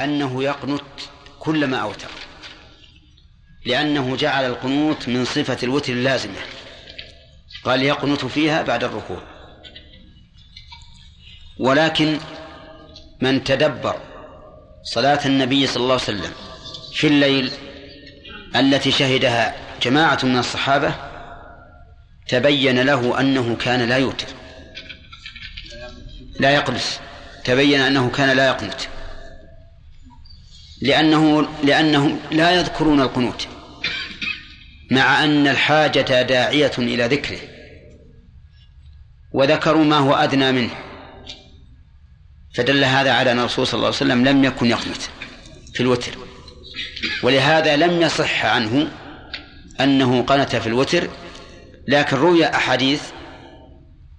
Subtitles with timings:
[0.00, 0.82] أنه يقنت
[1.38, 2.08] كلما أوتر
[3.66, 6.40] لأنه جعل القنوت من صفة الوتر اللازمة.
[7.64, 9.22] قال يقنت فيها بعد الركوع.
[11.58, 12.18] ولكن
[13.20, 14.00] من تدبر
[14.82, 16.32] صلاة النبي صلى الله عليه وسلم
[16.94, 17.52] في الليل
[18.56, 20.94] التي شهدها جماعة من الصحابة
[22.28, 24.28] تبين له أنه كان لا يوتر
[26.40, 27.00] لا يقنس
[27.44, 28.80] تبين أنه كان لا يقنت
[30.84, 33.48] لأنه لأنهم لا يذكرون القنوت
[34.90, 37.38] مع أن الحاجة داعية إلى ذكره
[39.32, 40.70] وذكروا ما هو أدنى منه
[42.54, 45.02] فدل هذا على أن الرسول صلى الله عليه وسلم لم يكن يقنت
[45.74, 46.12] في الوتر
[47.22, 48.90] ولهذا لم يصح عنه
[49.80, 51.08] أنه قنت في الوتر
[51.88, 53.02] لكن روي أحاديث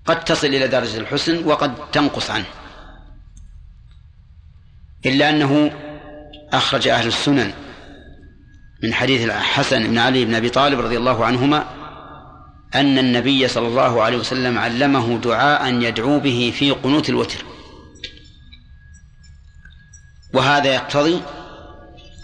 [0.06, 2.46] قد تصل إلى درجة الحسن وقد تنقص عنه
[5.06, 5.72] إلا أنه
[6.54, 7.54] أخرج أهل السنن
[8.84, 11.66] من حديث الحسن بن علي بن أبي طالب رضي الله عنهما
[12.76, 17.46] أن النبي صلى الله عليه وسلم علمه دعاء يدعو به في قنوت الوتر.
[20.34, 21.22] وهذا يقتضي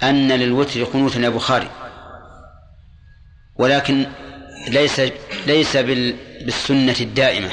[0.03, 1.69] أن للوتر قنوتا يا بخاري.
[3.56, 4.06] ولكن
[4.67, 5.02] ليس
[5.47, 7.52] ليس بالسنة الدائمة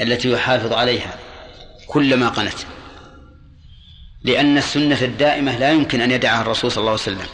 [0.00, 1.14] التي يحافظ عليها
[1.86, 2.75] كلما قنت.
[4.26, 7.26] لأن السنة الدائمة لا يمكن أن يدعها الرسول صلى الله عليه وسلم.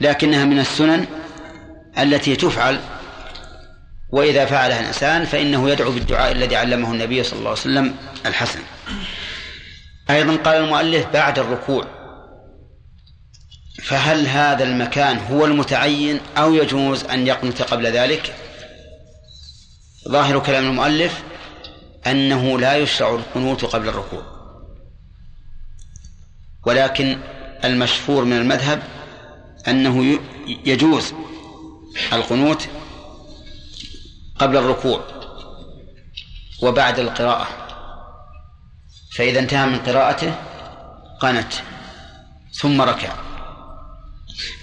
[0.00, 1.06] لكنها من السنن
[1.98, 2.80] التي تفعل
[4.10, 7.94] وإذا فعلها الإنسان فإنه يدعو بالدعاء الذي علمه النبي صلى الله عليه وسلم
[8.26, 8.60] الحسن.
[10.10, 11.86] أيضا قال المؤلف بعد الركوع
[13.82, 18.34] فهل هذا المكان هو المتعين أو يجوز أن يقنت قبل ذلك؟
[20.08, 21.22] ظاهر كلام المؤلف
[22.06, 24.37] أنه لا يشرع القنوت قبل الركوع.
[26.66, 27.18] ولكن
[27.64, 28.82] المشهور من المذهب
[29.68, 30.18] أنه
[30.66, 31.14] يجوز
[32.12, 32.68] القنوت
[34.38, 35.04] قبل الركوع
[36.62, 37.48] وبعد القراءة
[39.16, 40.34] فإذا انتهى من قراءته
[41.20, 41.52] قنت
[42.52, 43.12] ثم ركع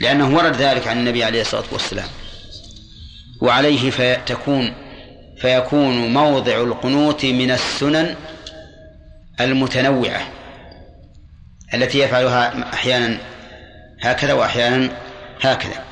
[0.01, 2.07] لأنه ورد ذلك عن النبي عليه الصلاة والسلام.
[3.41, 4.73] وعليه فتكون
[5.37, 8.15] فيكون موضع القنوت من السنن
[9.39, 10.27] المتنوعة.
[11.75, 13.17] التي يفعلها أحيانا
[14.01, 14.89] هكذا وأحيانا
[15.41, 15.83] هكذا.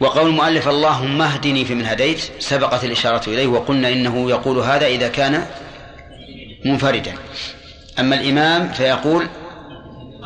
[0.00, 5.46] وقول المؤلف اللهم اهدني فيمن هديت سبقت الإشارة إليه وقلنا إنه يقول هذا إذا كان
[6.64, 7.14] منفردا.
[7.98, 9.28] أما الإمام فيقول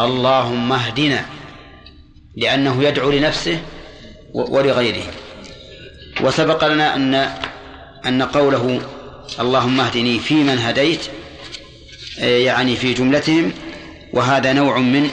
[0.00, 1.24] اللهم اهدنا
[2.36, 3.60] لأنه يدعو لنفسه
[4.34, 5.04] ولغيره.
[6.20, 7.14] وسبق لنا أن
[8.06, 8.80] أن قوله
[9.40, 11.00] اللهم اهدني فيمن هديت
[12.18, 13.52] يعني في جملتهم.
[14.12, 15.10] وهذا نوع من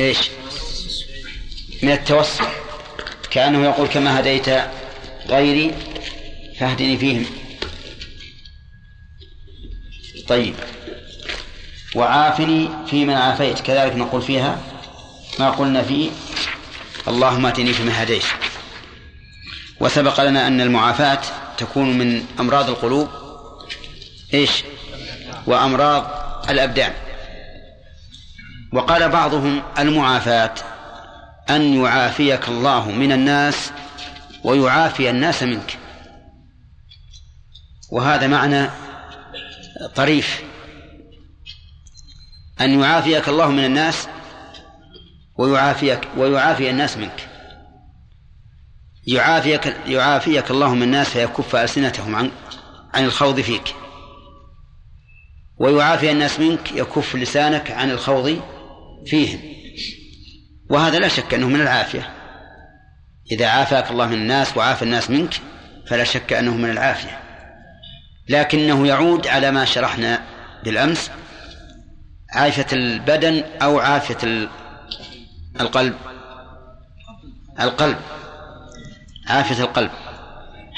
[0.00, 0.18] إيش؟
[1.82, 2.44] من التوسل
[3.30, 4.46] كأنه يقول كما هديت
[5.28, 5.74] غيري
[6.58, 7.26] فاهدني فيهم.
[10.28, 10.54] طيب.
[11.94, 13.60] وعافني فيمن عافيت.
[13.60, 14.62] كذلك نقول فيها
[15.38, 16.10] ما قلنا فيه.
[17.08, 18.24] اللهم اتني فيمن هديت.
[19.80, 21.20] وسبق لنا أن المعافاة
[21.58, 23.08] تكون من أمراض القلوب.
[24.34, 24.50] إيش؟
[25.48, 26.06] وأمراض
[26.50, 26.92] الأبدان.
[28.72, 30.54] وقال بعضهم المعافاة
[31.50, 33.70] أن يعافيك الله من الناس
[34.44, 35.78] ويعافي الناس منك.
[37.90, 38.70] وهذا معنى
[39.94, 40.42] طريف.
[42.60, 44.08] أن يعافيك الله من الناس
[45.36, 47.28] ويعافيك ويعافي الناس منك.
[49.06, 52.30] يعافيك يعافيك الله من الناس فيكف ألسنتهم عن
[52.94, 53.74] عن الخوض فيك.
[55.58, 58.40] ويعافي الناس منك يكف لسانك عن الخوض
[59.06, 59.40] فيهم.
[60.70, 62.10] وهذا لا شك أنه من العافية.
[63.32, 65.34] إذا عافاك الله من الناس وعافى الناس منك
[65.86, 67.20] فلا شك أنه من العافية.
[68.28, 70.22] لكنه يعود على ما شرحنا
[70.64, 71.10] بالأمس
[72.34, 74.48] عافية البدن أو عافية
[75.60, 75.94] القلب.
[77.60, 77.96] القلب.
[79.26, 79.90] عافية القلب.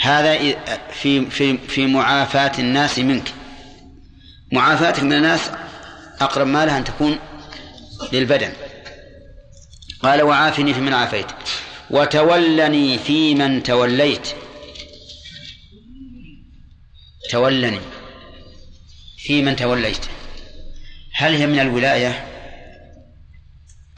[0.03, 0.39] هذا
[0.91, 3.33] في في في معافاة الناس منك.
[4.53, 5.51] معافاتك من الناس
[6.21, 7.19] أقرب ما لها أن تكون
[8.13, 8.53] للبدن.
[10.03, 11.27] قال وعافني في من عافيت.
[11.91, 14.29] وتولني في من توليت.
[17.31, 17.81] تولني
[19.19, 20.07] في من توليت.
[21.13, 22.27] هل هي من الولاية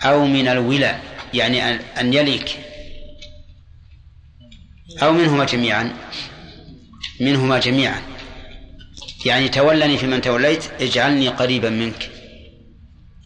[0.00, 0.98] أو من الولا؟
[1.34, 1.62] يعني
[2.00, 2.58] أن يليك.
[5.02, 5.96] أو منهما جميعا.
[7.20, 8.11] منهما جميعا.
[9.26, 12.10] يعني تولني في من توليت اجعلني قريبا منك.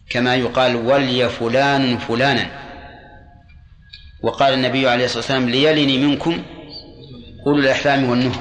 [0.09, 2.67] كما يقال ولي فلان فلانا.
[4.23, 6.43] وقال النبي عليه الصلاة والسلام ليلني منكم
[7.47, 8.39] أولو الأحلام والنهى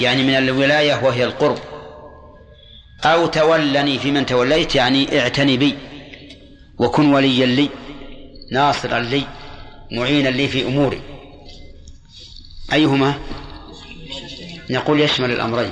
[0.00, 1.58] يعني من الولاية وهي القرب.
[3.04, 5.74] أو تولني في من توليت يعني اعتني بي.
[6.78, 7.68] وكن وليا لي
[8.52, 9.22] ناصرا لي
[9.92, 11.00] معينا لي في أموري.
[12.72, 13.14] أيهما؟
[14.70, 15.70] نقول يشمل الأمرين.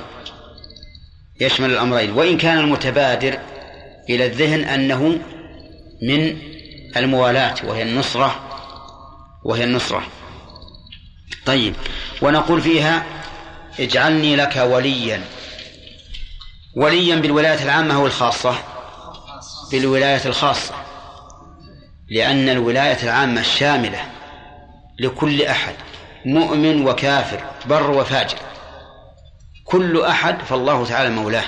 [1.39, 3.39] يشمل الأمرين وإن كان المتبادر
[4.09, 5.19] إلى الذهن أنه
[6.01, 6.37] من
[6.97, 8.35] الموالاة وهي النصرة
[9.43, 10.03] وهي النصرة.
[11.45, 11.73] طيب
[12.21, 13.03] ونقول فيها
[13.79, 15.21] اجعلني لك وليا.
[16.75, 18.55] وليا بالولاية العامة أو الخاصة؟
[19.71, 20.73] بالولاية الخاصة
[22.09, 23.99] لأن الولاية العامة الشاملة
[24.99, 25.75] لكل أحد
[26.25, 28.37] مؤمن وكافر بر وفاجر.
[29.65, 31.43] كل أحد فالله تعالى مولاه.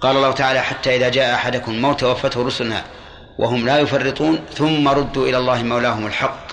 [0.00, 2.84] قال الله تعالى حتى إذا جاء أحدكم الموت وفته رسلنا
[3.38, 6.46] وهم لا يفرطون ثم ردوا إلى الله مولاهم الحق.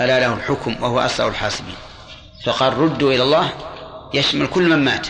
[0.00, 1.74] ألا له الحكم وهو أسرع الحاسبين.
[2.46, 3.50] فقال ردوا إلى الله
[4.14, 5.06] يشمل كل من مات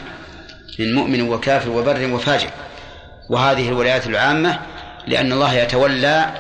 [0.79, 2.51] من مؤمن وكافر وبر وفاجر.
[3.29, 4.61] وهذه الولايات العامة
[5.07, 6.35] لأن الله يتولى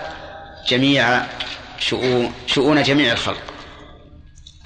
[0.69, 1.23] جميع
[1.79, 3.56] شؤون, شؤون جميع الخلق.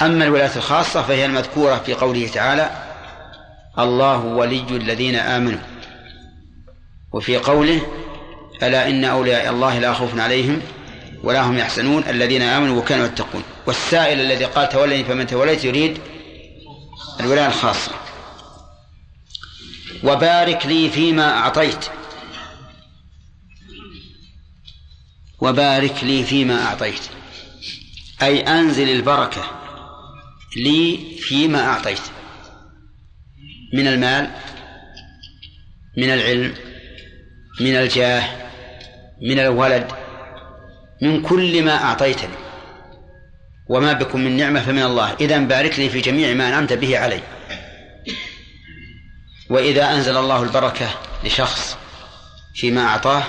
[0.03, 2.71] أما الولايات الخاصة فهي المذكورة في قوله تعالى
[3.79, 5.61] الله ولي الذين آمنوا.
[7.13, 7.87] وفي قوله
[8.63, 10.63] ألا إن أولياء الله لا خوف عليهم
[11.23, 13.43] ولا هم يحزنون الذين آمنوا وكانوا يتقون.
[13.67, 15.99] والسائل الذي قال تولني فمن توليت يريد
[17.21, 17.93] الولاية الخاصة.
[20.05, 21.85] وبارك لي فيما أعطيت.
[25.41, 27.03] وبارك لي فيما أعطيت.
[28.23, 29.60] أي أنزل البركة.
[30.57, 32.01] لي فيما أعطيت.
[33.75, 34.31] من المال
[35.97, 36.55] من العلم
[37.61, 38.23] من الجاه
[39.23, 39.93] من الولد
[41.03, 42.35] من كل ما أعطيتني.
[43.69, 45.15] وما بكم من نعمة فمن الله.
[45.21, 47.21] إذا بارك لي في جميع ما أنعمت به علي.
[49.51, 50.89] وإذا أنزل الله البركة
[51.25, 51.77] لشخص
[52.55, 53.23] فيما أعطاه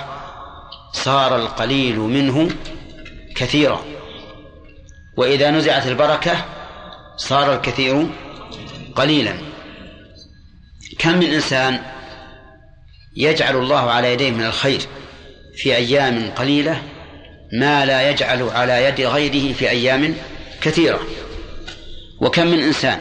[0.92, 2.50] صار القليل منه
[3.36, 3.84] كثيرا.
[5.16, 6.44] وإذا نزعت البركة
[7.22, 8.06] صار الكثير
[8.94, 9.34] قليلا.
[10.98, 11.82] كم من إنسان
[13.16, 14.80] يجعل الله على يديه من الخير
[15.56, 16.82] في أيام قليلة
[17.60, 20.14] ما لا يجعل على يد غيره في أيام
[20.60, 21.00] كثيرة؟
[22.20, 22.98] وكم من إنسان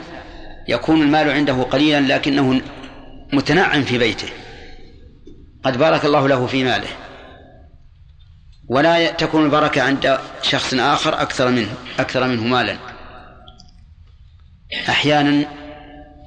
[0.68, 2.62] يكون المال عنده قليلا لكنه
[3.34, 4.28] متنعم في بيته؟
[5.64, 6.90] قد بارك الله له في ماله.
[8.70, 12.91] ولا تكون البركة عند شخص آخر أكثر منه أكثر منه مالا.
[14.90, 15.46] أحيانا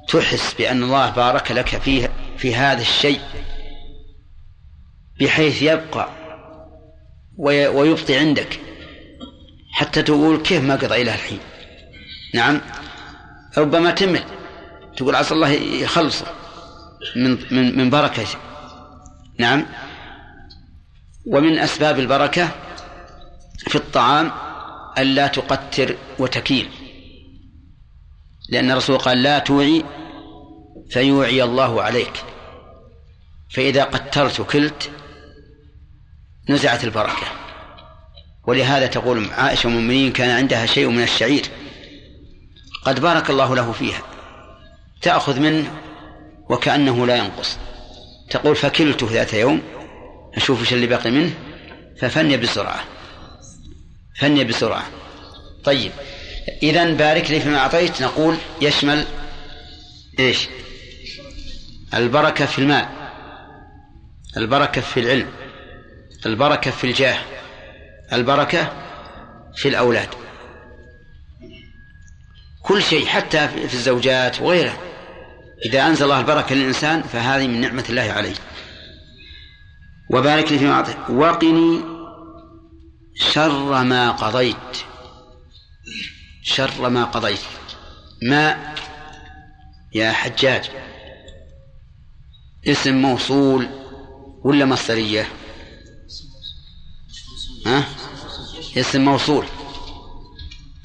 [0.07, 3.21] تحس بأن الله بارك لك فيه في هذا الشيء
[5.19, 6.09] بحيث يبقى
[7.37, 8.59] ويبطي عندك
[9.71, 11.39] حتى تقول كيف ما قضى إلى الحين؟
[12.33, 12.61] نعم.
[13.57, 14.23] ربما تمل.
[14.97, 16.25] تقول عسى الله يخلصه
[17.15, 18.25] من من من بركة
[19.39, 19.65] نعم.
[21.25, 22.49] ومن أسباب البركة
[23.57, 24.31] في الطعام
[24.97, 26.69] ألا تقتر وتكيل.
[28.49, 29.83] لأن الرسول قال لا توعي
[30.89, 32.23] فيوعي الله عليك.
[33.49, 34.89] فإذا قترت وكلت
[36.49, 37.27] نزعت البركة.
[38.47, 41.45] ولهذا تقول عائشة المؤمنين كان عندها شيء من الشعير.
[42.83, 44.01] قد بارك الله له فيها.
[45.01, 45.71] تأخذ منه
[46.49, 47.57] وكأنه لا ينقص.
[48.29, 49.61] تقول فكلته ذات يوم.
[50.35, 51.33] أشوف إيش اللي باقي منه.
[51.99, 52.83] ففني بسرعة.
[54.19, 54.83] فني بسرعة.
[55.63, 55.91] طيب.
[56.63, 58.01] إذا بارك لي فيما أعطيت.
[58.01, 59.05] نقول يشمل
[60.19, 60.47] إيش؟
[61.93, 62.85] البركة في المال
[64.37, 65.31] البركة في العلم
[66.25, 67.17] البركة في الجاه
[68.13, 68.73] البركة
[69.55, 70.09] في الأولاد.
[72.61, 74.77] كل شيء حتى في الزوجات وغيره
[75.65, 78.35] إذا أنزل الله البركة للإنسان فهذه من نعمة الله عليه.
[80.09, 80.97] وبارك لي فيما أعطيت.
[81.09, 81.81] وقني
[83.15, 84.55] شر ما قضيت.
[86.45, 87.39] شر ما قضيت.
[88.21, 88.75] ما؟
[89.93, 90.71] يا حجاج.
[92.67, 93.69] اسم موصول
[94.43, 95.29] ولا مصدرية؟
[97.65, 97.83] ها؟
[98.77, 99.45] اسم موصول.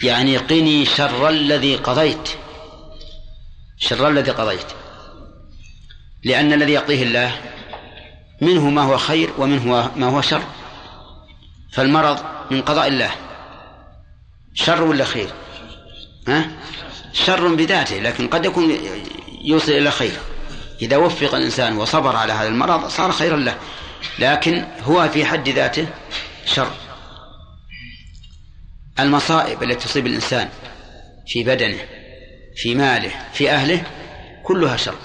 [0.02, 2.28] يعني قني شر الذي قضيت.
[3.78, 4.66] شر الذي قضيت.
[6.24, 7.40] لأن الذي يقضيه الله
[8.40, 10.42] منه ما هو خير ومنه ما هو شر.
[11.72, 13.10] فالمرض من قضاء الله.
[14.54, 15.39] شر ولا خير؟
[16.28, 16.50] ها؟
[17.12, 18.78] شر بذاته لكن قد يكون
[19.44, 20.12] يوصل إلى خير.
[20.82, 23.58] إذا وفق الإنسان وصبر على هذا المرض صار خيرا له.
[24.18, 25.86] لكن هو في حد ذاته
[26.46, 26.72] شر.
[29.00, 30.48] المصائب التي تصيب الإنسان
[31.26, 31.78] في بدنه
[32.56, 33.82] في ماله في أهله
[34.42, 34.98] كلها شر.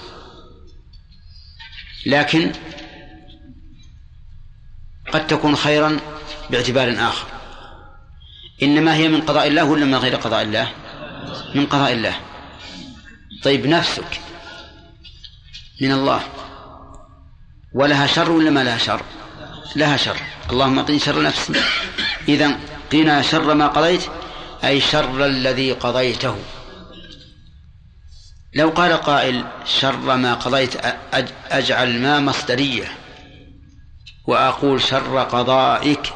[2.06, 2.52] لكن
[5.12, 6.00] قد تكون خيرا
[6.50, 7.28] باعتبار آخر.
[8.64, 10.85] إنما هي من قضاء الله ولا من غير قضاء الله؟
[11.56, 12.16] من قضاء الله.
[13.44, 14.22] طيب نفسك
[15.82, 16.24] من الله
[17.74, 19.02] ولها شر ولا ما لها شر؟
[19.76, 20.18] لها شر.
[20.50, 21.54] اللهم قني شر نفسي.
[22.28, 22.60] إذا
[22.92, 24.02] قنا شر ما قضيت
[24.64, 26.36] أي شر الذي قضيته.
[28.54, 30.74] لو قال قائل شر ما قضيت
[31.52, 32.88] أجعل ما مصدرية.
[34.28, 36.14] وأقول شر قضائك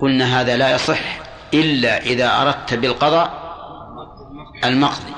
[0.00, 1.21] قلنا هذا لا يصح.
[1.54, 3.42] إلا إذا أردت بالقضاء
[4.64, 5.12] المقضي.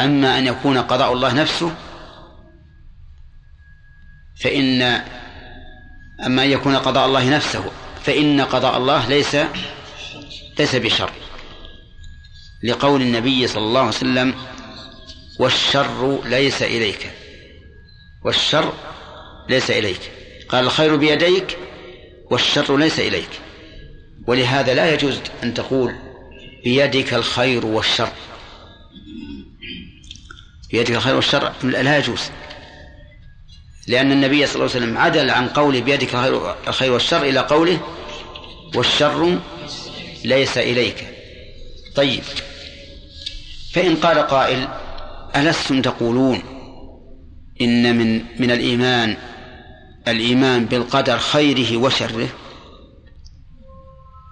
[0.00, 1.74] أما أن يكون قضاء الله نفسه
[4.42, 4.82] فإن
[6.26, 7.64] أما أن يكون قضاء الله نفسه
[8.04, 9.36] فإن قضاء الله ليس
[10.58, 11.10] ليس بشر.
[12.64, 14.34] لقول النبي صلى الله عليه وسلم
[15.38, 17.10] والشر ليس إليك.
[18.24, 18.72] والشر
[19.48, 20.10] ليس إليك.
[20.48, 21.58] قال الخير بيديك
[22.30, 23.40] والشر ليس إليك.
[24.26, 25.94] ولهذا لا يجوز أن تقول
[26.64, 28.08] بيدك الخير والشر.
[30.70, 32.20] بيدك الخير والشر لا يجوز.
[33.86, 36.14] لأن النبي صلى الله عليه وسلم عدل عن قوله بيدك
[36.68, 37.80] الخير والشر إلى قوله
[38.74, 39.38] والشر
[40.24, 41.06] ليس إليك.
[41.94, 42.22] طيب.
[43.72, 44.68] فإن قال قائل
[45.36, 46.42] ألستم تقولون
[47.60, 49.16] إن من من الإيمان
[50.08, 52.28] الإيمان بالقدر خيره وشره؟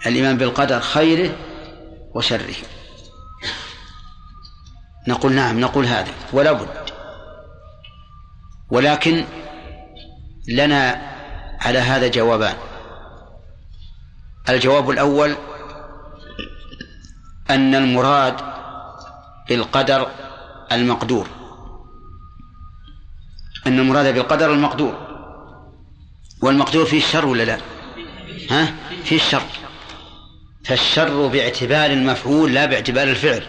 [0.07, 1.37] الإيمان بالقدر خيره
[2.15, 2.55] وشره.
[5.09, 6.91] نقول نعم نقول هذا ولا بد.
[8.71, 9.25] ولكن
[10.49, 11.11] لنا
[11.61, 12.57] على هذا جوابان.
[14.49, 15.37] الجواب الأول
[17.51, 18.37] أن المراد
[19.49, 20.11] بالقدر
[20.73, 21.27] المقدور.
[23.67, 25.11] أن المراد بالقدر المقدور.
[26.43, 27.59] والمقدور فيه الشر ولا لا؟
[28.51, 29.43] ها؟ فيه الشر.
[30.65, 33.47] فالشر باعتبار المفعول لا باعتبار الفعل.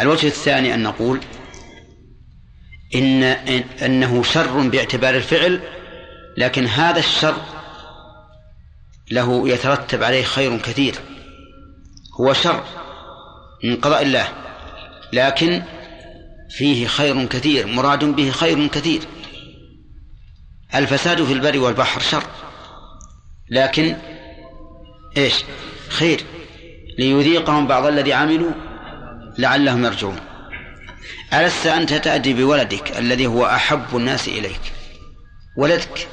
[0.00, 1.20] الوجه الثاني أن نقول
[2.94, 3.22] إن
[3.82, 5.60] أنه شر باعتبار الفعل
[6.36, 7.36] لكن هذا الشر
[9.10, 10.94] له يترتب عليه خير كثير.
[12.20, 12.64] هو شر
[13.64, 14.28] من قضاء الله
[15.12, 15.62] لكن
[16.50, 19.00] فيه خير كثير مراد به خير كثير.
[20.74, 22.22] الفساد في البر والبحر شر
[23.50, 23.96] لكن
[25.16, 25.44] إيش؟
[25.88, 26.24] خير.
[26.98, 28.52] ليذيقهم بعض الذي عملوا
[29.38, 30.20] لعلهم يرجعون.
[31.32, 34.60] ألست أنت تأتي بولدك الذي هو أحب الناس إليك؟
[35.56, 36.08] ولدك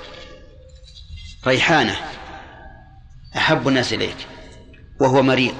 [1.47, 1.95] ريحانة
[3.37, 4.17] أحب الناس إليك
[4.99, 5.55] وهو مريض.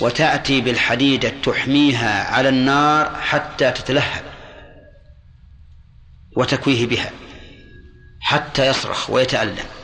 [0.00, 4.24] وتأتي بالحديدة تحميها على النار حتى تتلهب
[6.36, 7.10] وتكويه بها
[8.20, 9.75] حتى يصرخ ويتألم.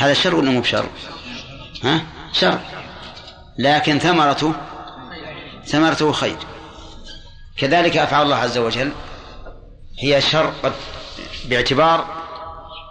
[0.00, 0.86] هذا شر ولا مو بشر؟
[1.84, 2.60] ها؟ شر.
[3.58, 4.54] لكن ثمرته
[5.66, 6.36] ثمرته خير.
[7.56, 8.92] كذلك أفعال الله عز وجل
[9.98, 10.52] هي شر
[11.48, 12.06] باعتبار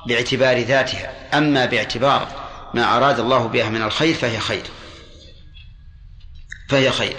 [0.07, 1.37] باعتبار ذاتها.
[1.37, 2.27] أما باعتبار
[2.73, 4.63] ما أراد الله بها من الخير فهي خير.
[6.69, 7.17] فهي خير.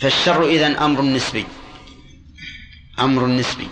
[0.00, 1.46] فالشر إذن أمر نسبي.
[3.00, 3.68] أمر نسبي.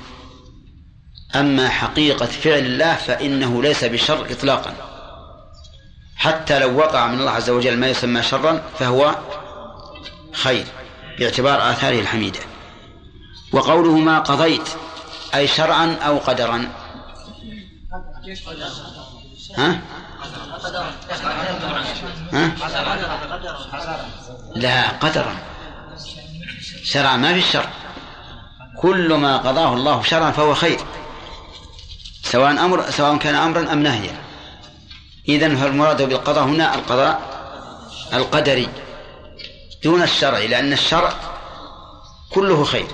[1.34, 4.74] أما حقيقة فعل الله فإنه ليس بشر إطلاقا.
[6.16, 9.16] حتى لو وقع من الله عز وجل ما يسمى شرا فهو
[10.32, 10.66] خير
[11.18, 12.40] باعتبار آثاره الحميدة.
[13.52, 14.68] وقوله ما قضيت
[15.34, 16.68] أي شرعا أو قدرا.
[19.58, 19.80] ها؟
[22.32, 22.52] ها؟
[24.54, 25.36] لا قدرا.
[26.84, 27.68] شرعا ما في الشر
[28.80, 30.78] كل ما قضاه الله شرعا فهو خير.
[32.32, 34.22] سواء أمر سواء كان أمرا أم نهيا.
[35.28, 37.20] إذن فالمراد بالقضاء هنا القضاء
[38.12, 38.68] القدري
[39.84, 41.12] دون الشرع لأن الشرع
[42.30, 42.86] كله خير.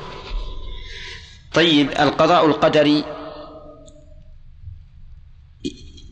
[1.54, 3.04] طيب القضاء القدري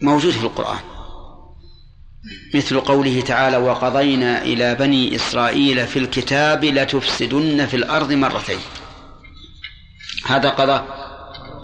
[0.02, 0.80] موجود في القرآن.
[2.54, 8.60] مثل قوله تعالى وقضينا إلى بني إسرائيل في الكتاب لتفسدن في الأرض مرتين.
[10.26, 10.84] هذا قضاء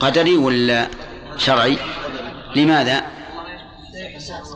[0.00, 0.88] قدري ولا
[1.36, 1.78] شرعي.
[2.56, 3.02] لماذا؟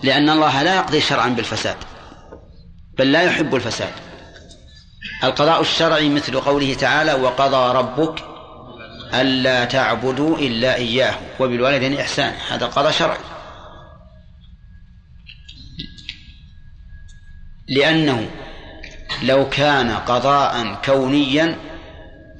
[0.02, 1.76] لأن الله لا يقضي شرعا بالفساد
[2.98, 3.92] بل لا يحب الفساد.
[5.24, 8.24] القضاء الشرعي مثل قوله تعالى وقضى ربك
[9.14, 12.34] ألا تعبدوا إلا إياه وبالوالدين إحسان.
[12.50, 13.18] هذا قضاء شرعي.
[17.68, 18.30] لأنه
[19.22, 21.56] لو كان قضاء كونيا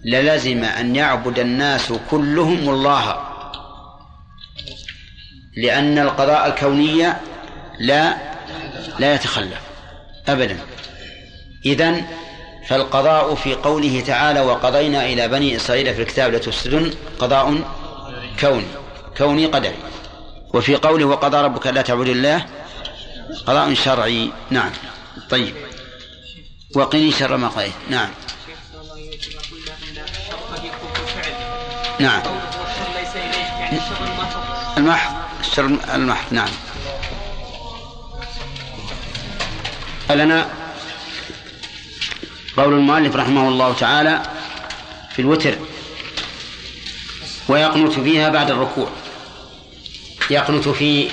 [0.04, 3.25] للزم أن يعبد الناس كلهم الله
[5.56, 7.12] لأن القضاء الكوني
[7.78, 8.16] لا
[8.98, 9.60] لا يتخلف
[10.28, 10.58] أبدا.
[11.66, 12.06] إذن
[12.68, 17.60] فالقضاء في قوله تعالى وقضينا إلى بني إسرائيل في الكتاب لتفسدن قضاء
[18.40, 18.66] كوني
[19.18, 19.76] كوني قدري.
[20.54, 22.46] وفي قوله وقضى ربك لا تعبد الله
[23.46, 24.30] قضاء شرعي.
[24.50, 24.70] نعم.
[25.30, 25.54] طيب.
[26.76, 27.72] وقني شر ما قضيت.
[27.90, 28.08] نعم.
[31.98, 32.22] نعم.
[34.78, 35.15] المحض.
[35.58, 36.48] الشر المحض نعم.
[40.10, 40.50] لنا
[42.56, 44.22] قول المؤلف رحمه الله تعالى
[45.12, 45.58] في الوتر
[47.48, 48.88] ويقنت فيها بعد الركوع.
[50.30, 51.08] يقنت في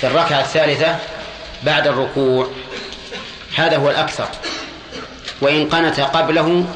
[0.00, 0.98] في الركعة الثالثة
[1.62, 2.50] بعد الركوع.
[3.56, 4.28] هذا هو الأكثر.
[5.40, 6.66] وإن قنت قبله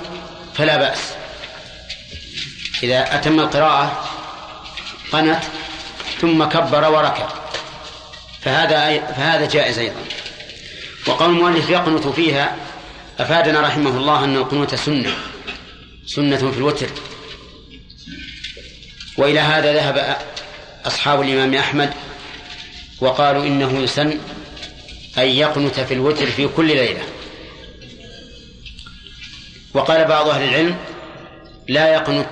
[0.54, 0.98] فلا بأس.
[2.82, 4.08] إذا أتم القراءة
[5.12, 5.42] قنت
[6.20, 7.28] ثم كبر وركع
[8.40, 10.00] فهذا فهذا جائز أيضا.
[11.06, 12.56] وقول المؤلف يقنت فيها
[13.18, 15.12] أفادنا رحمه الله أن القنوت سنة.
[16.06, 16.86] سنة في الوتر.
[19.18, 20.16] وإلى هذا ذهب
[20.86, 21.92] أصحاب الإمام أحمد
[23.00, 24.18] وقالوا إنه يسن
[25.18, 27.02] أن يقنت في الوتر في كل ليلة.
[29.74, 30.76] وقال بعض أهل العلم
[31.68, 32.28] لا يقنت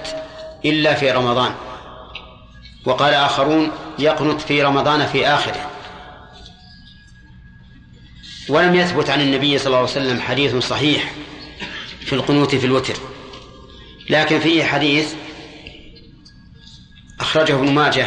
[0.64, 1.54] إلا في رمضان.
[2.86, 5.70] وقال آخرون يقنت في رمضان في آخره.
[8.48, 11.12] ولم يثبت عن النبي صلى الله عليه وسلم حديث صحيح
[12.00, 12.94] في القنوت في الوتر.
[14.10, 15.14] لكن فيه حديث
[17.20, 18.06] أخرجه ابن ماجه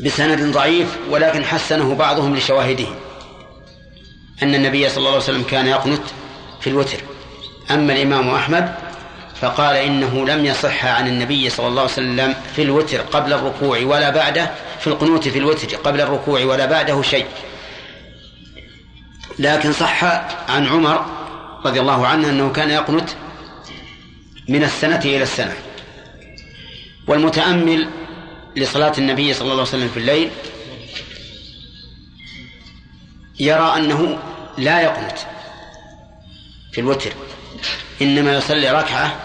[0.00, 2.86] بسند ضعيف ولكن حسنه بعضهم لشواهده.
[4.42, 6.02] أن النبي صلى الله عليه وسلم كان يقنت
[6.60, 6.98] في الوتر.
[7.70, 8.89] أما الإمام أحمد
[9.40, 14.10] فقال إنه لم يصح عن النبي صلى الله عليه وسلم في الوتر قبل الركوع ولا
[14.10, 14.50] بعده
[14.80, 17.26] في القنوت في الوتر قبل الركوع ولا بعده شيء.
[19.38, 20.04] لكن صح
[20.48, 21.06] عن عمر
[21.64, 23.10] رضي الله عنه أنه كان يقنت
[24.48, 25.54] من السنة إلى السنة.
[27.08, 27.88] والمتأمل
[28.56, 30.30] لصلاة النبي صلى الله عليه وسلم في الليل
[33.40, 34.18] يرى أنه
[34.58, 35.18] لا يقنت
[36.72, 37.12] في الوتر
[38.02, 39.16] إنما يصلي ركعة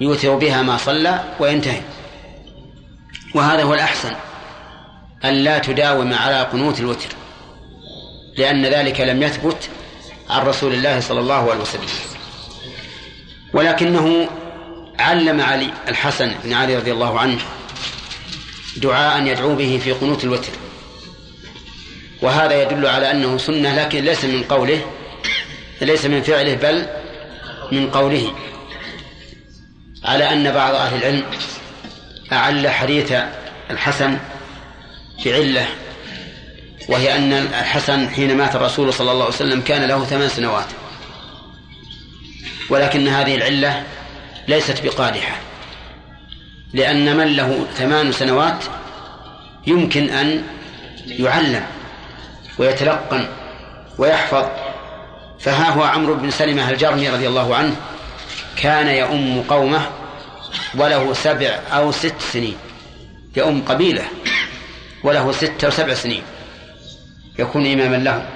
[0.00, 1.80] يوتر بها ما صلى وينتهي.
[3.34, 4.12] وهذا هو الأحسن
[5.24, 7.08] أن لا تداوم على قنوت الوتر
[8.38, 9.68] لأن ذلك لم يثبت
[10.30, 11.88] عن رسول الله صلى الله عليه وسلم.
[13.54, 14.28] ولكنه
[14.98, 17.38] علم علي الحسن بن علي رضي الله عنه
[18.76, 20.52] دعاء يدعو به في قنوت الوتر.
[22.22, 24.80] وهذا يدل على أنه سنة لكن ليس من قوله
[25.80, 26.86] ليس من فعله بل
[27.72, 28.32] من قوله.
[30.04, 31.24] على أن بعض أهل العلم
[32.32, 33.12] أعل حديث
[33.70, 34.18] الحسن
[35.24, 35.66] بعلة
[36.88, 40.66] وهي أن الحسن حين مات الرسول صلى الله عليه وسلم كان له ثمان سنوات.
[42.70, 43.82] ولكن هذه العلة
[44.48, 45.36] ليست بقادحة
[46.72, 48.64] لأن من له ثمان سنوات
[49.66, 50.42] يمكن أن
[51.06, 51.66] يعلم
[52.58, 53.28] ويتلقن
[53.98, 54.44] ويحفظ.
[55.40, 57.76] فها هو عمرو بن سلمة الجرمي رضي الله عنه
[58.56, 59.90] كان يؤم قومه
[60.74, 62.56] وله سبع أو ست سنين.
[63.36, 64.04] يؤم قبيلة
[65.04, 66.22] وله ست أو سبع سنين.
[67.38, 68.26] يكون إماما لهم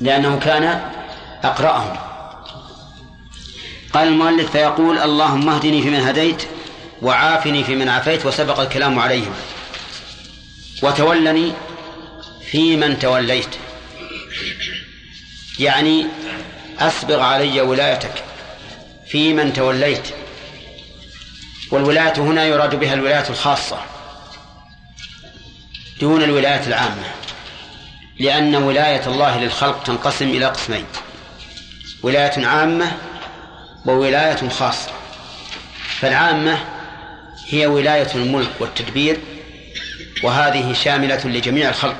[0.00, 0.90] لأنه كان
[1.44, 1.96] أقرأهم.
[3.92, 6.42] قال المؤلف فيقول اللهم اهدني فيمن هديت
[7.02, 9.34] وعافني فيمن عافيت وسبق الكلام عليهم.
[10.82, 11.52] وتولني
[12.50, 13.48] فيمن توليت.
[15.58, 16.06] يعني
[16.78, 18.24] أسبغ علي ولايتك.
[19.10, 20.08] في من توليت.
[21.70, 23.78] والولاية هنا يراد بها الولاية الخاصة
[26.00, 27.04] دون الولاية العامة
[28.20, 30.84] لأن ولاية الله للخلق تنقسم إلى قسمين
[32.02, 32.92] ولاية عامة
[33.86, 34.90] وولاية خاصة.
[36.00, 36.58] فالعامة
[37.48, 39.20] هي ولاية الملك والتدبير
[40.24, 41.96] وهذه شاملة لجميع الخلق.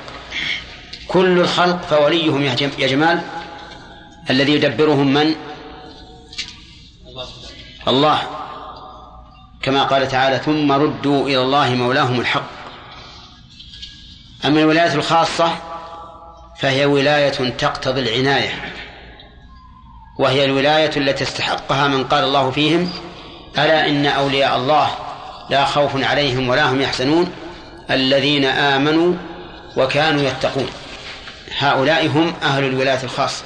[1.07, 3.21] كل الخلق فوليهم يا جمال
[4.29, 5.35] الذي يدبرهم من؟
[7.87, 8.21] الله
[9.61, 12.49] كما قال تعالى ثم ردوا إلى الله مولاهم الحق.
[14.45, 15.51] أما الولاية الخاصة
[16.59, 18.73] فهي ولاية تقتضي العناية
[20.19, 22.91] وهي الولاية التي استحقها من قال الله فيهم
[23.57, 24.89] ألا إن أولياء الله
[25.49, 27.31] لا خوف عليهم ولا هم يحزنون
[27.91, 29.13] الذين آمنوا
[29.77, 30.69] وكانوا يتقون.
[31.57, 33.43] هؤلاء هم أهل الولاية الخاصة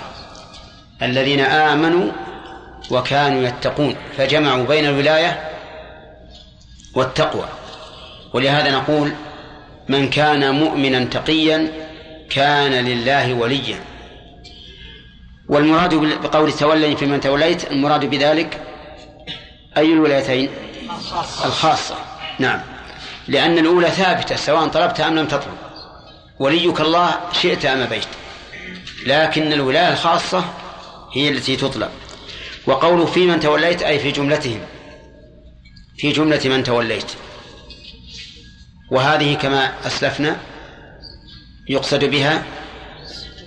[1.01, 2.11] الذين آمنوا
[2.91, 5.49] وكانوا يتقون فجمعوا بين الولاية
[6.95, 7.45] والتقوى.
[8.33, 9.13] ولهذا نقول
[9.89, 11.71] من كان مؤمنا تقيا
[12.29, 13.79] كان لله وليا.
[15.49, 18.61] والمراد بقول تولي في من توليت المراد بذلك
[19.77, 20.49] أي الولايتين؟
[21.45, 21.95] الخاصة.
[22.39, 22.59] نعم.
[23.27, 25.57] لأن الأولى ثابتة سواء طلبت أم لم تطلب.
[26.39, 28.05] وليك الله شئت أم أبيت.
[29.05, 30.43] لكن الولاية الخاصة
[31.13, 31.89] هي التي تطلب.
[32.67, 34.59] وقوله في من توليت أي في جملتهم.
[35.97, 37.11] في جملة من توليت.
[38.91, 40.37] وهذه كما أسلفنا
[41.69, 42.43] يقصد بها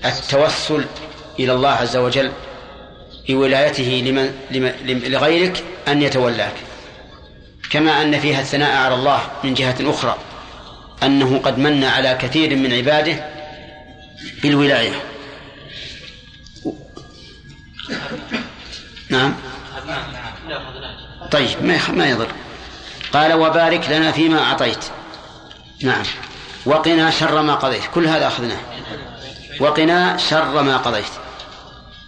[0.05, 0.85] التوسل
[1.39, 2.33] إلى الله عز وجل
[3.29, 6.55] بولايته لمن, لمن لغيرك أن يتولاك.
[7.71, 10.19] كما أن فيها الثناء على الله من جهة أخرى
[11.03, 13.31] أنه قد من على كثير من عباده
[14.43, 15.03] بالولاية.
[19.11, 19.35] نعم.
[21.31, 22.29] طيب ما ما يضر.
[23.13, 24.85] قال وبارك لنا فيما أعطيت.
[25.83, 26.05] نعم.
[26.67, 27.83] وقنا شر ما قضيت.
[27.95, 28.61] كل هذا أخذناه.
[29.61, 31.13] وقنا شر ما قضيت.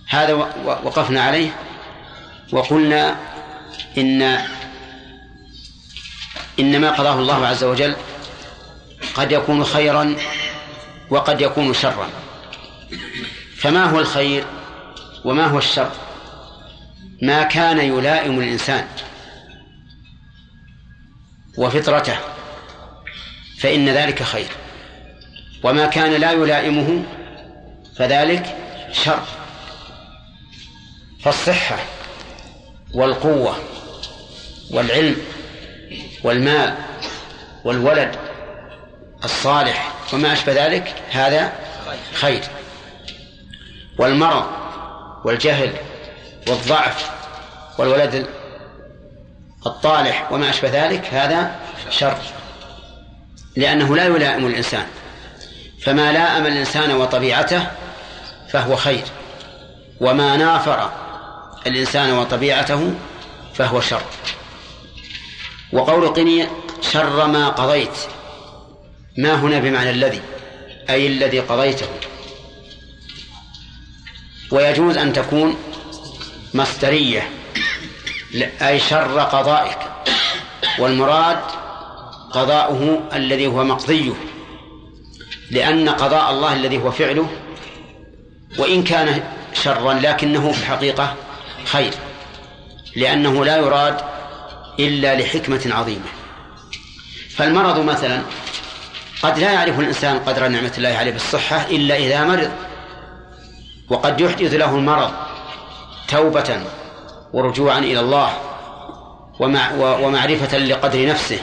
[0.09, 0.33] هذا
[0.65, 1.57] وقفنا عليه.
[2.53, 3.17] وقلنا
[3.99, 4.23] إن
[6.61, 7.97] إن ما قضاه الله عز وجل
[9.15, 10.17] قد يكون خيرا
[11.11, 12.09] وقد يكون شرا.
[13.57, 14.45] فما هو الخير
[15.25, 15.91] وما هو الشر؟
[17.23, 18.87] ما كان يلائم الإنسان
[21.59, 22.17] وفطرته
[23.59, 24.49] فإن ذلك خير.
[25.63, 27.05] وما كان لا يلائمه
[27.97, 28.57] فذلك
[28.93, 29.23] شر.
[31.23, 31.79] فالصحة
[32.95, 33.57] والقوة
[34.71, 35.17] والعلم
[36.25, 36.75] والمال
[37.65, 38.17] والولد
[39.25, 41.53] الصالح وما أشبه ذلك هذا
[42.15, 42.43] خير.
[43.99, 44.47] والمرض
[45.25, 45.73] والجهل
[46.49, 47.11] والضعف
[47.79, 48.27] والولد
[49.67, 52.19] الطالح وما أشبه ذلك هذا شر.
[53.57, 54.87] لأنه لا يلائم الإنسان.
[55.83, 57.67] فما لاءم الإنسان وطبيعته
[58.49, 59.05] فهو خير.
[60.01, 60.93] وما نافر
[61.67, 62.95] الإنسان وطبيعته
[63.55, 64.03] فهو شر.
[65.73, 66.47] وقول قني
[66.81, 67.99] شر ما قضيت.
[69.19, 70.23] ما هنا بمعنى الذي؟
[70.91, 71.87] أي الذي قضيته.
[74.51, 75.57] ويجوز أن تكون
[76.55, 77.31] مصدرية
[78.63, 79.79] أي شر قضائك.
[80.79, 81.39] والمراد
[82.31, 84.13] قضاؤه الذي هو مقضيه.
[85.51, 87.31] لأن قضاء الله الذي هو فعله
[88.59, 91.15] وإن كان شرا لكنه في الحقيقة
[91.65, 91.93] خير.
[92.97, 93.97] لأنه لا يراد
[94.81, 96.07] إلا لحكمة عظيمة.
[97.37, 98.23] فالمرض مثلا
[99.23, 102.51] قد لا يعرف الإنسان قدر نعمة الله عليه بالصحة إلا إذا مرض.
[103.89, 105.28] وقد يحدث له المرض.
[106.09, 106.61] توبة
[107.33, 108.33] ورجوعا إلى الله
[109.81, 111.39] ومعرفة لقدر نفسه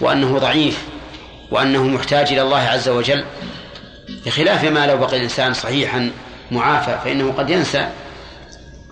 [0.00, 0.84] وأنه ضعيف
[1.50, 3.24] وأنه محتاج إلى الله عز وجل.
[4.26, 6.10] بخلاف ما لو بقي الإنسان صحيحا
[6.50, 7.88] معافى فإنه قد ينسى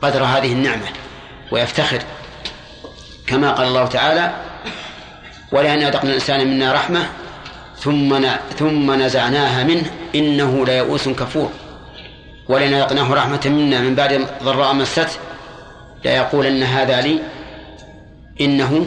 [0.03, 0.87] قدر هذه النعمة
[1.53, 2.03] ويفتخر.
[3.27, 4.35] كما قال الله تعالى
[5.53, 7.07] ولأن أذقنا الإنسان منا رحمة
[7.79, 8.21] ثم
[8.59, 11.51] ثم نزعناها منه إنه ليئوس كفور.
[12.49, 15.19] ولئن أذقناه رحمة منا من بعد ضراء مسته
[16.05, 17.23] ليقولن هذا لي
[18.41, 18.87] إنه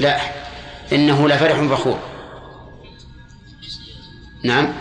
[0.00, 0.20] لا
[0.92, 1.98] إنه لفرح فخور.
[4.44, 4.72] نعم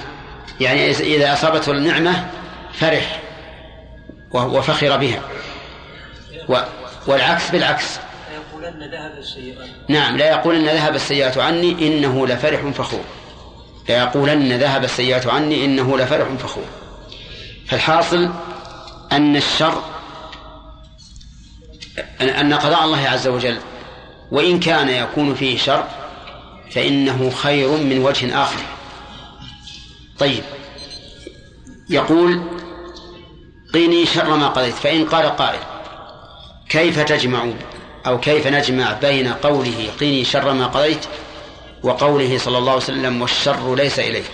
[0.59, 2.27] يعني إذا أصابته النعمة
[2.73, 3.21] فرح
[4.31, 5.21] وفخر بها.
[7.07, 7.99] والعكس بالعكس.
[8.33, 9.67] يقولن ذهب السيئات.
[9.87, 13.03] نعم لا يقولن ذهب السيئات عني إنه لفرح فخور.
[13.89, 16.65] لا يقولن ذهب السيئات عني إنه لفرح فخور.
[17.67, 18.29] فالحاصل
[19.11, 19.81] أن الشر
[22.21, 23.57] أن قضاء الله عز وجل
[24.31, 25.83] وإن كان يكون فيه شر
[26.71, 28.61] فإنه خير من وجه آخر.
[30.19, 30.43] طيب
[31.89, 32.41] يقول
[33.73, 35.59] قيني شر ما قضيت فإن قال قائل
[36.69, 37.47] كيف تجمع
[38.07, 41.05] أو كيف نجمع بين قوله قيني شر ما قضيت
[41.83, 44.31] وقوله صلى الله عليه وسلم والشر ليس إليك.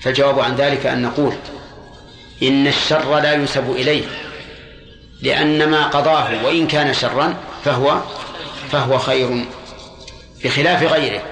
[0.00, 1.34] فالجواب عن ذلك أن نقول
[2.42, 4.04] إن الشر لا ينسب إليه
[5.22, 8.00] لأن ما قضاه وإن كان شرا فهو
[8.70, 9.44] فهو خير
[10.44, 11.22] بخلاف غيره.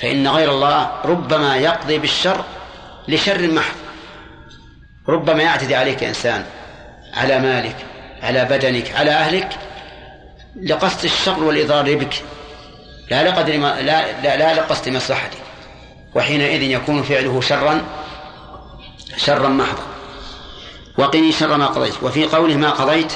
[0.00, 2.44] فإن غير الله ربما يقضي بالشر
[3.08, 3.74] لشر محض
[5.08, 6.44] ربما يعتدي عليك إنسان
[7.14, 7.76] على مالك
[8.22, 9.58] على بدنك على أهلك
[10.62, 12.22] لقصد الشر والإضرار بك.
[13.10, 15.38] لا لقدر ما لا, لا, لا لقصد مصلحتك
[16.14, 17.82] وحينئذ يكون فعله شرا
[19.16, 19.82] شرا محضا.
[20.98, 22.02] وقني شر ما قضيت.
[22.02, 23.12] وفي قوله ما قضيت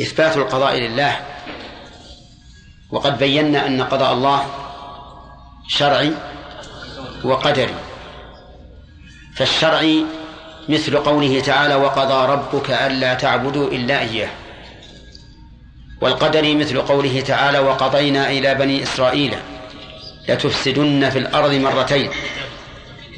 [0.00, 1.20] إثبات القضاء لله.
[2.90, 4.46] وقد بينا أن قضاء الله
[5.68, 6.12] شرعي
[7.24, 7.74] وقدري.
[9.36, 10.04] فالشرعي
[10.68, 14.43] مثل قوله تعالى وقضى ربك ألا تعبدوا إلا إياه.
[16.00, 19.34] والقدري مثل قوله تعالى وقضينا إلى بني إسرائيل
[20.28, 22.10] لتفسدن في الأرض مرتين.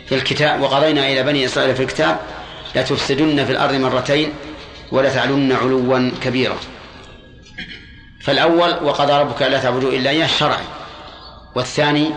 [0.09, 2.19] في الكتاب وقضينا إلى بني إسرائيل في الكتاب
[2.75, 4.33] لتفسدن في الأرض مرتين
[4.93, 6.57] ولتعلن علوا كبيرا.
[8.21, 10.65] فالأول وقضى ربك ألا تعبدوا إلا إياه شرعي
[11.55, 12.11] والثاني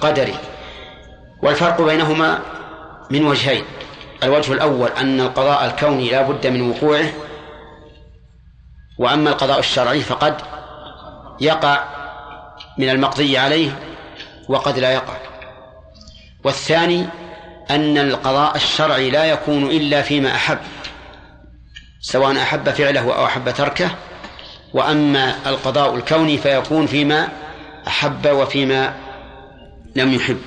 [0.00, 0.34] قدري.
[1.42, 2.38] والفرق بينهما
[3.10, 3.64] من وجهين.
[4.22, 7.12] الوجه الأول أن القضاء الكوني لا بد من وقوعه.
[8.98, 10.34] وأما القضاء الشرعي فقد
[11.40, 11.84] يقع
[12.78, 13.70] من المقضي عليه
[14.48, 15.16] وقد لا يقع.
[16.44, 17.06] والثاني
[17.70, 20.58] أن القضاء الشرعي لا يكون إلا فيما أحب
[22.00, 23.90] سواء أحب فعله أو أحب تركه
[24.74, 27.28] وأما القضاء الكوني فيكون فيما
[27.86, 28.94] أحب وفيما
[29.96, 30.40] لم يحب.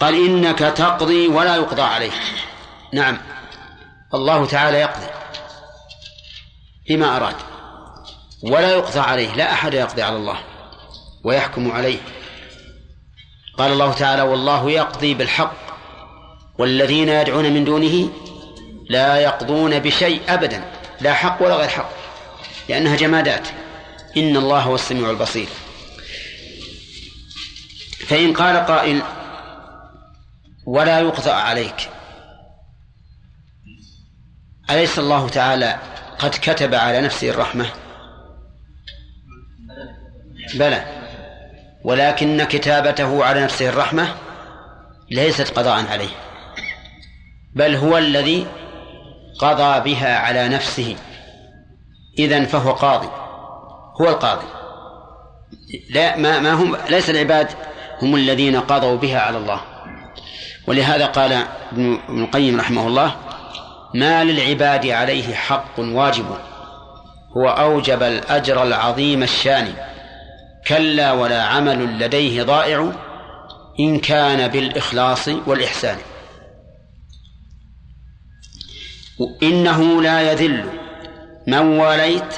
[0.00, 2.12] قال إنك تقضي ولا يقضى عليك.
[2.92, 3.18] نعم.
[4.14, 5.06] الله تعالى يقضي.
[6.88, 7.36] بما أراد.
[8.42, 10.38] ولا يقضى عليه لا أحد يقضي على الله
[11.24, 11.98] ويحكم عليه.
[13.58, 15.56] قال الله تعالى والله يقضي بالحق
[16.58, 18.12] والذين يدعون من دونه
[18.90, 21.90] لا يقضون بشيء أبدا لا حق ولا غير حق
[22.68, 23.48] لأنها جمادات.
[24.16, 25.48] إن الله هو السميع البصير.
[28.06, 29.02] فإن قال قائل
[30.66, 31.90] ولا يقضى عليك.
[34.70, 37.66] أليس الله تعالى قد كتب على نفسه الرحمة.
[40.54, 40.84] بلى.
[41.84, 44.14] ولكن كتابته على نفسه الرحمة
[45.10, 46.08] ليست قضاء عليه.
[47.54, 48.46] بل هو الذي
[49.38, 50.96] قضى بها على نفسه.
[52.18, 53.08] إذن فهو قاضي.
[54.00, 54.46] هو القاضي.
[55.90, 57.48] لا ما ما هم ليس العباد
[58.02, 59.60] هم الذين قضوا بها على الله.
[60.66, 61.32] ولهذا قال
[61.72, 63.25] ابن القيم رحمه الله
[63.96, 66.26] ما للعباد عليه حق واجب.
[67.36, 69.74] هو أوجب الأجر العظيم الشان.
[70.66, 72.92] كلا ولا عمل لديه ضائع
[73.80, 75.98] إن كان بالإخلاص والإحسان.
[79.42, 80.64] إنه لا يذل
[81.46, 82.34] من واليت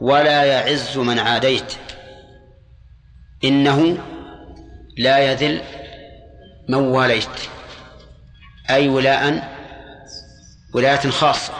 [0.00, 1.74] ولا يعز من عاديت.
[3.44, 3.98] إنه
[4.98, 5.60] لا يذل
[6.68, 7.48] من واليت.
[8.70, 9.57] أي ولاء
[10.78, 11.52] ولاية خاصة.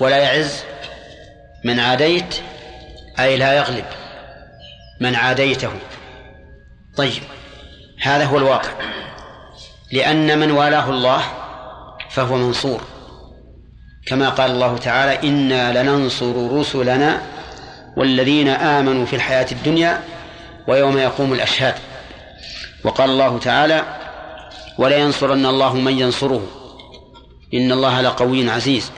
[0.00, 0.62] ولا يعز
[1.64, 2.34] من عاديت
[3.18, 3.84] أي لا يغلب
[5.00, 5.70] من عاديته.
[6.96, 7.22] طيب
[8.02, 8.70] هذا هو الواقع.
[9.92, 11.22] لأن من والاه الله
[12.10, 12.80] فهو منصور.
[14.06, 17.22] كما قال الله تعالى إنا لننصر رسلنا
[17.96, 20.02] والذين آمنوا في الحياة الدنيا
[20.68, 21.74] ويوم يقوم الأشهاد.
[22.84, 23.84] وقال الله تعالى
[24.78, 26.59] ولينصرن الله من ينصره.
[27.54, 28.92] إن الله لقوي عزيز.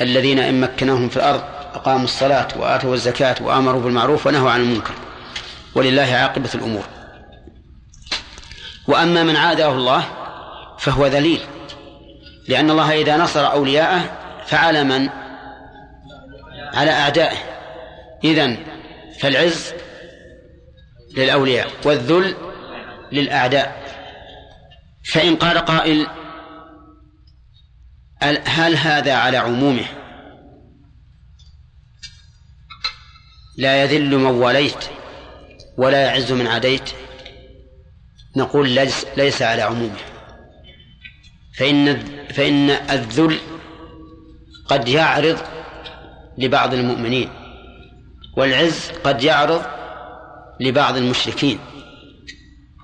[0.00, 1.42] الذين إن مكناهم في الأرض
[1.74, 4.94] أقاموا الصلاة وآتوا الزكاة وآمروا بالمعروف ونهوا عن المنكر.
[5.74, 6.84] ولله عاقبة الأمور.
[8.88, 10.04] وأما من عاداه الله
[10.78, 11.40] فهو ذليل.
[12.48, 14.00] لأن الله إذا نصر أولياءه
[14.46, 15.08] فعلى من؟
[16.74, 17.36] على أعدائه.
[18.24, 18.58] إذن
[19.20, 19.72] فالعز
[21.16, 22.34] للأولياء والذل
[23.12, 23.88] للأعداء.
[25.12, 26.06] فإن قال قائل
[28.22, 29.84] هل هذا على عمومه؟
[33.58, 34.84] لا يذل من واليت
[35.76, 36.90] ولا يعز من عاديت.
[38.36, 39.98] نقول ليس, ليس على عمومه.
[41.58, 42.02] فإن
[42.32, 43.38] فإن الذل
[44.66, 45.38] قد يعرض
[46.38, 47.30] لبعض المؤمنين
[48.36, 49.62] والعز قد يعرض
[50.60, 51.58] لبعض المشركين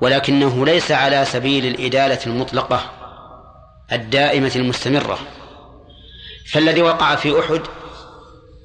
[0.01, 3.04] ولكنه ليس على سبيل الإدالة المطلقة.
[3.93, 5.19] الدائمة المستمرة
[6.53, 7.61] فالذي وقع في أحد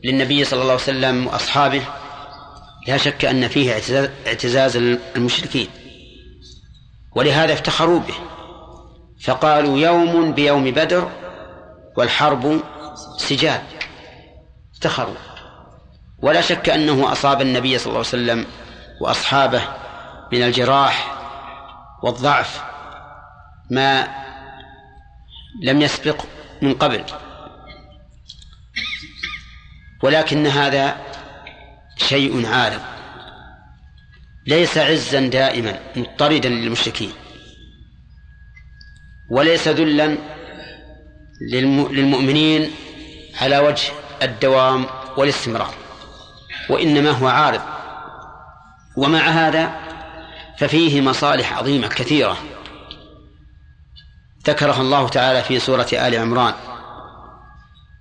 [0.03, 1.81] للنبي صلى الله عليه وسلم وأصحابه
[2.87, 3.81] لا شك أن فيه
[4.27, 4.77] اعتزاز
[5.15, 5.67] المشركين
[7.15, 8.13] ولهذا افتخروا به
[9.21, 11.11] فقالوا يوم بيوم بدر
[11.97, 12.61] والحرب
[13.17, 13.61] سجال
[14.73, 15.15] افتخروا
[16.21, 18.45] ولا شك أنه أصاب النبي صلى الله عليه وسلم
[19.01, 19.61] وأصحابه
[20.31, 21.15] من الجراح
[22.03, 22.61] والضعف
[23.69, 24.07] ما
[25.61, 26.25] لم يسبق
[26.61, 27.03] من قبل.
[30.03, 30.97] ولكن هذا
[31.97, 32.81] شيء عارض
[34.47, 37.11] ليس عزا دائما مضطردا للمشركين.
[39.31, 40.17] وليس ذلا
[41.51, 42.71] للمؤمنين
[43.41, 43.91] على وجه
[44.23, 44.85] الدوام
[45.17, 45.73] والاستمرار.
[46.69, 47.61] وإنما هو عارض.
[48.97, 49.79] ومع هذا
[50.57, 52.37] ففيه مصالح عظيمة كثيرة.
[54.47, 56.53] ذكرها الله تعالى في سورة آل عمران.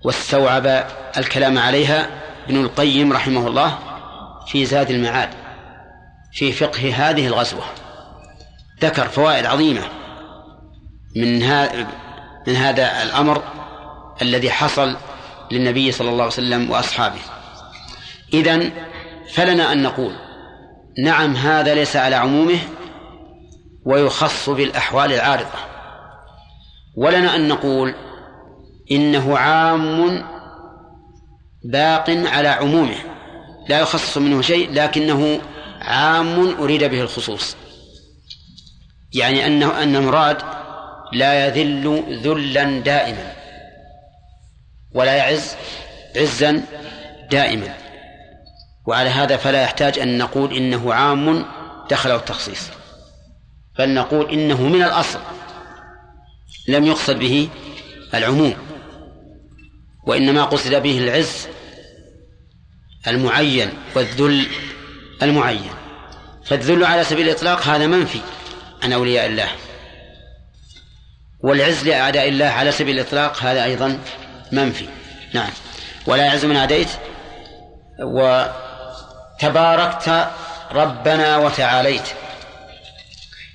[0.05, 0.85] واستوعب
[1.17, 2.09] الكلام عليها
[2.47, 3.77] ابن القيم رحمه الله
[4.47, 5.29] في زاد المعاد
[6.33, 7.63] في فقه هذه الغزوة.
[8.81, 9.81] ذكر فوائد عظيمة
[11.15, 11.39] من
[12.47, 13.43] من هذا الأمر
[14.21, 14.97] الذي حصل
[15.51, 17.19] للنبي صلى الله عليه وسلم وأصحابه.
[18.33, 18.71] إذن
[19.33, 20.15] فلنا أن نقول
[21.03, 22.59] نعم هذا ليس على عمومه
[23.85, 25.68] ويخص بالأحوال العارضة.
[26.99, 27.95] ولنا أن نقول
[28.91, 30.23] إنه عام
[31.63, 32.95] باق على عمومه
[33.69, 35.41] لا يخصص منه شيء لكنه
[35.81, 37.55] عام أريد به الخصوص.
[39.13, 40.37] يعني أنه أن المراد
[41.13, 43.33] لا يذل ذلا دائما
[44.93, 45.55] ولا يعز
[46.15, 46.61] عزا
[47.31, 47.73] دائما.
[48.85, 51.45] وعلى هذا فلا يحتاج أن نقول إنه عام
[51.89, 52.69] دخله التخصيص
[53.77, 55.19] بل نقول إنه من الأصل.
[56.69, 57.49] لم يقصد به
[58.13, 58.55] العموم
[60.07, 61.47] وإنما قصد به العز
[63.07, 64.47] المعين والذل
[65.21, 65.71] المعين.
[66.45, 68.19] فالذل على سبيل الإطلاق هذا منفي
[68.83, 69.47] عن أولياء الله
[71.39, 73.99] والعز لأعداء الله على سبيل الإطلاق هذا أيضا
[74.51, 74.85] منفي.
[75.33, 75.49] نعم.
[76.07, 76.89] ولا يعز من عاديت
[79.41, 80.27] وتباركت
[80.71, 82.07] ربنا وتعاليت.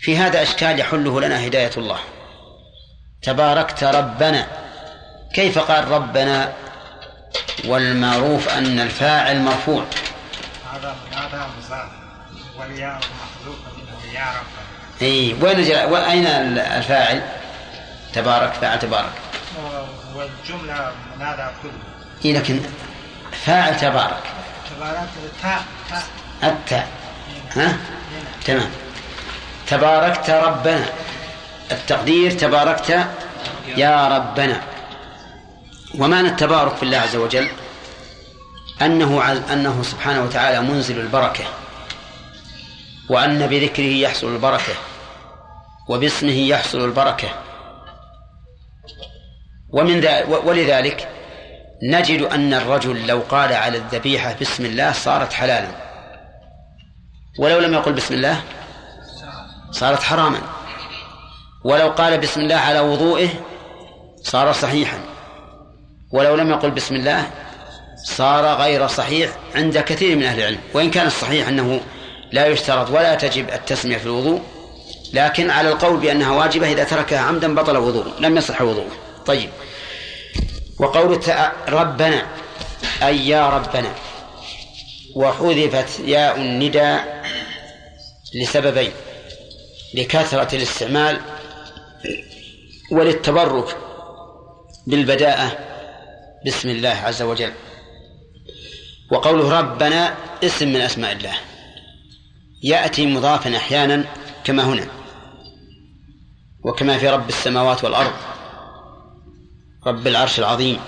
[0.00, 1.98] في هذا أشكال يحله لنا هداية الله.
[3.24, 4.46] تباركت ربنا.
[5.34, 6.52] كيف قال ربنا؟
[7.64, 9.84] والمعروف أن الفاعل مرفوع.
[10.72, 11.88] هذا هذا مضاف
[12.58, 14.46] والياء محذوف منه يا رب.
[15.02, 16.26] إي وين جاء؟ أين
[16.58, 17.22] الفاعل؟
[18.12, 19.12] تبارك فاعل تبارك.
[20.14, 21.72] والجملة هذا كله
[22.24, 22.60] إي لكن
[23.44, 24.22] فاعل تبارك.
[24.76, 25.62] تبارك التاء
[26.42, 26.88] التاء.
[27.56, 27.76] ها؟
[28.44, 28.70] تمام.
[29.66, 30.86] تباركت ربنا.
[31.74, 33.06] التقدير تباركت
[33.76, 34.62] يا ربنا.
[35.98, 37.48] ومعنى التبارك في الله عز وجل؟
[38.82, 41.44] أنه أنه سبحانه وتعالى منزل البركة.
[43.10, 44.72] وأن بذكره يحصل البركة.
[45.88, 47.28] وباسمه يحصل البركة.
[49.70, 51.08] ومن ذلك ولذلك
[51.82, 55.68] نجد أن الرجل لو قال على الذبيحة بسم الله صارت حلالا.
[57.38, 58.42] ولو لم يقل بسم الله
[59.70, 60.53] صارت حراما.
[61.64, 63.28] ولو قال بسم الله على وضوئه
[64.22, 64.98] صار صحيحا.
[66.12, 67.30] ولو لم يقل بسم الله
[68.04, 70.58] صار غير صحيح عند كثير من أهل العلم.
[70.74, 71.80] وإن كان الصحيح أنه
[72.32, 74.42] لا يشترط ولا تجب التسمية في الوضوء
[75.12, 78.90] لكن على القول بأنها واجبة إذا تركها عمدا بطل وضوء لم يصح وضوءه.
[79.26, 79.50] طيب.
[80.78, 81.20] وقول
[81.68, 82.26] ربنا
[83.02, 83.94] أي يا ربنا
[85.14, 87.24] وحذفت ياء النداء
[88.34, 88.92] لسببين
[89.94, 91.20] لكثرة الاستعمال
[92.90, 93.78] وللتبرك
[94.86, 95.58] بالبداءة
[96.46, 97.52] بسم الله عز وجل.
[99.12, 100.14] وقوله ربنا
[100.44, 101.34] اسم من أسماء الله.
[102.62, 104.04] يأتي مضافا أحيانا
[104.44, 104.86] كما هنا.
[106.64, 108.12] وكما في رب السماوات والأرض
[109.86, 110.80] رب العرش العظيم.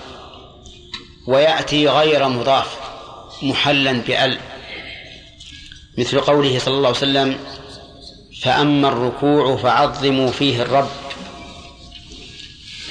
[1.27, 2.77] ويأتي غير مضاف
[3.43, 4.37] محلا بأل.
[5.97, 7.39] مثل قوله صلى الله عليه وسلم
[8.41, 10.89] فأما الركوع فعظموا فيه الرب.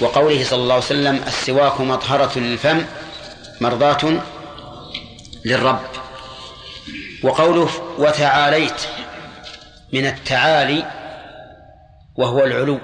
[0.00, 2.84] وقوله صلى الله عليه وسلم السواك مطهرة للفم
[3.60, 4.20] مرضاة
[5.44, 5.80] للرب.
[7.22, 8.80] وقوله وتعاليت
[9.92, 10.84] من التعالي
[12.16, 12.80] وهو العلو.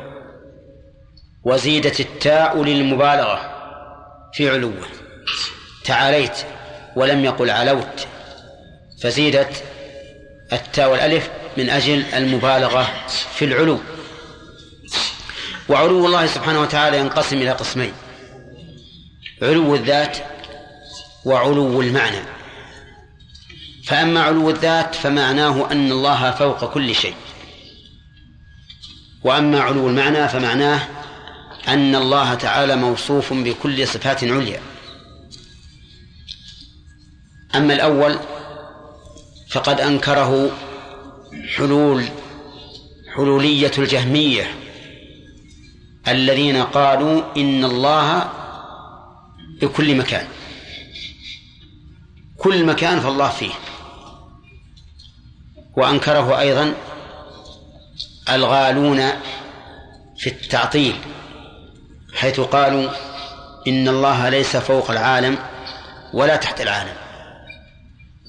[1.44, 3.40] وزيدت التاء للمبالغة
[4.34, 4.86] في علوه.
[5.84, 6.36] تعاليت
[6.96, 8.06] ولم يقل علوت.
[9.02, 9.64] فزيدت
[10.52, 12.86] التاء والألف من أجل المبالغة
[13.34, 13.78] في العلو.
[15.68, 17.92] وعلو الله سبحانه وتعالى ينقسم إلى قسمين.
[19.42, 20.18] علو الذات
[21.24, 22.22] وعلو المعنى.
[23.84, 27.14] فأما علو الذات فمعناه أن الله فوق كل شيء.
[29.24, 30.88] وأما علو المعنى فمعناه
[31.68, 34.60] أن الله تعالى موصوف بكل صفات عليا.
[37.54, 38.18] أما الأول
[39.50, 40.50] فقد أنكره
[41.56, 42.04] حلول
[43.16, 44.54] حلولية الجهمية.
[46.08, 48.30] الذين قالوا إن الله
[49.60, 50.26] بكل مكان.
[52.38, 53.52] كل مكان فالله فيه.
[55.76, 56.74] وأنكره أيضا
[58.30, 59.10] الغالون
[60.16, 60.94] في التعطيل
[62.14, 62.90] حيث قالوا
[63.68, 65.38] إن الله ليس فوق العالم
[66.12, 66.94] ولا تحت العالم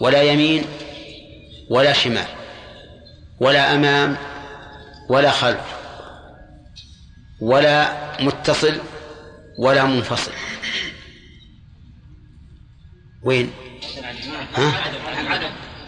[0.01, 0.65] ولا يمين
[1.69, 2.27] ولا شمال
[3.39, 4.17] ولا أمام
[5.09, 5.82] ولا خلف.
[7.43, 8.79] ولا متصل
[9.57, 10.31] ولا منفصل.
[13.23, 13.51] وين؟
[14.55, 14.73] ها؟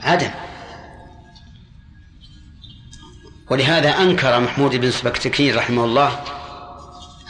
[0.01, 0.32] عدم.
[3.49, 6.24] ولهذا أنكر محمود بن سبكتكين رحمه الله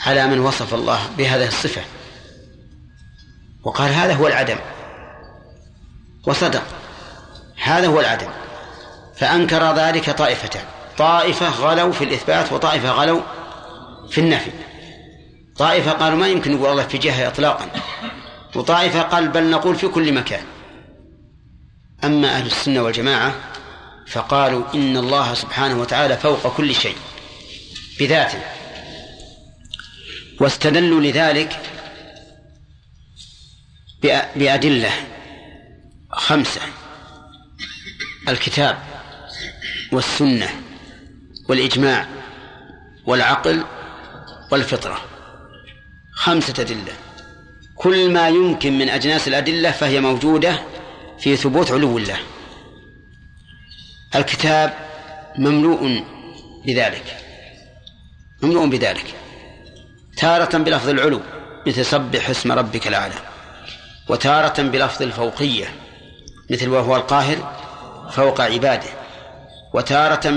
[0.06, 1.82] على من وصف الله بهذه الصفة.
[3.64, 4.58] وقال هذا هو العدم.
[6.28, 6.64] وصدق.
[7.64, 8.30] هذا هو العدم.
[9.16, 10.66] فأنكر ذلك طائفتان.
[10.98, 13.22] طائفة غلوا في الإثبات وطائفة غلوا
[14.16, 14.52] في النفي.
[15.56, 17.70] طائفة قالوا ما يمكن نقول الله في جهة إطلاقا.
[18.56, 20.44] وطائفة قال بل نقول في كل مكان.
[22.04, 23.36] أما أهل السنة والجماعة
[24.08, 26.98] فقالوا إن الله سبحانه وتعالى فوق كل شيء
[28.00, 28.40] بذاته.
[30.40, 31.60] واستدلوا لذلك
[34.36, 34.92] بأدلة
[36.12, 36.62] خمسة.
[38.30, 38.78] الكتاب
[39.92, 40.50] والسنة
[41.50, 42.08] والإجماع
[43.06, 43.64] والعقل
[44.56, 45.02] والفطرة.
[46.14, 46.94] خمسة أدلة.
[47.76, 50.60] كل ما يمكن من أجناس الأدلة فهي موجودة
[51.20, 52.18] في ثبوت علو الله.
[54.16, 54.74] الكتاب
[55.38, 56.04] مملوء
[56.66, 57.18] بذلك.
[58.42, 59.14] مملوء بذلك.
[60.18, 61.22] تارة بلفظ العلو
[61.68, 63.16] مثل سبح اسم ربك الأعلى.
[64.10, 65.66] وتارة بلفظ الفوقية
[66.50, 67.62] مثل وهو القاهر
[68.12, 68.90] فوق عباده.
[69.74, 70.30] وتارة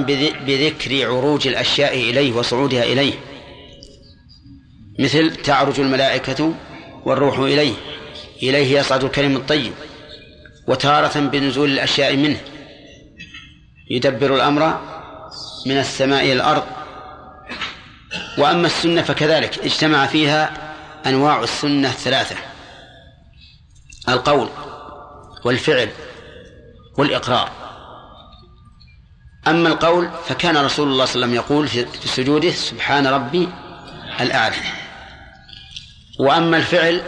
[0.46, 3.27] بذكر عروج الأشياء إليه وصعودها إليه.
[4.98, 6.54] مثل تعرج الملائكة
[7.04, 7.74] والروح إليه
[8.42, 9.72] إليه يصعد الكلم الطيب
[10.66, 12.40] وتارة بنزول الأشياء منه
[13.90, 14.80] يدبر الأمر
[15.66, 16.64] من السماء إلى الأرض.
[18.38, 20.74] وأما السنة فكذلك اجتمع فيها
[21.06, 22.36] أنواع السنة ثلاثة
[24.08, 24.48] القول
[25.44, 25.88] والفعل
[26.98, 27.50] والإقرار.
[29.46, 33.48] أما القول فكان رسول الله صلى الله عليه وسلم يقول في سجوده سبحان ربي
[34.20, 34.56] الأعلى.
[36.18, 37.02] وأما الفعل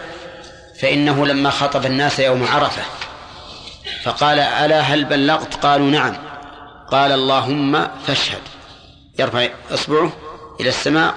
[0.80, 2.82] فإنه لما خطب الناس يوم عرفة
[4.02, 6.16] فقال ألا هل بلغت؟ قالوا نعم.
[6.90, 8.40] قال اللهم فاشهد.
[9.18, 10.12] يرفع إصبعه
[10.60, 11.14] إلى السماء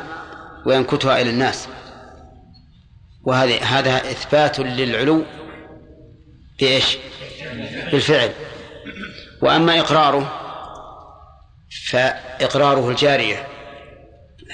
[0.65, 1.67] وينكتها إلى الناس.
[3.23, 5.23] وهذا هذا إثبات للعلو
[6.59, 6.97] بإيش؟
[7.91, 8.31] بالفعل.
[9.41, 10.39] وأما إقراره
[11.89, 13.47] فإقراره الجارية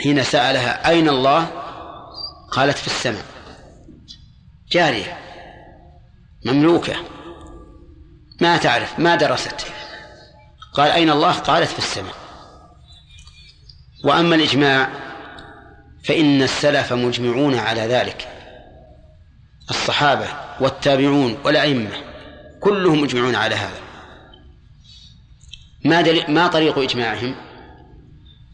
[0.04, 1.59] حين سألها أين الله؟
[2.52, 3.26] قالت في السماء
[4.72, 5.18] جارية
[6.46, 6.96] مملوكة
[8.42, 9.66] ما تعرف ما درست.
[10.74, 12.16] قال أين الله؟ قالت في السماء.
[14.04, 14.90] وأما الإجماع
[16.04, 18.28] فإن السلف مجمعون على ذلك
[19.70, 20.28] الصحابة
[20.60, 21.92] والتابعون والأئمة
[22.60, 23.80] كلهم مجمعون على هذا.
[25.86, 26.28] ما.
[26.28, 27.36] ما طريق إجماعهم؟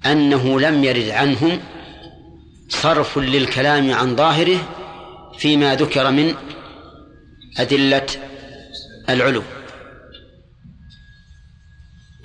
[0.06, 1.62] أنه لم يرد عنهم
[2.70, 4.58] صرف للكلام عن ظاهره
[5.38, 6.36] فيما ذكر من
[7.58, 8.08] أدلة
[9.10, 9.44] العلو.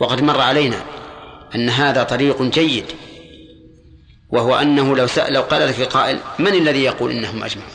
[0.01, 0.85] وقد مر علينا
[1.55, 2.85] أن هذا طريق جيد
[4.31, 7.71] وهو أنه لو سأل لو قال لك قائل من الذي يقول إنهم أجمعون؟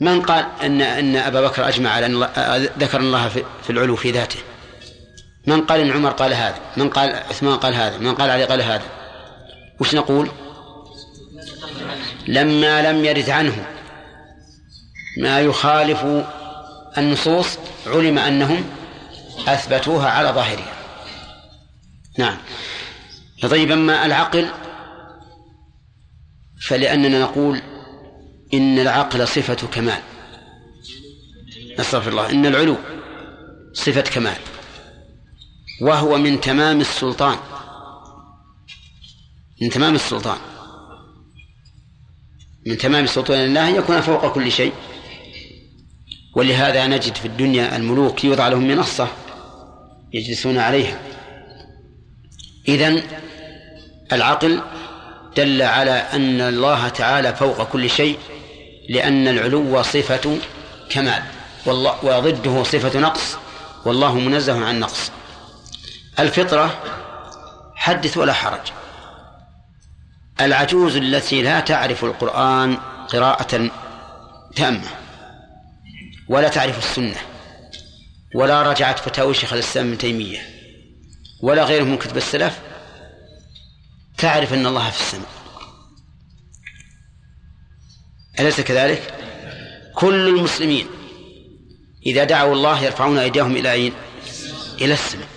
[0.00, 2.22] من قال أن أن أبا بكر أجمع على أن
[2.78, 3.28] ذكر الله
[3.62, 4.38] في العلو في ذاته؟
[5.46, 8.62] من قال إن عمر قال هذا؟ من قال عثمان قال هذا؟ من قال علي قال
[8.62, 8.84] هذا؟
[9.80, 10.28] وش نقول؟
[12.28, 13.66] لما لم يرد عنه.
[15.18, 16.04] ما يخالف
[16.98, 18.64] النصوص علم أنهم
[19.48, 20.74] أثبتوها على ظاهرها.
[22.18, 22.36] نعم.
[23.42, 24.48] طيب أما العقل؟
[26.68, 27.62] فلأننا نقول
[28.54, 30.02] إن العقل صفة كمال.
[31.78, 32.30] نستغفر الله.
[32.30, 32.76] إن العلو
[33.72, 34.36] صفة كمال.
[35.80, 37.38] وهو من تمام السلطان.
[39.62, 40.38] من تمام السلطان.
[42.68, 44.72] من تمام السلطان الله أن يكون فوق كل شيء.
[46.34, 49.08] ولهذا نجد في الدنيا الملوك يوضع لهم منصة
[50.12, 51.00] يجلسون عليها.
[52.68, 53.02] إذن
[54.12, 54.60] العقل
[55.36, 58.18] دل على أن الله تعالى فوق كل شيء
[58.88, 60.38] لأن العلو صفة
[60.90, 61.22] كمال
[61.66, 63.36] والله وضده صفة نقص
[63.84, 65.10] والله منزه عن نقص.
[66.18, 66.82] الفطرة
[67.74, 68.60] حدث ولا حرج.
[70.40, 72.76] العجوز التي لا تعرف القرآن
[73.08, 73.70] قراءة
[74.56, 74.88] تامة
[76.28, 77.16] ولا تعرف السنة
[78.34, 80.40] ولا رجعت فتاوي شيخ الإسلام ابن تيمية
[81.40, 82.58] ولا غيره من كتب السلف
[84.18, 85.28] تعرف أن الله في السماء
[88.40, 89.14] أليس كذلك؟
[89.94, 90.86] كل المسلمين
[92.06, 93.92] إذا دعوا الله يرفعون أيديهم إلى أين؟
[94.80, 95.28] إلى السماء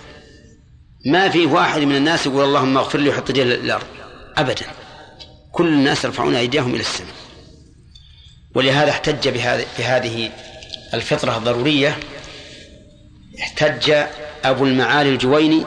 [1.06, 3.86] ما في واحد من الناس يقول اللهم اغفر لي وحط يديه الأرض
[4.36, 4.81] أبدا
[5.52, 7.14] كل الناس يرفعون أيديهم إلى السماء
[8.54, 9.28] ولهذا احتج
[9.78, 10.30] بهذه
[10.94, 11.98] الفطرة الضرورية.
[13.40, 14.06] احتج
[14.44, 15.64] أبو المعالي الجويني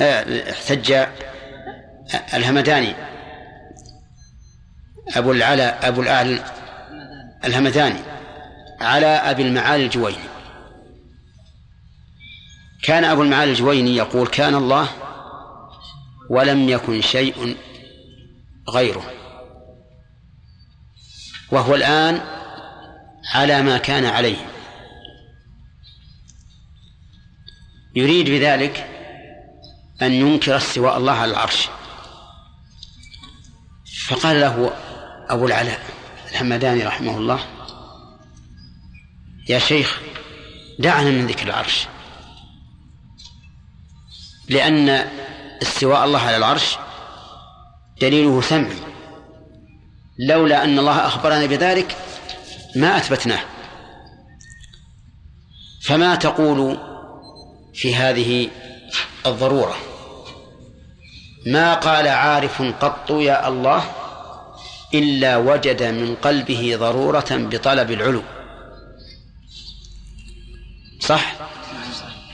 [0.00, 1.06] آه، احتج
[2.34, 2.94] الهمداني.
[5.16, 6.44] أبو العلا أبو الأعلى
[7.44, 8.00] الهمداني
[8.80, 10.28] على أبي المعالي الجويني.
[12.82, 14.88] كان أبو المعالي الجويني يقول كان الله
[16.30, 17.56] ولم يكن شيء
[18.70, 19.17] غيره.
[21.50, 22.20] وهو الآن
[23.34, 24.46] على ما كان عليه.
[27.94, 28.86] يريد بذلك
[30.02, 31.68] أن ينكر استواء الله على العرش.
[34.08, 34.72] فقال له
[35.28, 35.80] أبو العلاء
[36.30, 37.40] الحمداني رحمه الله
[39.48, 40.00] يا شيخ
[40.78, 41.86] دعنا من ذكر العرش
[44.48, 44.88] لأن
[45.62, 46.76] استواء الله على العرش
[48.00, 48.76] دليله سمعي.
[50.18, 51.96] لولا أن الله أخبرنا بذلك
[52.76, 53.40] ما أثبتناه.
[55.82, 56.78] فما تقول
[57.74, 58.50] في هذه
[59.26, 59.76] الضرورة؟
[61.46, 63.84] ما قال عارف قط يا الله
[64.94, 68.22] إلا وجد من قلبه ضرورة بطلب العلو.
[71.00, 71.34] صح؟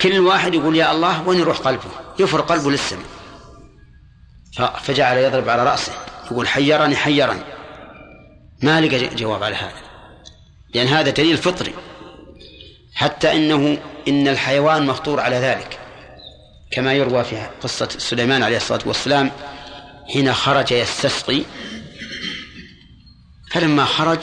[0.03, 3.07] كل واحد يقول يا الله وين يروح قلبه؟ يفر قلبه للسماء.
[4.82, 5.93] فجعل يضرب على رأسه
[6.30, 7.53] يقول حيرني حيرني.
[8.64, 9.82] ما لقى جواب على هذا.
[10.74, 11.74] لأن هذا دليل فطري.
[12.94, 15.78] حتى إنه إن الحيوان مفطور على ذلك.
[16.70, 19.30] كما يروى في قصة سليمان عليه الصلاة والسلام
[20.12, 21.42] حين خرج يستسقي.
[23.50, 24.20] فلما خرج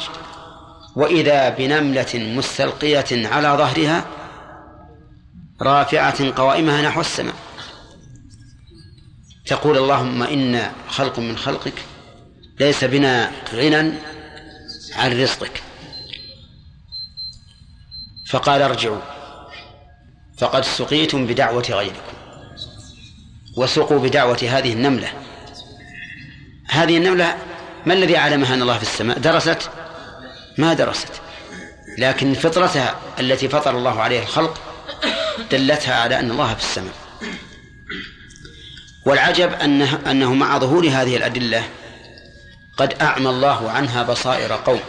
[0.96, 4.06] وإذا بنملة مستلقية على ظهرها
[5.62, 7.36] رافعة قوائمها نحو السماء.
[9.46, 11.74] تقول اللهم إنا خلق من خلقك
[12.60, 13.94] ليس بنا غنى
[14.96, 15.62] عن رزقك.
[18.30, 19.02] فقال ارجعوا.
[20.38, 22.14] فقد سقيتم بدعوة غيركم.
[23.58, 25.14] وسقوا بدعوة هذه النملة.
[26.70, 27.38] هذه النملة
[27.86, 29.70] ما الذي علمها أن الله في السماء؟ درست؟
[30.58, 31.22] ما درست.
[31.98, 34.62] لكن فطرتها التي فطر الله عليها الخلق
[35.52, 36.94] دلتها على أن الله في السماء.
[39.06, 41.64] والعجب أنه, أنه مع ظهور هذه الأدلة
[42.82, 44.80] قد أعمى الله عنها بصائر قوم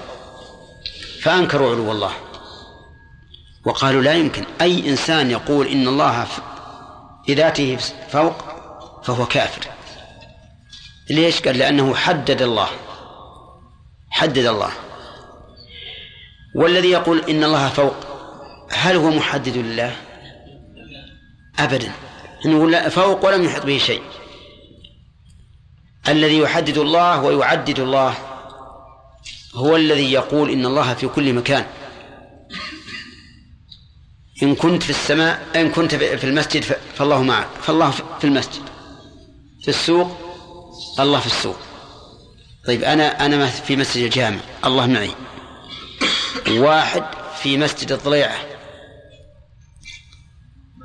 [1.23, 2.13] فأنكروا علو الله.
[3.65, 4.45] وقالوا لا يمكن.
[4.61, 6.27] أي إنسان يقول إن الله
[7.29, 7.79] بذاته
[8.11, 8.35] فوق
[9.05, 9.67] فهو كافر.
[11.11, 12.69] ليش؟ قال لأنه حدد الله.
[14.11, 14.71] حدد الله.
[16.55, 17.97] والذي يقول إن الله فوق
[18.73, 19.97] هل هو محدد لله؟
[21.59, 21.93] أبدا.
[22.47, 24.03] إنه فوق ولم يحط به شيء.
[26.09, 28.15] الذي يحدد الله ويعدد الله.
[29.55, 31.67] هو الذي يقول إن الله في كل مكان.
[34.43, 36.63] إن كنت في السماء إن كنت في المسجد
[36.95, 37.49] فالله معك.
[37.63, 38.63] فالله في المسجد.
[39.63, 40.17] في السوق
[41.01, 41.57] الله في السوق.
[42.67, 44.41] طيب أنا أنا في مسجد الجامع.
[44.65, 45.11] الله معي.
[46.49, 47.05] واحد
[47.43, 48.39] في مسجد الضليعة.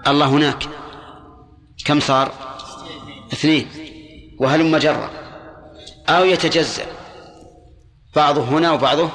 [0.08, 0.64] الله هناك.
[1.86, 2.32] كم صار؟
[3.34, 3.68] اثنين.
[4.38, 5.10] وهلم جرا
[6.10, 6.86] أو يتجزأ؟
[8.16, 9.10] بعضه هنا وبعضه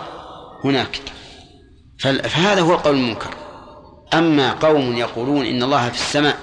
[0.65, 1.01] هناك.
[1.99, 3.35] فهذا هو القول المنكر.
[4.15, 6.37] أما قوم يقولون إن الله في السماء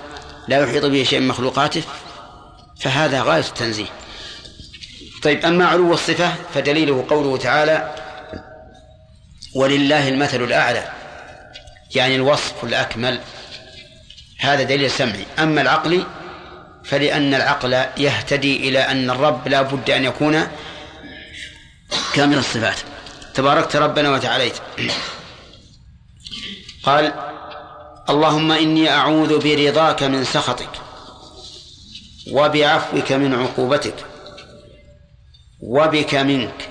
[0.47, 1.83] لا يحيط به شيء من مخلوقاته
[2.79, 3.85] فهذا غاية التنزيه.
[5.23, 7.95] طيب أما علو الصفة فدليله قوله تعالى
[9.55, 10.91] ولله المثل الأعلى.
[11.95, 13.19] يعني الوصف الأكمل.
[14.39, 15.25] هذا دليل سمعي.
[15.39, 16.05] أما العقلي
[16.89, 20.47] فلأن العقل يهتدي إلى أن الرب لا بد أن يكون
[22.13, 22.77] كامل الصفات.
[23.33, 24.53] تباركت ربنا وتعاليت.
[26.83, 27.13] قال
[28.09, 30.69] اللهم إني أعوذ برضاك من سخطك
[32.31, 34.05] وبعفوك من عقوبتك
[35.61, 36.69] وبك منك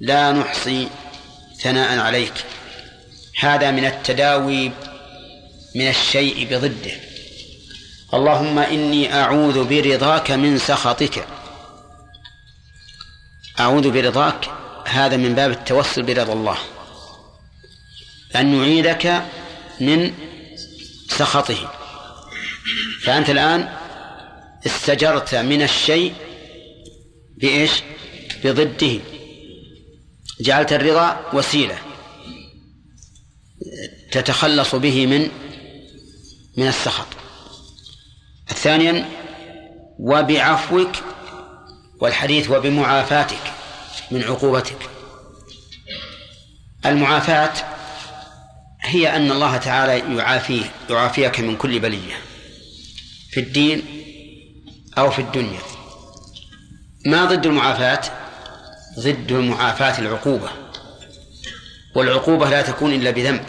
[0.00, 0.88] لا نحصي
[1.60, 2.34] ثناء عليك.
[3.40, 4.70] هذا من التداوي
[5.74, 7.05] من الشيء بضده.
[8.14, 11.26] اللهم إني أعوذ برضاك من سخطك.
[13.60, 14.50] أعوذ برضاك.
[14.86, 16.58] هذا من باب التوسل برضا الله.
[18.36, 19.22] أن يعيدك
[19.80, 20.12] من
[21.08, 21.72] سخطه.
[23.02, 23.68] فأنت الآن
[24.66, 26.14] استجرت من الشيء
[27.36, 27.70] بإيش؟
[28.44, 29.00] بضده.
[30.40, 31.78] جعلت الرضا وسيلة.
[34.12, 35.30] تتخلص به من
[36.56, 37.15] من السخط.
[38.48, 39.08] ثانيا
[39.98, 40.92] وبعفوك
[42.00, 43.52] والحديث وبمعافاتك
[44.10, 44.90] من عقوبتك.
[46.86, 47.52] المعافاة
[48.82, 52.14] هي أن الله تعالى يعافيه يعافيك من كل بلية
[53.30, 53.82] في الدين
[54.98, 55.60] أو في الدنيا.
[57.06, 58.00] ما ضد المعافاة؟
[58.98, 60.48] ضد المعافاة العقوبة.
[61.94, 63.44] والعقوبة لا تكون إلا بذنب.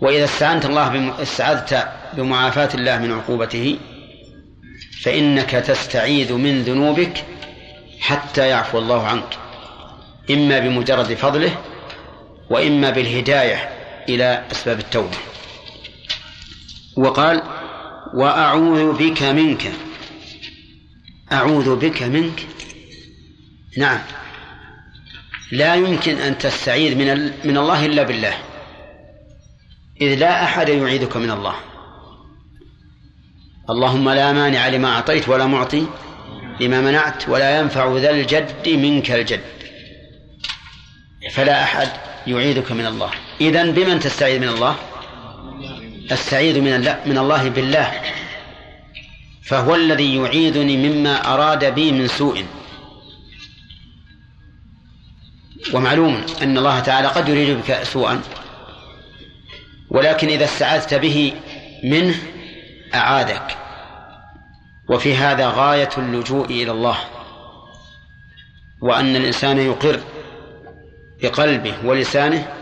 [0.00, 1.10] وإذا استعنت الله بم...
[1.10, 3.78] استعذت بمعافاة الله من عقوبته
[5.02, 7.24] فإنك تستعيذ من ذنوبك
[8.00, 9.38] حتى يعفو الله عنك
[10.30, 11.58] إما بمجرد فضله
[12.50, 13.68] وإما بالهداية
[14.08, 15.16] إلى أسباب التوبة.
[16.96, 17.42] وقال
[18.14, 19.72] وأعوذ بك منك
[21.32, 22.46] أعوذ بك منك.
[23.78, 24.00] نعم.
[25.52, 28.34] لا يمكن أن تستعيذ من من الله إلا بالله
[30.00, 31.54] إذ لا أحد يعيذك من الله.
[33.70, 35.86] اللهم لا مانع لما أعطيت ولا معطي
[36.60, 39.40] لما منعت ولا ينفع ذا الجد منك الجد.
[41.32, 41.88] فلا أحد
[42.26, 43.10] يعيذك من الله.
[43.40, 44.76] إذن بمن تستعيذ من الله؟
[46.10, 48.00] أستعيذ من الله من الله بالله.
[49.42, 52.44] فهو الذي يعيذني مما أراد بي من سوء.
[55.74, 58.22] ومعلوم أن الله تعالى قد يريد بك سوءا.
[59.90, 61.32] ولكن إذا استعذت به
[61.84, 62.14] منه
[62.96, 63.56] أعاذك
[64.88, 66.98] وفي هذا غاية اللجوء إلى الله.
[68.80, 70.00] وأن الإنسان يقر
[71.22, 72.52] بقلبه ولسانه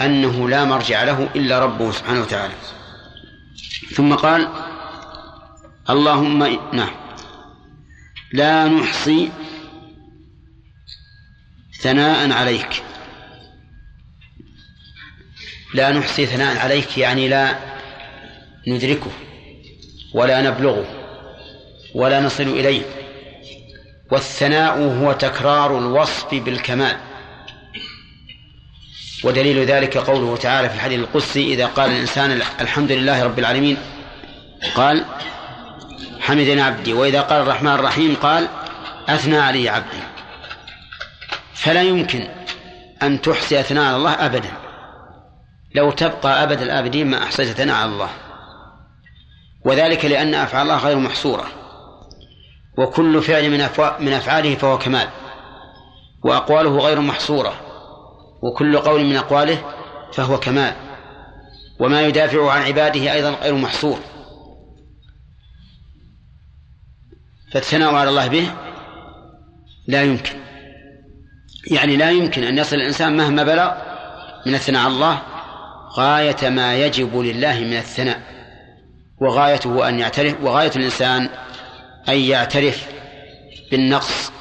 [0.00, 2.54] أنه لا مرجع له إلا ربه سبحانه وتعالى.
[3.94, 4.48] ثم قال
[5.90, 6.94] اللهم نعم.
[8.32, 9.30] لا نحصي
[11.80, 12.82] ثناء عليك.
[15.74, 17.58] لا نحصي ثناء عليك يعني لا
[18.66, 19.10] ندركه.
[20.14, 20.86] ولا نبلغه
[21.94, 22.82] ولا نصل إليه.
[24.10, 26.96] والثناء هو تكرار الوصف بالكمال.
[29.24, 33.76] ودليل ذلك قوله تعالى في الحديث القدسي إذا قال الإنسان الحمد لله رب العالمين
[34.74, 35.04] قال
[36.20, 36.92] حمدنا عبدي.
[36.92, 38.48] وإذا قال الرحمن الرحيم قال
[39.08, 40.02] أثنى علي عبدي.
[41.54, 42.28] فلا يمكن
[43.02, 44.52] أن تحصي ثناء على الله أبدا.
[45.74, 48.08] لو تبقى أبد الآبدين ما أحصيت ثناء على الله.
[49.64, 51.46] وذلك لأن أفعال الله غير محصورة.
[52.78, 53.58] وكل فعل من
[54.00, 55.08] من أفعاله فهو كمال.
[56.24, 57.52] وأقواله غير محصورة.
[58.42, 59.74] وكل قول من أقواله
[60.12, 60.74] فهو كمال.
[61.80, 63.98] وما يدافع عن عباده أيضا غير محصور.
[67.52, 68.50] فالثناء على الله به
[69.86, 70.34] لا يمكن.
[71.70, 73.72] يعني لا يمكن أن يصل الإنسان مهما بلغ
[74.46, 75.22] من الثناء على الله
[75.96, 78.43] غاية ما يجب لله من الثناء.
[79.24, 81.28] وغايته أن يعترف وغاية الإنسان
[82.08, 82.86] أن يعترف
[83.70, 84.32] بالنقص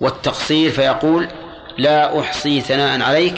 [0.00, 1.28] والتقصير فيقول
[1.78, 3.34] لا أحصي ثناء عليك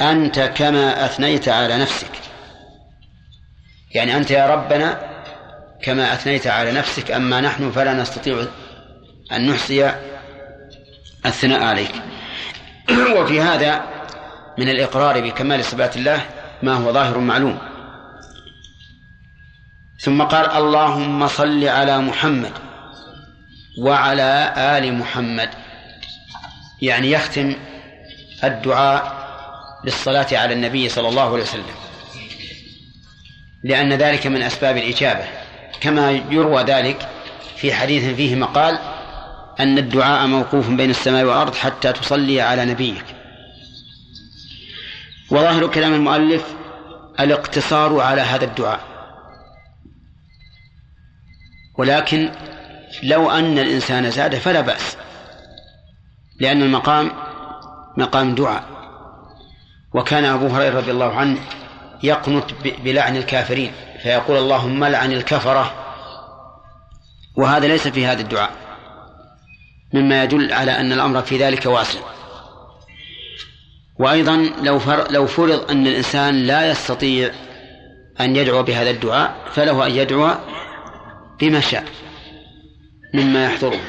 [0.00, 2.10] أنت كما أثنيت على نفسك.
[3.94, 5.00] يعني أنت يا ربنا
[5.82, 8.46] كما أثنيت على نفسك أما نحن فلا نستطيع
[9.32, 9.94] أن نحصي
[11.26, 11.92] الثناء عليك.
[13.16, 13.82] وفي هذا
[14.58, 16.20] من الإقرار بكمال صفات الله
[16.62, 17.73] ما هو ظاهر معلوم.
[19.98, 22.52] ثم قال اللهم صل على محمد
[23.78, 25.50] وعلى آل محمد.
[26.82, 27.56] يعني يختم
[28.44, 29.24] الدعاء
[29.84, 31.74] بالصلاة على النبي صلى الله عليه وسلم
[33.64, 35.24] لأن ذلك من أسباب الإجابة.
[35.80, 37.08] كما يروى ذلك
[37.56, 38.78] في حديث فيه مقال
[39.60, 43.04] أن الدعاء موقوف بين السماء والأرض حتى تصلي على نبيك.
[45.30, 46.44] وظاهر كلام المؤلف
[47.20, 48.93] الاقتصار على هذا الدعاء.
[51.78, 52.30] ولكن
[53.02, 54.96] لو أن الإنسان زاد فلا بأس
[56.40, 57.12] لأن المقام
[57.96, 58.64] مقام دعاء.
[59.94, 61.38] وكان أبو هريرة رضي الله عنه
[62.02, 62.44] يقنط
[62.84, 63.72] بلعن الكافرين
[64.02, 65.74] فيقول اللهم لعن الكفرة.
[67.36, 68.50] وهذا ليس في هذا الدعاء
[69.94, 72.00] مما يدل على أن الأمر في ذلك واسع
[73.98, 77.30] وأيضا لو لو فرض أن الإنسان لا يستطيع
[78.20, 80.34] أن يدعو بهذا الدعاء فله أن يدعو
[81.40, 81.84] بما شاء
[83.14, 83.80] مما يحضره.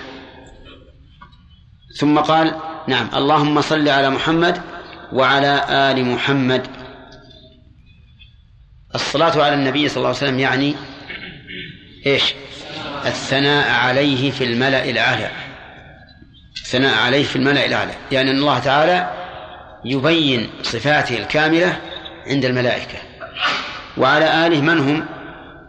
[1.98, 2.56] ثم قال
[2.88, 4.62] نعم اللهم صل على محمد
[5.14, 6.68] وعلى آل محمد.
[8.96, 10.76] الصلاة على النبي صلى الله عليه وسلم يعني
[12.06, 12.34] إيش؟
[13.06, 15.32] الثناء عليه في الملأ الأعلى.
[16.58, 17.94] الثناء عليه في الملأ الأعلى.
[18.12, 19.14] يعني أن الله تعالى
[19.86, 21.82] يبين صفاته الكاملة
[22.28, 22.98] عند الملائكة.
[23.98, 25.06] وعلى آله من هم؟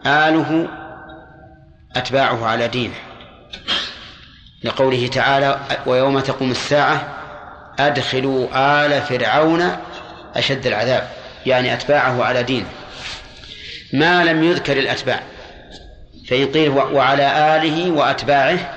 [0.05, 0.76] آله
[1.97, 2.93] أتباعه على دينه.
[4.63, 7.17] لقوله تعالى ويوم تقوم الساعة
[7.79, 8.47] أدخلوا
[8.85, 9.77] آل فرعون
[10.35, 11.09] أشد العذاب.
[11.45, 12.67] يعني أتباعه على دينه
[13.93, 15.23] ما لم يذكر الأتباع.
[16.29, 18.73] فإن قيل وعلى آله وأتباعه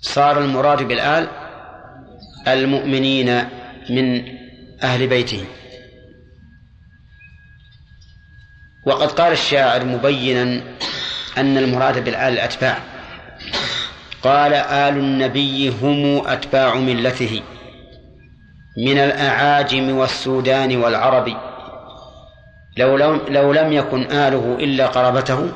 [0.00, 1.28] صار المراد بالآل
[2.48, 3.44] المؤمنين
[3.90, 4.24] من
[4.82, 5.44] أهل بيته.
[8.86, 10.62] وقد قال الشاعر مبينا
[11.38, 12.78] أن المراد بالآل الأتباع.
[14.22, 17.42] قال آل النبي هم أتباع ملته
[18.76, 21.36] من الأعاجم والسودان والعرب.
[22.76, 25.52] لو لم, لو لم يكن آله إلا قرابته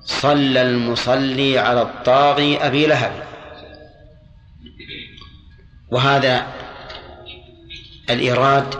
[0.00, 3.12] صلى المصلي على الطاغي أبي لهب.
[5.90, 6.46] وهذا
[8.10, 8.74] الإيراد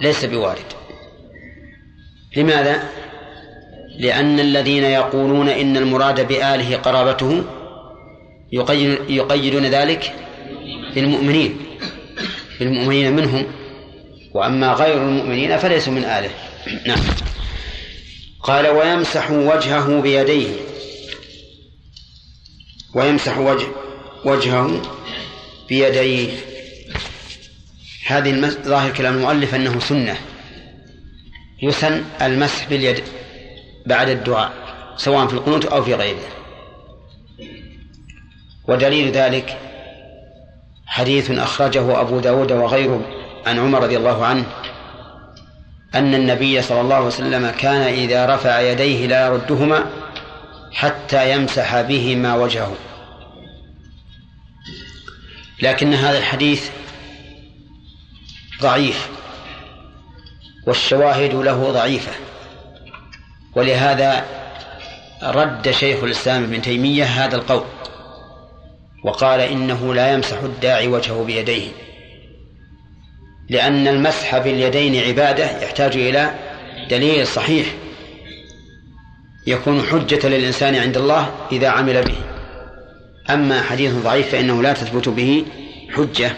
[0.00, 0.72] ليس بوارد.
[2.36, 2.97] لماذا؟
[3.98, 7.44] لأن الذين يقولون إن المراد بآله قرابته
[9.08, 10.14] يقيدون ذلك
[10.94, 11.56] بالمؤمنين
[12.60, 13.46] بالمؤمنين منهم.
[14.34, 16.30] وأما غير المؤمنين فليسوا من آله.
[16.86, 16.98] نعم.
[18.42, 20.48] قال ويمسح وجهه بيديه.
[22.94, 23.66] ويمسح وجه
[24.24, 24.82] وجهه
[25.68, 26.28] بيديه.
[28.06, 30.16] هذه ظاهر كلام المؤلف أنه سنة.
[31.62, 33.02] يسن المسح باليد
[33.88, 34.52] بعد الدعاء
[34.96, 36.28] سواء في القنوت أو في غيره.
[38.68, 39.58] ودليل ذلك
[40.86, 43.00] حديث أخرجه أبو داود وغيره
[43.46, 44.46] عن عمر رضي الله عنه
[45.94, 49.86] أن النبي صلى الله عليه وسلم كان إذا رفع يديه لا يردهما
[50.72, 52.74] حتى يمسح بهما وجهه.
[55.62, 56.70] لكن هذا الحديث
[58.62, 59.08] ضعيف
[60.66, 62.12] والشواهد له ضعيفة.
[63.56, 64.24] ولهذا
[65.22, 67.64] رد شيخ الإسلام ابن تيمية هذا القول
[69.04, 71.68] وقال إنه لا يمسح الداعي وجهه بيديه
[73.48, 76.34] لأن المسح باليدين عبادة يحتاج إلى
[76.90, 77.66] دليل صحيح
[79.46, 82.16] يكون حجة للإنسان عند الله إذا عمل به.
[83.30, 85.44] أما حديث ضعيف فإنه لا تثبت به
[85.96, 86.32] حجة.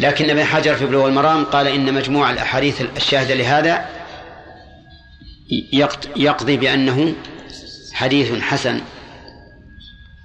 [0.00, 3.97] لكن ابن حجر في بلوغ المرام قال إن مجموع الأحاديث الشاهدة لهذا
[6.16, 7.14] يقضي بأنه
[7.92, 8.80] حديث حسن.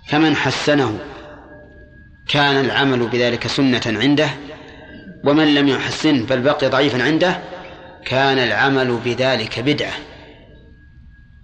[0.08, 1.00] فمن حسنه
[2.28, 4.30] كان العمل بذلك سنة عنده
[5.24, 7.40] ومن لم يحسنه بل بقي ضعيفا عنده
[8.06, 9.94] كان العمل بذلك بدعة.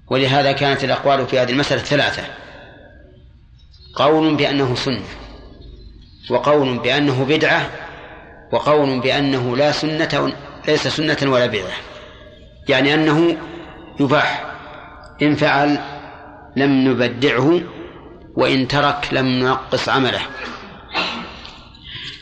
[0.07, 2.23] ولهذا كانت الأقوال في هذه المسألة ثلاثة
[3.95, 5.03] قول بأنه سنة
[6.29, 7.69] وقول بأنه بدعة
[8.51, 10.33] وقول بأنه لا سنة
[10.67, 11.77] ليس سنة ولا بدعة.
[12.69, 13.37] يعني أنه
[13.99, 14.45] يباح.
[15.21, 15.79] إن فعل
[16.55, 17.61] لم نبدعه
[18.35, 20.21] وإن ترك لم ننقص عمله.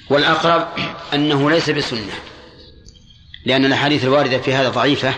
[0.09, 0.67] والأقرب
[1.13, 2.13] أنه ليس بسنة
[3.45, 5.13] لأن الأحاديث الواردة في هذا ضعيفة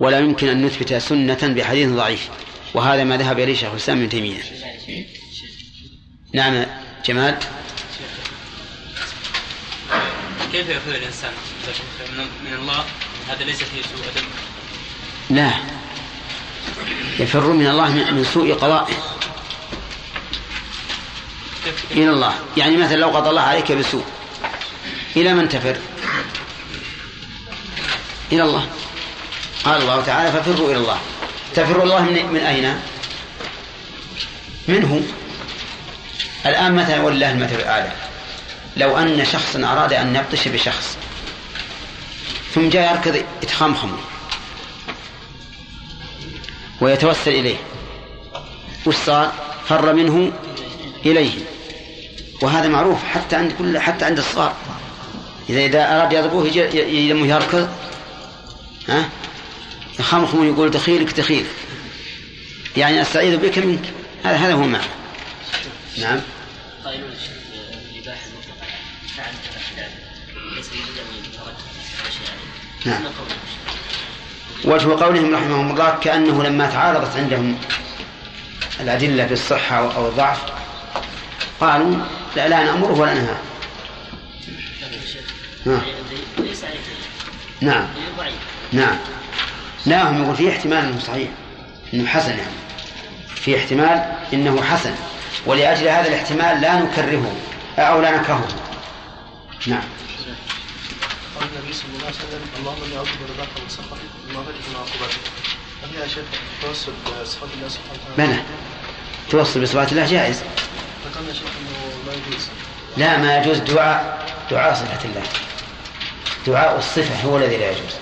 [0.00, 2.28] ولا يمكن أن نثبت سنة بحديث ضعيف.
[2.74, 4.42] وهذا ما ذهب إليه شيخ الإسلام ابن تيمية.
[6.34, 6.66] نعم
[7.06, 7.38] جمال.
[10.52, 11.32] كيف يفر الإنسان
[12.44, 12.84] من الله؟
[13.28, 14.24] هذا ليس فيه سوء أدب
[15.30, 15.50] لا.
[17.18, 18.94] يفر من الله من سوء قضائه.
[21.90, 22.34] إلى الله.
[22.56, 24.04] يعني مثلا لو قضى الله عليك بسوء
[25.16, 25.76] إلى من تفر؟
[28.32, 28.68] إلى الله.
[29.64, 30.98] قال الله تعالى ففروا إلى الله.
[31.54, 32.80] تفر الله من, من أين؟
[34.68, 35.02] منه.
[36.46, 37.92] الآن مثلا ولله المثل الأعلى.
[38.76, 40.96] لو أن شخصا أراد أن يبطش بشخص
[42.54, 43.96] ثم جاء يركض يتخمخم
[46.80, 47.56] ويتوسل إليه.
[48.86, 49.32] وش صار؟
[49.68, 50.32] فر منه
[51.06, 51.32] إليه.
[52.42, 54.56] وهذا معروف حتى عند كل حتى عند الصغار.
[55.48, 57.68] إذا إذا أراد يضربوه يجي لما يركض.
[58.88, 59.08] ها؟
[59.98, 61.50] يخمخم ويقول دخيلك دخيلك
[62.76, 63.92] يعني أستعيذ بك منك.
[64.24, 64.84] هذا هذا هو معنى.
[65.98, 66.20] نعم.
[66.84, 67.10] قائلون
[70.56, 70.66] ليس
[72.84, 73.02] نعم.
[74.64, 77.56] وجه قولهم رحمهم الله كأنه لما تعارضت عندهم
[78.80, 80.38] الأدلة بالصحة أو الضعف
[81.60, 81.96] قالوا
[82.36, 83.38] لا لا نأمره ولا عليه
[87.60, 87.86] نعم.
[88.18, 88.34] ضعيف
[88.72, 88.96] نعم.
[89.86, 91.28] لا هم يقول في احتمال إنه صحيح
[91.94, 92.54] إنه حسن يعني.
[93.34, 94.94] في احتمال إنه حسن.
[95.46, 97.32] ولأجل هذا الاحتمال لا نكرهه
[97.78, 98.48] أو لا نكرهه.
[99.66, 99.82] نعم.
[101.44, 104.76] قال النبي صلى الله عليه وسلم اللهم إني أعوذ برضاك من سخطك اللهم اجعل من
[104.76, 105.24] عقوبتك
[105.82, 106.24] هل يا شيخ
[106.62, 106.92] توسل
[107.22, 108.42] بصفات الله سبحانه وتعالى؟ بلى
[109.30, 110.42] توصل بصفات الله جائز.
[111.06, 112.48] ذكرنا شيخ إنه ما يجوز.
[112.96, 115.22] لا ما يجوز دعاء دعاء صفة الله.
[116.46, 117.94] دعاء الصفة هو الذي لا يجوز.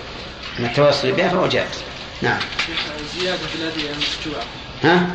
[0.59, 1.79] أما التوصل بها فهو جائز.
[2.23, 2.41] نعم.
[2.67, 4.45] شيخ الزيادة في الأدعية المسجوعة.
[4.85, 5.07] ها؟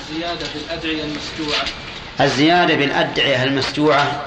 [0.00, 1.64] الزيادة في الأدعية المسجوعة.
[2.20, 4.22] الزيادة بالأدعية المسجوعة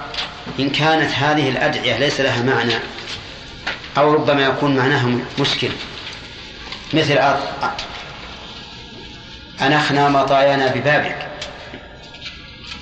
[0.59, 2.79] إن كانت هذه الأدعية ليس لها معنى
[3.97, 5.69] أو ربما يكون معناها مشكل.
[6.93, 7.17] مثل
[9.61, 11.27] أنخنا مطايانا ببابك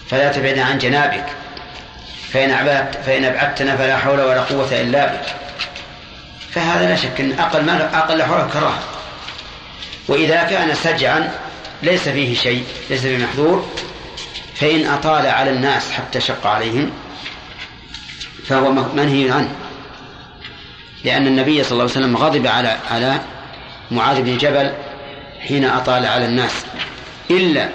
[0.10, 1.26] فلا تبعد عن جنابك
[2.34, 5.26] فإن أبعدت فإن أبعدتنا فلا حول ولا قوة إلا بك.
[6.52, 8.80] فهذا لا شك أن أقل ما أقل حول كراهة.
[10.08, 11.32] وإذا كان سجعا
[11.84, 13.28] ليس فيه شيء ليس فيه
[14.56, 16.92] فإن أطال على الناس حتى شق عليهم
[18.48, 19.65] فهو منهي عنه.
[21.06, 23.20] لأن النبي صلى الله عليه وسلم غضب على على
[23.92, 24.74] معاذ بن جبل
[25.48, 26.66] حين أطال على الناس
[27.32, 27.70] إلا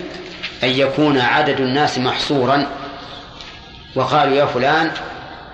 [0.62, 2.66] أن يكون عدد الناس محصورا
[3.94, 4.92] وقالوا يا فلان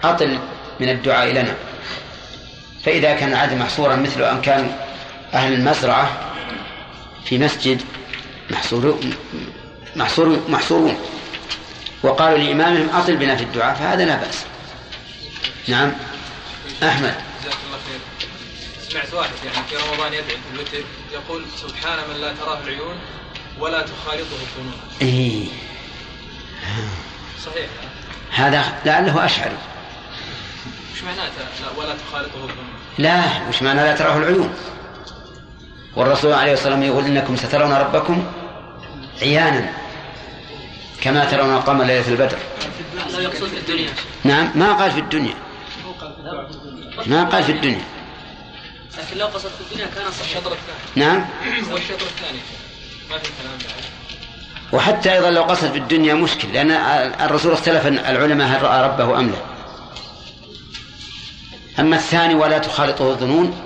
[0.05, 0.39] أطل
[0.81, 1.55] من الدعاء لنا.
[2.85, 4.73] فإذا كان العدد محصورا مثل أن كان
[5.35, 6.11] أهل المزرعة
[7.25, 7.83] في مسجد
[8.51, 9.01] محصور
[9.97, 10.97] محصور محصورون
[12.03, 14.45] وقالوا لإمامهم أطل بنا في الدعاء فهذا لا بأس.
[15.69, 15.93] نعم.
[16.83, 17.26] أحمد.
[18.91, 22.97] سمعت واحد يعني في رمضان يدعي في الوتر يقول سبحان من لا تراه العيون
[23.61, 25.47] ولا تخالطه الظنون إيه.
[27.45, 27.69] صحيح.
[28.31, 29.57] هذا لعله أشعري
[30.95, 34.55] وش معناته لا ولا تخالطه الظنون لا وش معنى لا تراه العيون؟
[35.97, 38.27] والرسول عليه الصلاة والسلام يقول إنكم سترون ربكم
[39.23, 39.73] عيانا
[41.01, 42.39] كما ترون القمر ليلة البدر.
[43.13, 43.91] لا يقصد في الدنيا.
[44.25, 45.35] نعم ما قال في الدنيا.
[47.07, 47.96] ما قال في الدنيا.
[48.99, 50.37] لكن لو قصد في الدنيا كان صحيح.
[50.37, 51.07] الشطر الثاني.
[51.07, 51.27] نعم.
[51.71, 52.39] هو الشطر الثاني.
[53.11, 53.85] ما في كلام بعد.
[54.73, 56.71] وحتى أيضا لو قصد في الدنيا مشكل لأن
[57.21, 59.37] الرسول اختلف العلماء هل رأى ربه أم لا.
[61.81, 63.63] أما الثاني ولا تخالطه الظنون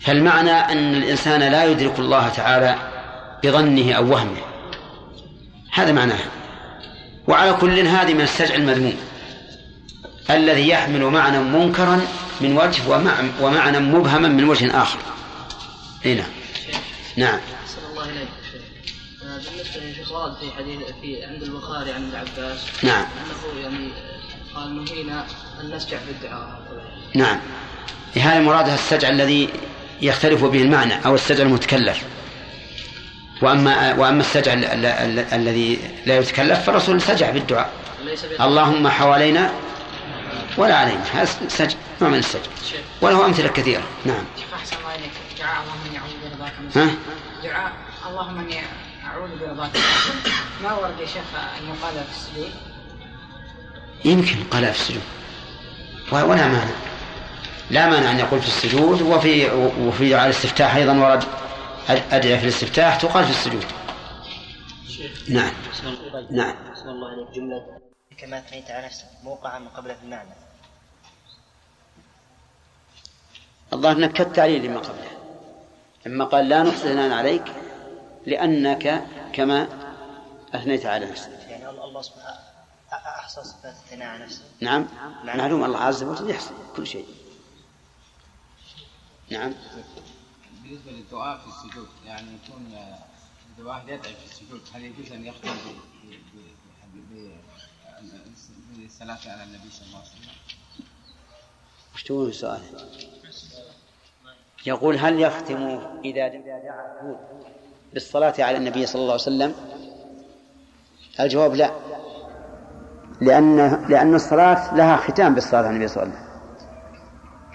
[0.00, 2.76] فالمعنى أن الإنسان لا يدرك الله تعالى
[3.44, 4.40] بظنه أو وهمه.
[5.72, 6.18] هذا معناه.
[7.28, 8.96] وعلى كل هذه من السجع المذموم
[10.30, 12.00] الذي يحمل معنى منكرا
[12.40, 14.98] من وجه ومع- ومعنى مبهما من وجه آخر.
[16.04, 16.26] إيه نعم.
[17.16, 17.38] نعم.
[17.90, 18.28] الله إليك
[19.22, 22.58] آه، بالنسبة للشيخ ورد في حديث في عند البخاري عن ابن عباس.
[22.82, 23.04] نعم.
[23.04, 23.88] أنه يعني
[24.54, 25.26] قال نهينا
[25.60, 26.62] أن نسجع في الدعاء.
[27.14, 27.40] نعم.
[28.16, 29.48] هذا مرادها السجع الذي
[30.02, 32.02] يختلف به المعنى أو السجع المتكلف.
[33.42, 37.70] وأما وأما السجع ال- ال- ال- الذي لا يتكلف فالرسول سجع بالدعاء.
[38.40, 39.52] اللهم حوالينا
[40.56, 42.50] ولا علينا هذا سجع نوع من السجع
[43.02, 43.82] وله أمثلة كثيرة.
[44.04, 44.24] نعم.
[44.36, 45.10] شيخ أحسن الله إليك.
[45.38, 46.94] دعاء اللهم أني أعوذ برضاك من.
[47.42, 47.72] دعاء
[48.06, 48.60] اللهم أني
[49.06, 49.70] أعوذ برضاك.
[50.62, 51.22] ما ورد يا شيخ
[51.58, 52.50] ان يقال في السجود
[54.04, 55.02] يمكن قال في السجود.
[56.12, 56.64] ولا مانع.
[57.70, 61.22] لا مانع أن يقول في السجود وفي وفي على الاستفتاح أيضا ورد
[61.88, 63.64] أد- أدعية في الاستفتاح تقال في السجود.
[65.28, 65.52] نعم.
[66.30, 66.54] نعم.
[66.74, 67.89] بسم الله عليك جملة.
[68.20, 70.30] كما أثنيت على نفسك موقعا من قبل في المعنى.
[73.72, 75.10] الظاهر انك التعليل لما قبله.
[76.06, 77.52] لما قال لا نحسن ثناء عليك
[78.26, 79.68] لأنك كما
[80.54, 81.30] أثنيت على نفسك.
[81.48, 82.38] يعني الله الله سبحانه
[82.92, 84.42] أحصى صفات الثناء على نفسه.
[84.60, 84.88] نعم.
[85.24, 87.06] معلوم الله عز وجل يحسن كل شيء.
[89.30, 89.54] نعم.
[90.62, 92.98] بالنسبة للدعاء في السجود يعني يكون آه،
[93.58, 95.48] إذا واحد يدعي في السجود هل يجوز أن يختم
[99.00, 100.34] بالصلاة على النبي صلى الله عليه وسلم؟
[101.94, 102.60] وش تقول السؤال
[104.66, 107.16] يقول هل يختم إذا دعا
[107.92, 109.54] بالصلاة على النبي صلى الله عليه وسلم؟
[111.20, 111.70] الجواب لا.
[113.20, 116.40] لأن لأن الصلاة لها ختام بالصلاة على النبي صلى الله عليه وسلم.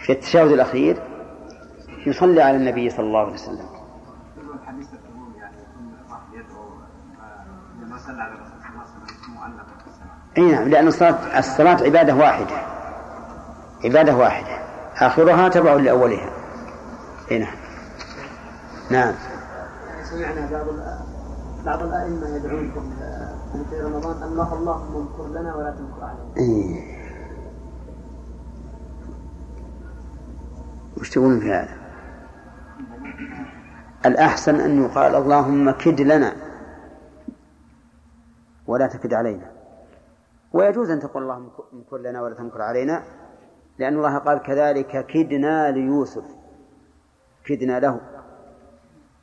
[0.05, 1.03] في التشهد الأخير
[2.07, 3.74] يصلي على النبي صلى الله عليه وسلم.
[10.37, 12.55] إي نعم لأن الصلاة الصلاة عبادة واحدة.
[13.85, 14.57] عبادة واحدة.
[15.07, 16.29] آخرها تبع لأولها.
[17.31, 17.55] إي نعم.
[18.91, 19.13] نعم.
[20.03, 20.65] سمعنا بعض
[21.65, 26.37] بعض الأئمة يدعون في- في رمضان الله اللهم انكر لنا ولا تنكر علينا.
[26.37, 26.95] إيه.
[30.97, 31.75] وش تقولون في هذا؟
[34.05, 36.33] الأحسن أن يقال اللهم كد لنا
[38.67, 39.51] ولا تكد علينا.
[40.55, 43.03] ويجوز أن تقول اللهم انكر لنا ولا تنكر علينا
[43.79, 46.25] لأن الله قال كذلك كدنا ليوسف
[47.45, 48.01] كدنا له.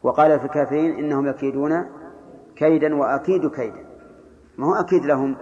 [0.03, 1.87] وقال في الكافرين إنهم يكيدون
[2.57, 3.85] كيدا وأكيد كيدا.
[4.59, 5.37] ما هو أكيد لهم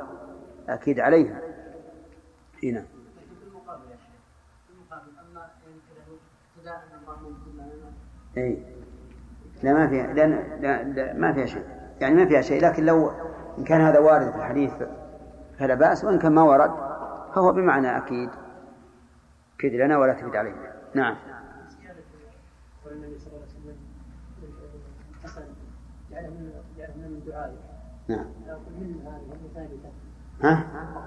[0.68, 1.38] أكيد عليهم.
[2.64, 2.84] هنا
[8.36, 8.62] إي.
[9.62, 11.64] لا ما فيها لأن لا لا ما فيها شيء.
[12.00, 13.10] يعني ما فيها شيء لكن لو
[13.58, 14.72] إن كان هذا وارد في الحديث
[15.60, 16.70] فلا بأس وإن كان ما ورد
[17.34, 18.30] فهو بمعنى أكيد
[19.58, 21.16] كد لنا ولا تكد علينا نعم
[22.86, 23.76] والنبي صلى الله عليه وسلم
[26.10, 27.56] جعله من دعائه
[28.08, 28.26] نعم
[28.80, 29.92] من هذه ثابتة؟
[30.42, 30.64] ها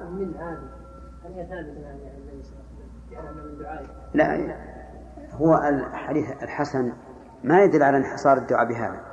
[0.09, 0.69] من هذه
[1.25, 4.55] هل هي ثابتة يعني عن النبي صلى الله عليه وسلم جعلها من دعائه؟ لا
[5.31, 6.93] هو الحديث الحسن
[7.43, 9.12] ما يدل على انحصار الدعاء بهذا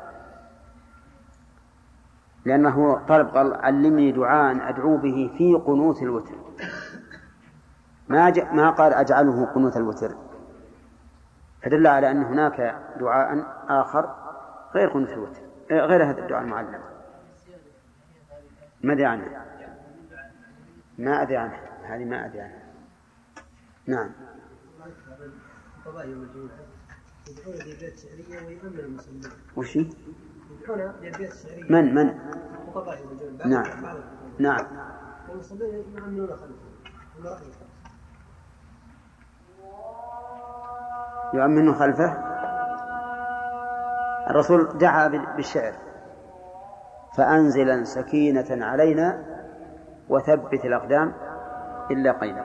[2.44, 6.34] لأنه طلب قال علمني دعاء أدعو به في قنوت الوتر.
[8.08, 8.40] ما ج...
[8.40, 10.14] ما قال أجعله قنوت الوتر.
[11.62, 14.14] فدل على أن هناك دعاء آخر
[14.74, 16.80] غير قنوت الوتر آه، غير هذا الدعاء المعلم.
[18.82, 19.24] ما أدري عنه؟
[20.98, 21.56] ما أدري عنه.
[21.82, 22.70] هذه ما أدري عنها
[23.86, 24.10] نعم.
[29.56, 29.78] وش؟
[30.66, 30.92] يدعون
[31.70, 32.18] من من؟
[33.46, 33.64] نعم.
[34.38, 34.66] نعم.
[35.28, 36.54] والمصلين يؤمنون خلفة؟
[41.34, 41.74] يؤمن
[44.30, 45.72] الرسول دعا بال- بالشعر.
[47.16, 49.24] فأنزلا سكينة علينا
[50.08, 51.12] وثبت الأقدام
[51.90, 52.44] إلا قيلا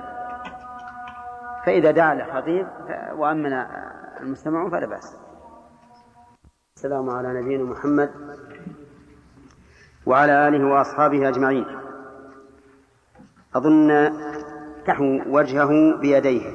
[1.66, 3.54] فإذا دعا لخطيب ف- وأمن
[4.22, 5.18] المستمعون فلا بأس.
[6.78, 8.12] السلام على نبينا محمد
[10.06, 11.66] وعلى آله وأصحابه أجمعين.
[13.56, 14.12] أظن
[14.88, 16.54] تحو وجهه بيديه.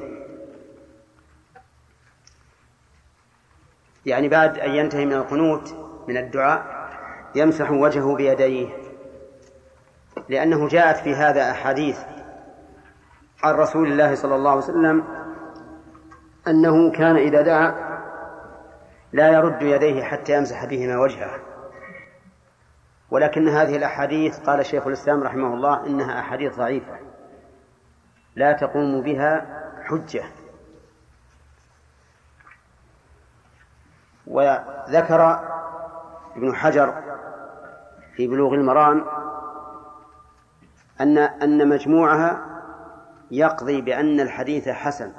[4.05, 5.75] يعني بعد أن ينتهي من القنوت
[6.07, 6.89] من الدعاء
[7.35, 8.69] يمسح وجهه بيديه.
[10.29, 11.99] لأنه جاءت في هذا أحاديث
[13.43, 15.03] عن رسول الله صلى الله عليه وسلم
[16.47, 17.90] أنه كان إذا دعا
[19.13, 21.39] لا يرد يديه حتى يمسح بهما وجهه.
[23.11, 26.99] ولكن هذه الأحاديث قال شيخ الإسلام رحمه الله إنها أحاديث ضعيفة.
[28.35, 30.23] لا تقوم بها حجة.
[34.27, 35.39] وذكر
[36.35, 37.03] ابن حجر
[38.15, 39.05] في بلوغ المرام
[41.01, 42.45] أن أن مجموعها
[43.31, 45.13] يقضي بأن الحديث حسن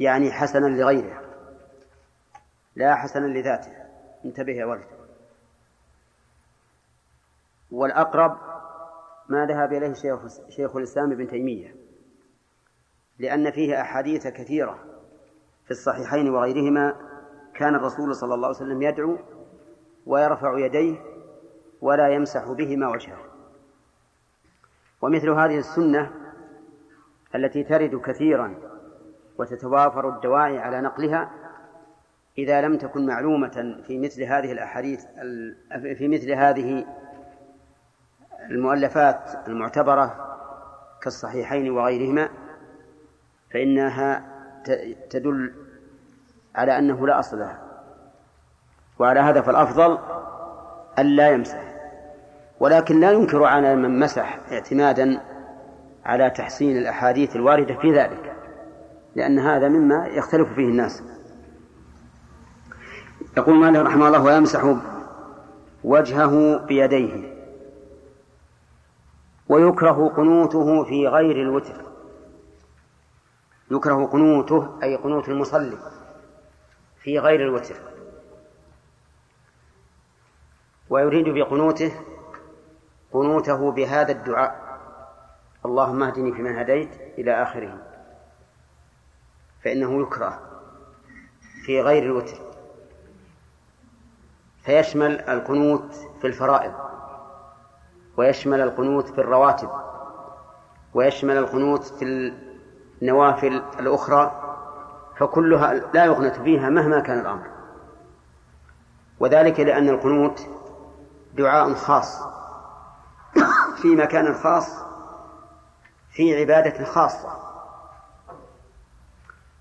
[0.00, 1.31] يعني حسنا لغيره.
[2.76, 3.72] لا حسنا لذاته.
[4.24, 4.86] انتبه يا ولد
[7.70, 8.38] والأقرب
[9.28, 11.76] ما ذهب إليه شيخ, شيخ الإسلام ابن تيمية
[13.18, 14.78] لأن فيه أحاديث كثيرة
[15.64, 16.96] في الصحيحين وغيرهما
[17.54, 19.18] كان الرسول صلى الله عليه وسلم يدعو
[20.06, 21.00] ويرفع يديه
[21.80, 23.18] ولا يمسح بهما وجهه.
[25.02, 26.12] ومثل هذه السنة
[27.34, 28.54] التي ترد كثيرا
[29.38, 31.41] وتتوافر الدواعي على نقلها
[32.38, 35.04] إذا لم تكن معلومة في مثل هذه الأحاديث
[35.98, 36.84] في مثل هذه
[38.50, 40.36] المؤلفات المعتبرة
[41.02, 42.28] كالصحيحين وغيرهما
[43.50, 44.24] فإنها
[45.10, 45.52] تدل
[46.54, 47.62] على أنه لا أصل لها.
[48.98, 49.98] وعلى هذا فالأفضل
[50.98, 51.62] ألا يمسح.
[52.60, 55.20] ولكن لا ينكر على من مسح اعتمادا
[56.04, 58.36] على تحسين الأحاديث الواردة في ذلك
[59.16, 61.02] لأن هذا مما يختلف فيه الناس.
[63.36, 64.76] يقول مالك رحمه الله ويمسح
[65.84, 67.32] وجهه بيديه
[69.48, 71.82] ويكره قنوته في غير الوتر.
[73.70, 75.78] يكره قنوته أي قنوت المصلي
[77.02, 77.76] في غير الوتر.
[80.90, 81.92] ويريد بقنوته
[83.12, 84.80] قنوته بهذا الدعاء.
[85.66, 87.78] اللهم اهدني فيمن هديت إلى آخره.
[89.64, 90.40] فإنه يكره
[91.64, 92.51] في غير الوتر.
[94.64, 96.72] فيشمل القنوت في الفرائض
[98.16, 99.70] ويشمل القنوت في الرواتب
[100.94, 102.32] ويشمل القنوت في
[103.02, 104.38] النوافل الأخرى
[105.16, 107.46] فكلها لا يقنت فيها مهما كان الأمر.
[109.20, 110.46] وذلك لأن القنوت
[111.34, 112.22] دعاء خاص
[113.82, 114.78] في مكان خاص
[116.10, 117.28] في عبادة خاصة.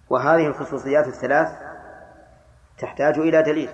[0.09, 1.57] وهذه الخصوصيات الثلاث
[2.77, 3.69] تحتاج إلى دليل.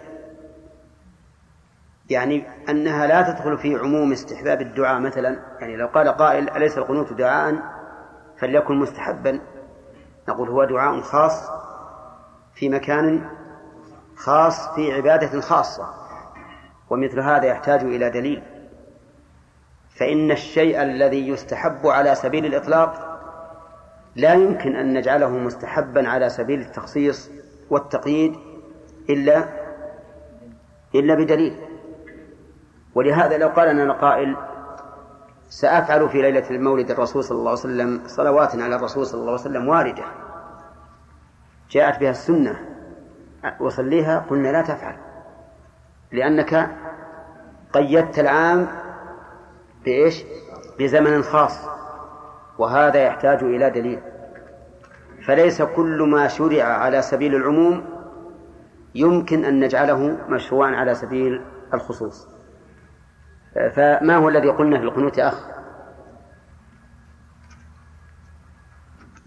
[2.09, 5.39] يعني أنها لا تدخل في عموم استحباب الدعاء مثلا.
[5.59, 7.55] يعني لو قال قائل أليس القنوت دعاء؟
[8.37, 9.39] فليكن مستحبا.
[10.29, 11.49] نقول هو دعاء خاص
[12.55, 13.29] في مكان
[14.15, 15.93] خاص في عبادة خاصة
[16.89, 18.43] ومثل هذا يحتاج إلى دليل.
[19.89, 23.07] فإن الشيء الذي يستحب على سبيل الإطلاق
[24.15, 27.31] لا يمكن أن نجعله مستحبا على سبيل التخصيص
[27.69, 28.35] والتقييد
[29.09, 29.43] إلا
[30.95, 31.66] إلا بدليل.
[32.97, 34.37] ولهذا لو قال لنا قائل
[35.49, 39.41] سأفعل في ليلة المولد الرسول صلى الله عليه وسلم صلوات على الرسول صلى الله عليه
[39.41, 40.03] وسلم واردة.
[41.69, 42.59] جاءت بها السنة.
[43.59, 44.95] وصليها قلنا لا تفعل.
[46.11, 46.69] لأنك
[47.73, 48.67] قيدت العام
[49.85, 50.23] بإيش؟
[50.79, 51.67] بزمن خاص.
[52.57, 54.01] وهذا يحتاج إلى دليل.
[55.27, 57.85] فليس كل ما شرع على سبيل العموم
[58.95, 61.41] يمكن أن نجعله مشروعا على سبيل
[61.73, 62.36] الخصوص.
[63.75, 65.47] فما هو الذي قلنا في القنوت يا أخ؟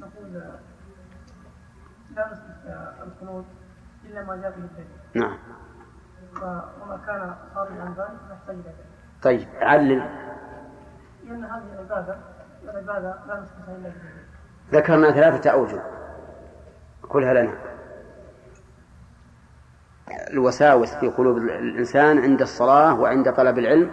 [0.00, 0.32] نقول
[2.16, 3.44] لا نثبت القنوت
[4.04, 4.86] إلا ما جاء به الدليل.
[5.14, 5.38] نعم.
[6.82, 8.74] وما كان خارج عن ذلك نحتاج إلى دليل
[9.22, 10.02] طيب علل.
[11.24, 12.18] لأن هذه العبادة
[12.64, 14.24] العبادة لا نثبتها إلا بدليل
[14.72, 15.82] ذكرنا ثلاثة أوجه.
[17.02, 17.52] كلها لنا.
[20.30, 23.90] الوساوس في قلوب الإنسان عند الصلاة وعند طلب العلم.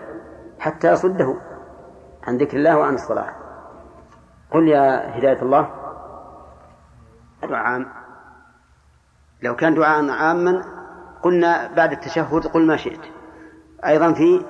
[0.60, 1.36] حتى يصده
[2.24, 3.34] عن ذكر الله وعن الصلاة.
[4.52, 5.70] قل يا هداية الله
[7.44, 7.86] دعاء عام.
[9.42, 10.66] لو كان دعاء عاما
[11.24, 13.02] قلنا بعد التشهد قل ما شئت.
[13.86, 14.46] أيضا في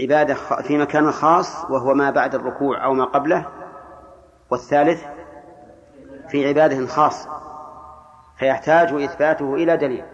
[0.00, 3.46] عبادة في مكان خاص وهو ما بعد الركوع أو ما قبله.
[4.50, 5.04] والثالث
[6.28, 7.30] في عبادة خاصة
[8.36, 10.04] فيحتاج إثباته إلى دليل.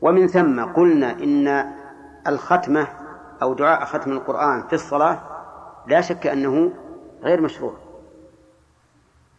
[0.00, 1.72] ومن ثم قلنا إن
[2.26, 2.88] الختمة
[3.42, 5.18] أو دعاء ختم القرآن في الصلاة
[5.86, 6.72] لا شك أنه
[7.22, 7.74] غير مشروع.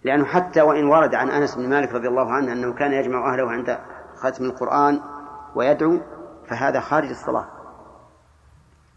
[0.03, 3.51] لأنه حتى وإن ورد عن أنس بن مالك رضي الله عنه أنه كان يجمع أهله
[3.51, 3.79] عند
[4.15, 4.99] ختم القرآن
[5.55, 5.99] ويدعو
[6.47, 7.45] فهذا خارج الصلاة.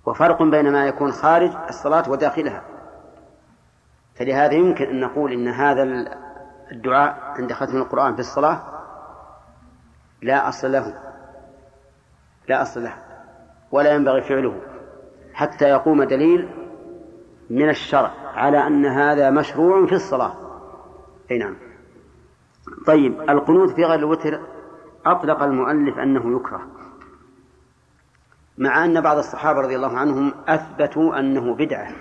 [0.06, 2.62] وفرق بين ما يكون خارج الصلاة وداخلها.
[4.14, 5.82] فلهذا يمكن أن نقول إن هذا
[6.72, 8.62] الدعاء عند ختم القرآن في الصلاة
[10.22, 10.94] لا أصل له.
[12.48, 12.94] لا أصل له.
[13.72, 14.73] ولا ينبغي فعله.
[15.34, 16.48] حتى يقوم دليل
[17.50, 20.34] من الشرع على أن هذا مشروع في الصلاة.
[21.30, 21.56] أي نعم.
[22.86, 24.40] طيب القنوت في غير الوتر
[25.06, 26.66] أطلق المؤلف أنه يكره
[28.58, 31.92] مع أن بعض الصحابة رضي الله عنهم أثبتوا أنه بدعة.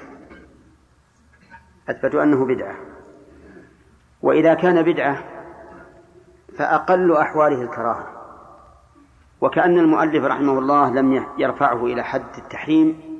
[1.90, 2.76] أثبتوا أنه بدعة.
[4.22, 5.24] وإذا كان بدعة
[6.58, 8.08] فأقل أحواله الكراهة.
[9.42, 13.13] وكأن المؤلف رحمه الله لم يرفعه إلى حد التحريم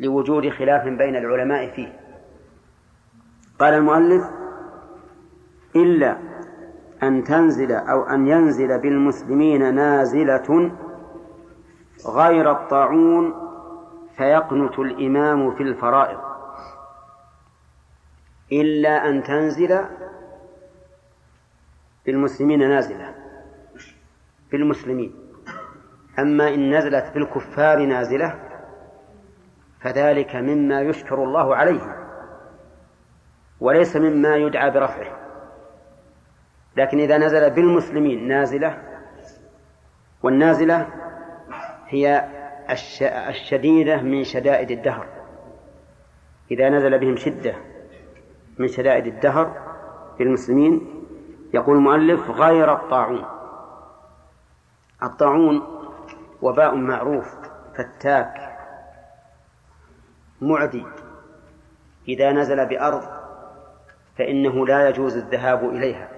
[0.00, 2.00] لوجود خلاف بين العلماء فيه.
[3.58, 4.24] قال المؤلف
[5.76, 6.18] إلا
[7.02, 10.72] أن تنزل أو أن ينزل بالمسلمين نازلة
[12.06, 13.34] غير الطاعون
[14.16, 16.18] فيقنت الإمام في الفرائض.
[18.52, 19.84] إلا أن تنزل
[22.06, 23.14] بالمسلمين نازلة
[24.52, 25.14] بالمسلمين.
[26.18, 28.47] أما إن نزلت بالكفار نازلة
[29.80, 31.96] فذلك مما يشكر الله عليه
[33.60, 35.18] وليس مما يدعى برفعه.
[36.76, 38.82] لكن إذا نزل بالمسلمين نازلة
[40.22, 40.88] والنازلة
[41.86, 42.28] هي
[43.28, 45.06] الشديدة من شدائد الدهر.
[46.50, 47.54] إذا نزل بهم شدة
[48.58, 49.56] من شدائد الدهر
[50.18, 51.04] بالمسلمين
[51.54, 53.24] يقول المؤلف غير الطاعون.
[55.02, 55.62] الطاعون
[56.42, 57.34] وباء معروف
[57.74, 58.57] فتاك
[60.40, 60.84] معدي.
[62.08, 63.02] إذا نزل بأرض
[64.18, 66.08] فإنه لا يجوز الذهاب إليها.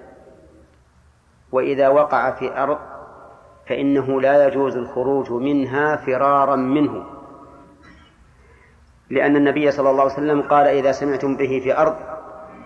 [1.52, 2.78] وإذا وقع في أرض
[3.68, 7.04] فإنه لا يجوز الخروج منها فرارا منه.
[9.10, 11.96] لأن النبي صلى الله عليه وسلم قال إذا سمعتم به في أرض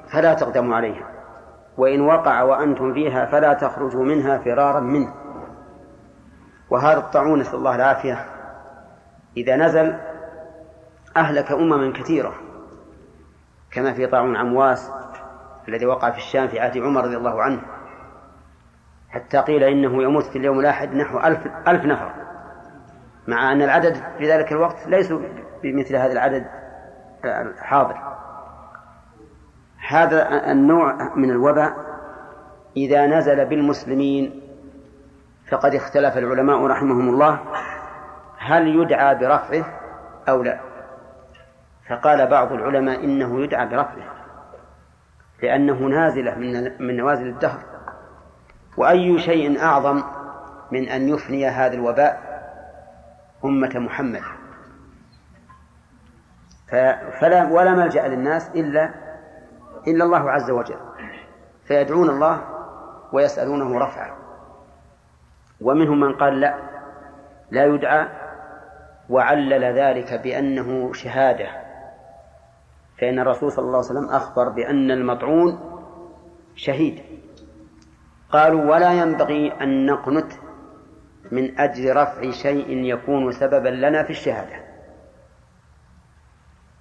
[0.08, 1.10] فلا تقدموا عليها.
[1.76, 5.14] وإن وقع وأنتم فيها فلا تخرجوا منها فرارا منه.
[6.70, 8.26] وهذا الطاعون نسأل الله العافية.
[9.36, 9.96] إذا نزل
[11.16, 12.34] أهلك أمما كثيرة
[13.70, 14.90] كما في طاعون عمواس
[15.68, 17.60] الذي وقع في الشام في عهد عمر رضي الله عنه
[19.08, 22.12] حتى قيل إنه يموت في اليوم الواحد نحو ألف, ألف نفر
[23.28, 25.20] مع أن العدد في ذلك الوقت ليسوا
[25.62, 26.46] بمثل هذا العدد
[27.24, 27.96] الحاضر.
[29.88, 31.76] هذا النوع من الوباء
[32.76, 34.40] إذا نزل بالمسلمين
[35.50, 37.40] فقد اختلف العلماء رحمهم الله
[38.38, 39.64] هل يدعى برفعه
[40.28, 40.73] أو لا.
[41.88, 44.14] فقال بعض العلماء إنه يدعى برفعه
[45.42, 47.58] لأنه نازلة من من نوازل الدهر.
[48.76, 50.02] وأي شيء أعظم
[50.72, 52.34] من أن يفني هذا الوباء؟
[53.44, 54.22] أمة محمد.
[57.20, 58.90] فلا ولا ملجأ للناس إلا
[59.86, 60.78] إلا الله عز وجل.
[61.64, 62.40] فيدعون الله
[63.12, 64.16] ويسألونه رفعه.
[65.60, 66.54] ومنهم من قال لا
[67.50, 68.08] لا يدعى
[69.08, 71.63] وعلل ذلك بأنه شهادة.
[73.00, 75.60] فإن الرسول صلى الله عليه وسلم أخبر بأن المطعون
[76.54, 77.02] شهيد.
[78.30, 80.32] قالوا ولا ينبغي أن نقنت
[81.32, 84.64] من أجل رفع شيء يكون سببا لنا في الشهادة.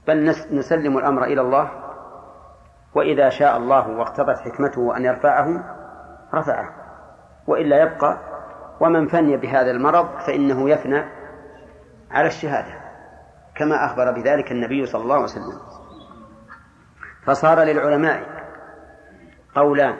[0.07, 1.72] بل نسلم الأمر إلى الله
[2.95, 5.76] وإذا شاء الله واقتضت حكمته أن يرفعه
[6.34, 6.76] رفعه.
[7.48, 8.18] وإلا يبقى
[8.80, 11.03] ومن فني بهذا المرض فإنه يفنى
[12.11, 12.73] على الشهادة
[13.56, 15.60] كما أخبر بذلك النبي صلى الله عليه وسلم.
[17.25, 18.43] فصار للعلماء
[19.55, 19.95] قولان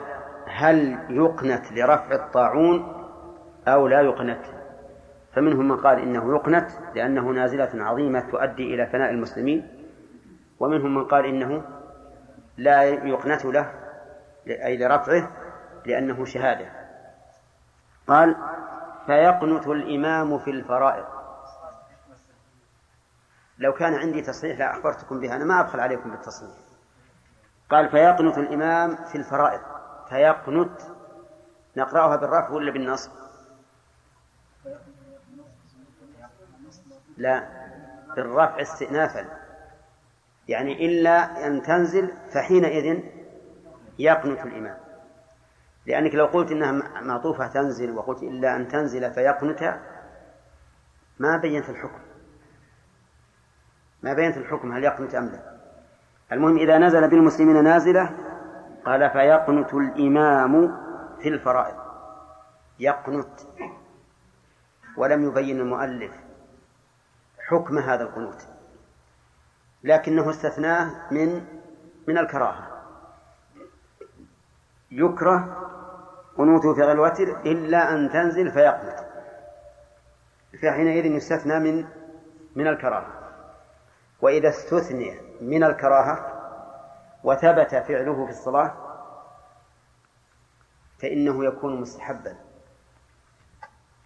[0.46, 3.04] هل يقنت لرفع الطاعون
[3.68, 4.44] أو لا يقنت؟
[5.32, 9.68] فمنهم من قال إنه يقنت لأنه نازلة عظيمة تؤدي إلى فناء المسلمين
[10.60, 11.62] ومنهم من قال إنه
[12.56, 13.72] لا يقنت له
[14.46, 15.30] أي لرفعه
[15.86, 16.66] لأنه شهادة.
[18.06, 18.36] قال
[19.06, 21.04] فيقنت الإمام في الفرائض.
[23.58, 26.63] لو كان عندي تصحيح لأخبرتكم بها أنا ما أبخل عليكم بالتصحيح.
[27.70, 29.60] قال فيقنت الإمام في الفرائض.
[30.08, 30.80] فيقنت
[31.76, 33.10] نقرأها بالرفع ولا بالنصب؟
[37.16, 37.64] لا.
[38.16, 39.26] بالرفع استئنافا.
[40.48, 43.02] يعني إلا أن تنزل فحينئذ
[43.98, 44.78] يقنت الإمام.
[45.86, 49.80] لأنك لو قلت إنها معطوفة تنزل وقلت إلا أن تنزل فيقنت
[51.18, 52.00] ما بينت الحكم.
[54.02, 55.53] ما بينت الحكم هل يقنت أم لا.
[56.32, 58.10] المهم إذا نزل بالمسلمين نازلة
[58.84, 60.76] قال فيقنت الإمام
[61.20, 61.76] في الفرائض.
[62.78, 63.40] يقنت
[64.96, 66.12] ولم يبين المؤلف
[67.48, 68.46] حكم هذا القنوت.
[69.84, 71.44] لكنه استثناه من
[72.08, 72.70] من الكراهة.
[74.90, 75.70] يكره
[76.38, 79.04] قنوته في غير الوتر إلا أن تنزل فيقنت.
[80.62, 81.86] فحينئذ يستثنى من
[82.56, 83.12] من الكراهة.
[84.22, 86.34] وإذا استثني من الكراهة
[87.24, 88.74] وثبت فعله في الصلاة
[90.98, 92.36] فإنه يكون مستحبا.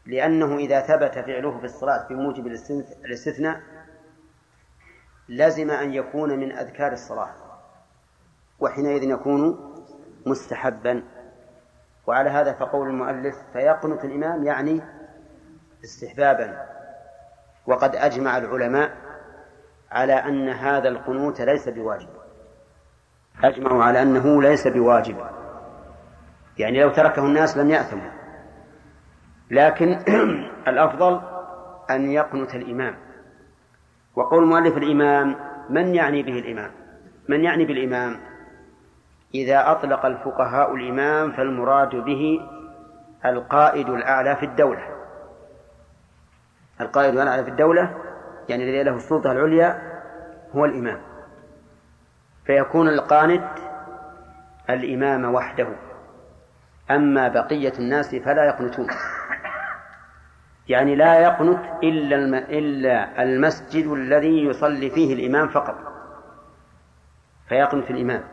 [0.07, 2.47] لأنه إذا ثبت فعله في الصلاة بموجب
[3.05, 3.61] الاستثناء
[5.29, 7.35] لزم أن يكون من أذكار الصلاة
[8.61, 9.75] وحينئذ يكون
[10.27, 11.03] مستحبا.
[12.07, 14.83] وعلى هذا فقول المؤلف فيقنط الإمام يعني
[15.85, 16.67] استحبابا.
[17.67, 19.08] وقد أجمع العلماء
[19.93, 22.09] على أن هذا القنوت ليس بواجب.
[23.45, 25.17] أجمعوا على أنه ليس بواجب.
[26.59, 28.11] يعني لو تركه الناس لم يأثموا.
[29.51, 29.99] لكن
[30.71, 31.21] الأفضل
[31.91, 32.95] أن يقنت الإمام.
[34.17, 35.37] وقول مؤلف الإمام
[35.71, 36.71] من يعني به الإمام؟
[37.29, 38.21] من يعني بالإمام؟
[39.35, 42.41] إذا أطلق الفقهاء الإمام فالمراد به
[43.27, 44.83] القائد الأعلى في الدولة.
[46.81, 47.95] القائد الأعلى في الدولة
[48.49, 50.01] يعني الذي له السلطة العليا
[50.57, 51.01] هو الإمام.
[52.45, 53.49] فيكون القانت
[54.71, 55.69] الإمام وحده.
[56.91, 58.87] أما بقية الناس فلا يقنتون.
[60.69, 65.77] يعني لا يقنت إلا إلا المسجد الذي يصلي فيه الإمام فقط.
[67.49, 68.25] فيقنت الإمام.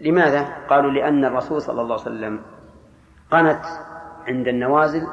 [0.00, 2.40] لماذا؟ قالوا لأن الرسول صلى الله عليه وسلم
[3.30, 3.64] قنت
[4.28, 5.06] عند النوازل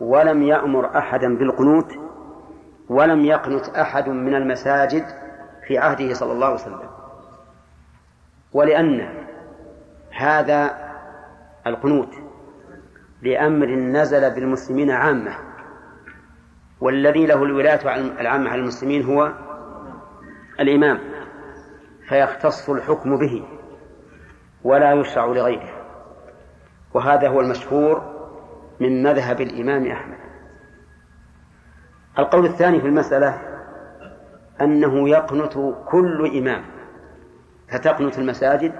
[0.00, 2.05] ولم يأمر أحدا بالقنوت
[2.88, 5.04] ولم يقنت أحد من المساجد
[5.66, 6.88] في عهده صلى الله عليه وسلم.
[8.52, 9.08] ولأن
[10.10, 10.70] هذا
[11.66, 12.14] القنوت
[13.22, 15.36] لأمر نزل بالمسلمين عامة
[16.80, 17.80] والذي له الولاية
[18.20, 19.32] العامة على المسلمين هو
[20.60, 21.00] الإمام
[22.08, 23.46] فيختص الحكم به
[24.64, 25.72] ولا يشرع لغيره.
[26.94, 28.16] وهذا هو المشهور
[28.80, 30.25] من مذهب الإمام أحمد.
[32.18, 33.42] القول الثاني في المسألة
[34.60, 36.64] أنه يقنت كل إمام
[37.72, 38.72] فتقنت المساجد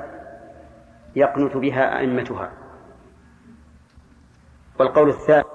[1.17, 2.53] يقنت بها أئمتها.
[4.81, 5.47] والقول الثالث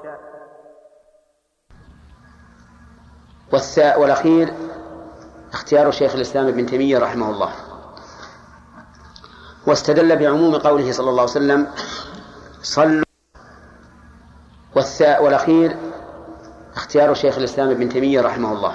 [3.54, 4.54] والثاء والأخير
[5.54, 7.54] اختيار شيخ الإسلام ابن تيمية رحمه الله.
[9.68, 11.68] واستدل بعموم قوله صلى الله عليه وسلم
[12.62, 13.04] صلوا
[14.76, 15.91] والثاء والأخير
[16.92, 18.74] اختيار شيخ الإسلام ابن تيمية رحمه الله.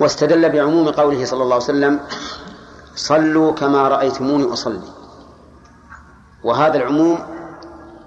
[0.00, 2.00] واستدل بعموم قوله صلى الله عليه وسلم
[2.94, 4.88] صلوا كما رأيتموني أصلي.
[6.44, 7.18] وهذا العموم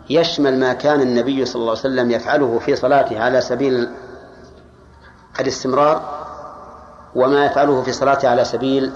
[0.10, 3.90] يشمل ما كان النبي صلى الله عليه وسلم يفعله في صلاته على سبيل
[5.40, 6.26] الاستمرار
[7.16, 8.92] وما يفعله في صلاته على سبيل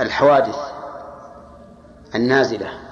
[0.00, 0.56] الحوادث
[2.14, 2.85] النازلة.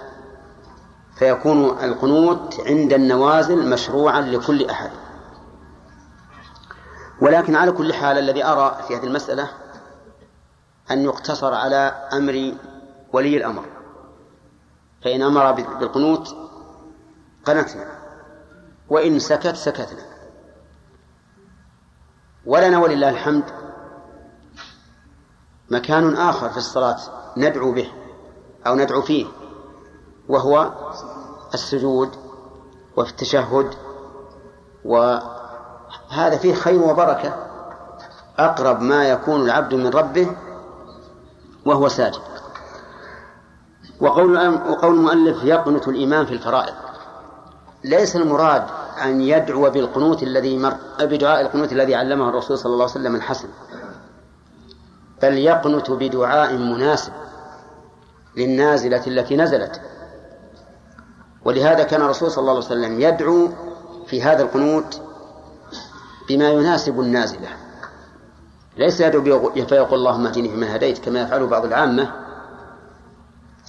[1.17, 4.91] فيكون القنوت عند النوازل مشروعا لكل أحد.
[7.21, 9.51] ولكن على كل حال الذي أرى في هذه المسألة
[10.91, 12.55] أن يقتصر على أمر
[13.13, 13.65] ولي الأمر.
[15.05, 16.37] فإن أمر بالقنوت
[17.45, 17.87] قنتنا
[18.89, 20.03] وإن سكت سكتنا.
[22.47, 23.45] ولنا ولله الحمد
[25.71, 26.99] مكان آخر في الصلاة
[27.37, 27.93] ندعو به
[28.67, 29.27] أو ندعو فيه.
[30.29, 30.73] وهو
[31.55, 32.09] السجود
[32.97, 33.75] وفي التشهد
[34.85, 37.35] وهذا فيه خير وبركة.
[38.39, 40.37] أقرب ما يكون العبد من ربه
[41.67, 42.21] وهو ساجد.
[44.01, 46.75] وقول وقول المؤلف يقنت الإمام في الفرائض.
[47.85, 48.65] ليس المراد
[49.05, 53.49] أن يدعو بالقنوت الذي مر بدعاء القنوت الذي علمه الرسول صلى الله عليه وسلم الحسن
[55.23, 57.13] بل يقنت بدعاء مناسب
[58.37, 59.81] للنازلة التي نزلت.
[61.45, 63.49] ولهذا كان الرسول صلى الله عليه وسلم يدعو
[64.07, 65.01] في هذا القنوت
[66.29, 67.49] بما يناسب النازلة.
[68.77, 72.11] ليس يدعو فيقول اللهم اهدني فيما هديت كما يفعل بعض العامة.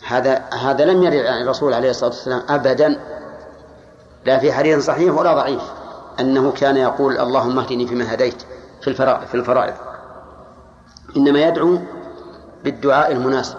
[0.08, 3.00] هذا هذا لم يرد عن الرسول عليه الصلاة والسلام أبدا.
[4.26, 5.62] لا في حديث صحيح ولا ضعيف.
[6.20, 8.42] أنه كان يقول اللهم اهدني فيما هديت
[8.82, 9.74] في الفرائض في الفرائض.
[11.18, 11.80] إنما يدعو
[12.64, 13.58] بالدعاء المناسب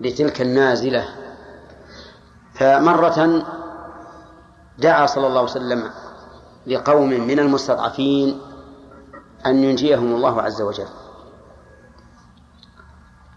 [0.00, 1.23] لتلك النازلة.
[2.54, 3.42] فمرة
[4.78, 5.90] دعا صلى الله عليه وسلم
[6.66, 8.40] لقوم من المستضعفين
[9.46, 10.88] أن ينجيهم الله عز وجل.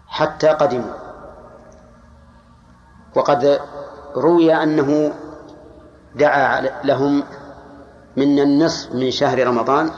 [0.06, 0.94] حتى قدموا.
[3.16, 3.60] وقد
[4.16, 5.14] روي أنه
[6.14, 7.22] دعا لهم
[8.16, 9.90] من النصف من شهر رمضان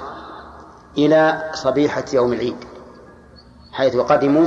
[0.99, 2.57] إلى صبيحة يوم العيد
[3.73, 4.47] حيث قدموا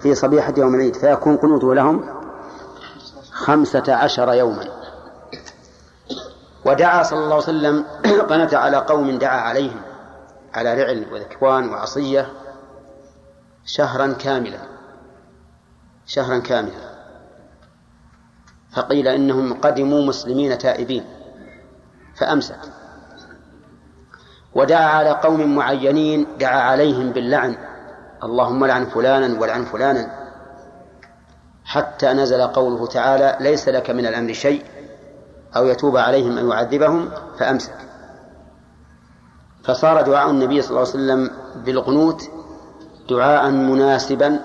[0.00, 2.21] في صبيحة يوم العيد فيكون قنوته لهم
[3.42, 4.68] خمسة عشر يوما.
[6.64, 7.84] ودعا صلى الله عليه وسلم
[8.30, 9.80] قنت على قوم دعا عليهم
[10.54, 12.32] على رعل وذكوان وعصية
[13.64, 14.58] شهرا كاملا
[16.06, 16.92] شهرا كاملا.
[18.72, 21.04] فقيل إنهم قدموا مسلمين تائبين
[22.16, 22.58] فأمسك.
[24.54, 27.56] ودعا على قوم معينين دعا عليهم باللعن
[28.22, 30.21] اللهم لعن فلانا ولعن فلانا.
[31.64, 34.64] حتى نزل قوله تعالى ليس لك من الأمر شيء
[35.56, 37.74] أو يتوب عليهم أو يعذبهم فأمسك
[39.64, 41.30] فصار دعاء النبي صلى الله عليه وسلم
[41.64, 42.30] بالقنوت
[43.08, 44.40] دعاء مناسبا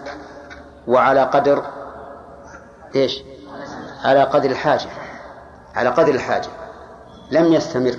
[0.88, 1.64] وعلى قدر
[2.96, 3.24] إيش؟
[4.04, 4.90] على قدر الحاجة
[5.76, 6.48] على قدر الحاجة
[7.32, 7.96] لم يستمر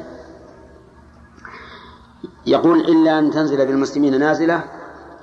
[2.46, 4.64] يقول إلا أن تنزل بالمسلمين نازلة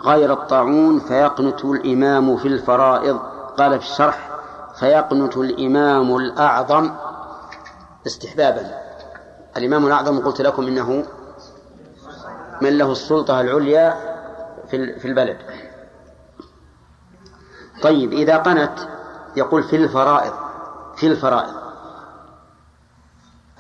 [0.02, 3.20] غير الطاعون فيقنت الإمام في الفرائض
[3.58, 4.30] قال في الشرح
[4.80, 6.96] فيقنت الإمام الأعظم
[8.08, 8.82] استحبابا.
[9.58, 11.06] الإمام الأعظم قلت لكم إنه
[12.62, 14.16] من له السلطة العليا
[14.68, 15.38] في البلد.
[17.82, 18.88] طيب إذا قنت
[19.38, 20.34] يقول في الفرائض
[20.96, 21.54] في الفرائض.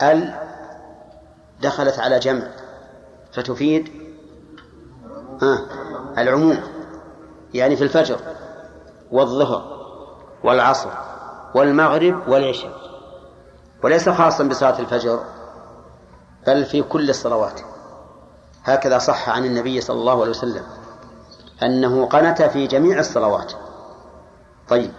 [0.01, 0.33] ال
[1.61, 2.47] دخلت على جمع
[3.33, 3.91] فتفيد
[5.43, 5.59] آه
[6.17, 6.57] العموم
[7.53, 8.19] يعني في الفجر
[9.11, 9.74] والظهر.
[10.45, 10.89] والعصر
[11.55, 12.85] والمغرب والعشاء
[13.83, 15.19] وليس خاصا بصلاة الفجر
[16.47, 17.61] بل في كل الصلوات.
[18.63, 20.63] هكذا صح عن النبي صلى الله عليه وسلم
[21.63, 23.53] أنه قنت في جميع الصلوات.
[24.69, 24.91] طيب.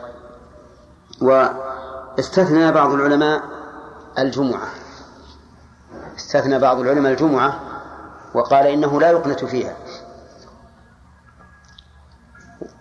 [1.21, 3.43] واستثنى بعض العلماء
[4.19, 4.69] الجمعة.
[6.17, 7.61] استثنى بعض العلماء الجمعة
[8.35, 9.77] وقال إنه لا يقنت فيها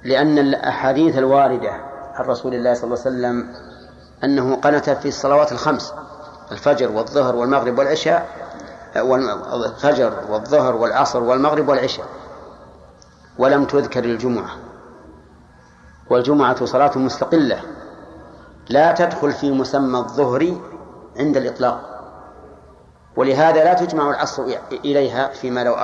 [0.04, 3.56] لأن الأحاديث الواردة عن رسول الله صلى الله عليه وسلم
[4.24, 5.94] أنه قنت في الصلوات الخمس
[6.52, 8.28] الفجر والظهر والمغرب والعشاء
[9.54, 12.06] الفجر والظهر والعصر والمغرب والعشاء.
[13.38, 14.50] ولم تذكر الجمعة.
[16.10, 17.62] والجمعة صلاة مستقلة.
[18.70, 20.58] لا تدخل في مسمى الظهر
[21.20, 21.82] عند الإطلاق.
[23.16, 25.78] ولهذا لا تجمع العصر إليها فيما لو.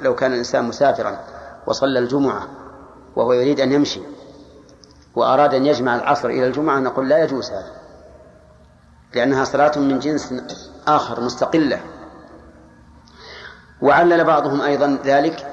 [0.00, 1.18] لو كان الإنسان مسافرا
[1.66, 2.48] وصلى الجمعة
[3.16, 4.00] وهو يريد أن يمشي.
[5.16, 7.72] وأراد أن يجمع العصر إلى الجمعة نقول لا يجوز هذا
[9.14, 10.34] لأنها صلاة من جنس
[10.86, 11.80] آخر مستقلة.
[13.82, 15.46] وعلل بعضهم أيضا ذلك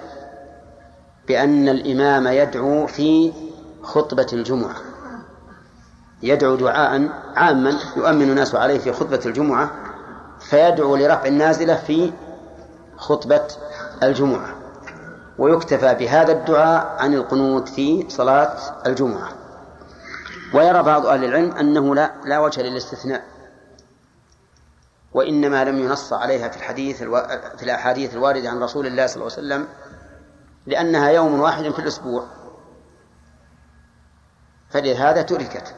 [1.27, 3.33] بأن الإمام يدعو في
[3.81, 4.75] خطبة الجمعة.
[6.23, 9.71] يدعو دعاء عاما يؤمن الناس عليه في خطبة الجمعة
[10.39, 12.13] فيدعو لرفع النازلة في
[12.97, 13.47] خطبة
[14.03, 14.55] الجمعة.
[15.37, 19.40] ويكتفى بهذا الدعاء عن القنوت في صلاة الجمعة.
[20.53, 23.23] ويرى بعض أهل العلم أنه لا لا وجه للاستثناء
[25.13, 27.17] وإنما لم ينص عليها في الحديث ألو...
[27.57, 29.67] في الأحاديث الواردة عن رسول الله صلى الله عليه وسلم
[30.65, 32.25] لأنها يوم واحد في الأسبوع.
[34.69, 35.75] فلهذا تركت.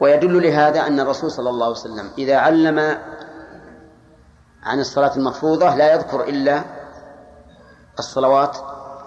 [0.00, 2.98] ويدل لهذا أن الرسول صلى الله عليه وسلم إذا علم
[4.62, 6.64] عن الصلاة المفروضة لا يذكر إلا
[7.98, 8.56] الصلوات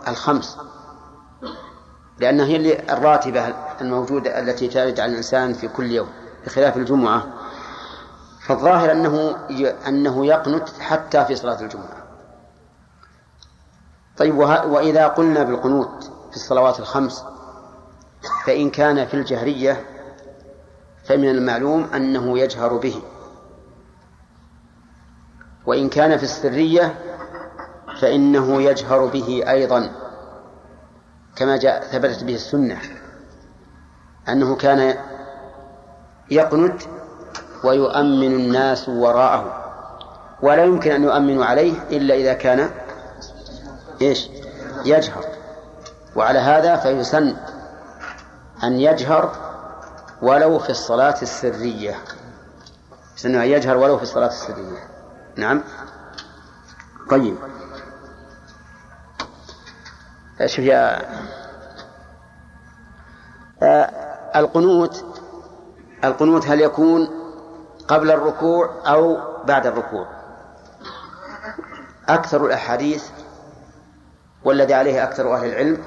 [0.07, 0.57] الخمس.
[2.21, 6.09] لأنها هي الراتبة الموجودة التي ترد على الإنسان في كل يوم
[6.45, 7.27] بخلاف الجمعة.
[8.47, 9.35] فالظاهر أنه
[9.87, 12.03] أنه يقنت حتى في صلاة الجمعة.
[14.17, 17.23] طيب وإذا قلنا بالقنوت في الصلوات الخمس
[18.45, 19.85] فإن كان في الجهرية
[21.05, 23.01] فمن المعلوم أنه يجهر به.
[25.65, 26.95] وإن كان في السرية
[28.01, 30.00] فإنه يجهر به أيضا.
[31.35, 32.81] كما جاء ثبتت به السنة
[34.29, 34.95] أنه كان
[36.31, 36.81] يقنت
[37.63, 39.61] ويؤمن الناس وراءه
[40.41, 42.69] ولا يمكن أن يؤمنوا عليه إلا إذا كان
[44.01, 44.29] إيش؟
[44.85, 45.25] يجهر.
[46.15, 47.35] وعلى هذا فيسن
[48.63, 49.35] أن يجهر
[50.21, 51.95] ولو في الصلاة السرية.
[53.17, 54.87] يسن أن يجهر ولو في الصلاة السرية.
[55.35, 55.63] نعم.
[57.09, 57.35] طيب.
[60.45, 61.01] شوف يا
[63.63, 63.91] آه،
[64.35, 65.05] القنوت
[66.03, 67.09] القنوت هل يكون
[67.87, 70.07] قبل الركوع أو بعد الركوع؟
[72.09, 73.09] أكثر الأحاديث
[74.43, 75.83] والذي عليه أكثر أهل العلم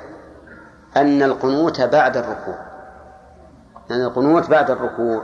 [0.96, 2.58] أن القنوت بعد الركوع
[3.90, 5.22] أن القنوت بعد الركوع.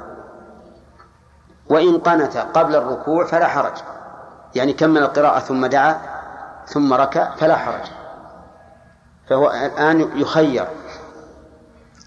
[1.70, 3.72] وإن قنت قبل الركوع فلا حرج
[4.54, 6.00] يعني كمل القراءة ثم دعا
[6.66, 7.99] ثم ركع فلا حرج.
[9.30, 10.68] فهو الآن يخير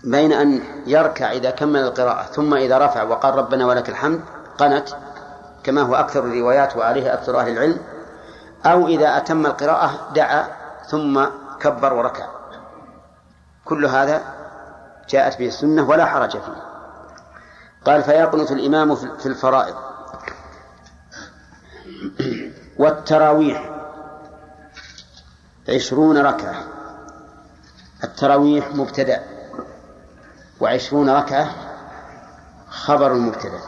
[0.03, 4.21] بين أن يركع إذا كمل القراءة ثم إذا رفع وقال ربنا ولك الحمد
[4.57, 4.89] قنت
[5.63, 7.77] كما هو أكثر الروايات وعليه أكثر أهل العلم
[8.65, 10.47] أو إذا أتم القراءة دعا
[10.87, 11.25] ثم
[11.59, 12.25] كبر وركع.
[13.65, 14.21] كل هذا
[15.09, 16.63] جاءت به السنة ولا حرج فيه.
[17.85, 19.75] قال فيقنت الإمام في الفرائض.
[22.79, 23.69] والتراويح
[25.69, 26.72] عشرون ركعة.
[28.03, 29.23] التراويح مبتدأ
[30.61, 31.49] وعشرون ركعة
[32.69, 33.59] خبر المبتدأ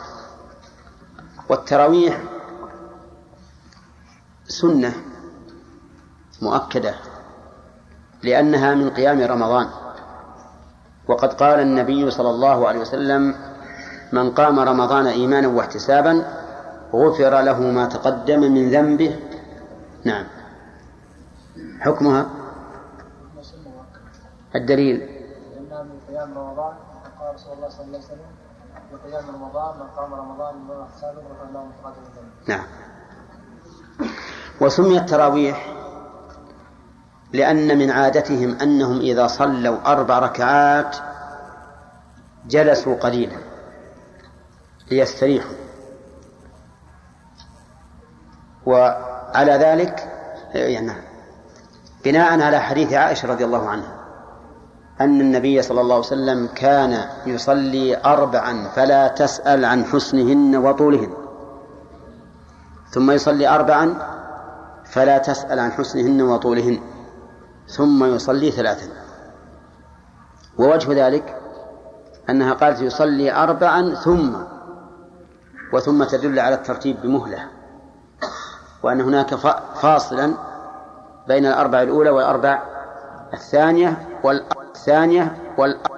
[1.49, 2.21] والتراويح
[4.47, 4.93] سنة
[6.41, 6.95] مؤكدة
[8.23, 9.67] لأنها من قيام رمضان.
[11.07, 13.35] وقد قال النبي صلى الله عليه وسلم
[14.11, 16.25] من قام رمضان إيمانا واحتسابا
[16.93, 19.19] غفر له ما تقدم من ذنبه.
[20.03, 20.25] نعم.
[21.79, 22.25] حكمها
[24.55, 25.15] الدليل.
[25.85, 26.73] من قيام رمضان
[27.19, 28.35] قال رسول الله صلى الله عليه وسلم
[28.89, 32.65] في قيام رمضان من قام رمضان من احتسابا غفر له ذنبه نعم.
[34.61, 35.73] وسمي التراويح
[37.33, 40.97] لأن من عادتهم أنهم إذا صلوا أربع ركعات
[42.47, 43.37] جلسوا قليلا
[44.91, 45.55] ليستريحوا.
[48.65, 50.11] وعلى ذلك
[50.53, 50.91] يعني
[52.05, 54.04] بناء على حديث عائشة رضي الله عنها
[55.01, 61.13] أن النبي صلى الله عليه وسلم كان يصلي أربعا فلا تسأل عن حسنهن وطولهن.
[62.89, 63.95] ثم يصلي أربعا
[64.85, 66.79] فلا تسأل عن حسنهن وطولهن.
[67.67, 68.87] ثم يصلي ثلاثا.
[70.57, 71.41] ووجه ذلك
[72.29, 74.33] أنها قالت يصلي أربعا ثم
[75.73, 77.39] وثم تدل على الترتيب بمهلة.
[78.83, 79.35] وأن هناك
[79.75, 80.33] فاصلا
[81.27, 82.63] بين الأربع الأولى والأربع
[83.33, 84.07] الثانية
[84.85, 85.95] والثانية والأربع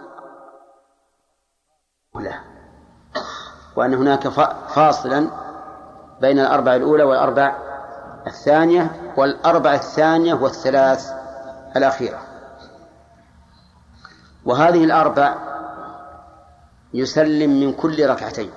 [3.76, 4.28] وأن هناك
[4.68, 5.30] فاصلا
[6.22, 7.56] بين الأربع الأولى والأربع
[8.28, 11.12] الثانية والأربع الثانية والثلاث
[11.76, 12.20] الأخيرة.
[14.46, 15.36] وهذه الأربع
[16.94, 18.52] يسلم من كل ركعتين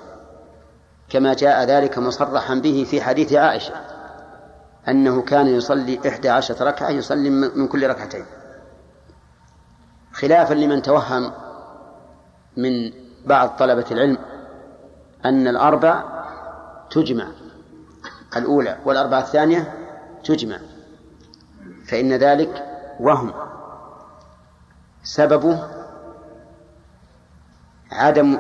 [1.08, 3.74] كما جاء ذلك مصرحا به في حديث عائشة
[4.88, 8.24] أنه كان يصلي إحدى عشرة ركعة يصلي من كل ركعتين.
[10.12, 11.32] خلافا لمن توهم
[12.56, 12.92] من
[13.26, 14.18] بعض طلبة العلم
[15.24, 16.04] أن الأربع
[16.90, 17.26] تجمع
[18.36, 19.74] الأولى والأربعة الثانية
[20.24, 20.58] تجمع
[21.86, 22.66] فإن ذلك
[23.00, 23.32] وهم.
[25.02, 25.64] سببه
[27.92, 28.38] عدم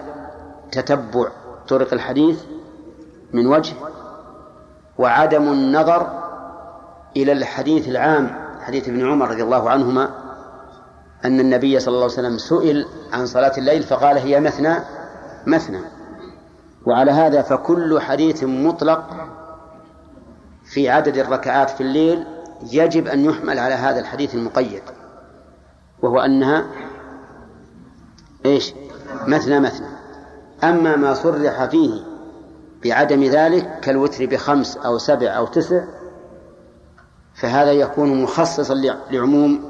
[0.72, 1.28] تتبع
[1.68, 2.42] طرق الحديث
[3.32, 3.74] من وجه
[4.98, 6.20] وعدم النظر
[7.16, 8.30] إلى الحديث العام
[8.60, 10.10] حديث ابن عمر رضي الله عنهما
[11.24, 14.74] أن النبي صلى الله عليه وسلم سئل عن صلاة الليل فقال هي مثنى
[15.46, 15.80] مثنى.
[16.86, 19.10] وعلى هذا فكل حديث مطلق
[20.64, 22.26] في عدد الركعات في الليل
[22.72, 24.82] يجب أن يحمل على هذا الحديث المقيد
[26.02, 26.66] وهو أنها
[28.46, 28.74] إيش؟
[29.26, 29.86] مثنى مثنى.
[30.64, 32.10] أما ما صرح فيه
[32.84, 35.84] بعدم ذلك كالوتر بخمس أو سبع أو تسع
[37.34, 38.74] فهذا يكون مخصصا
[39.10, 39.69] لعموم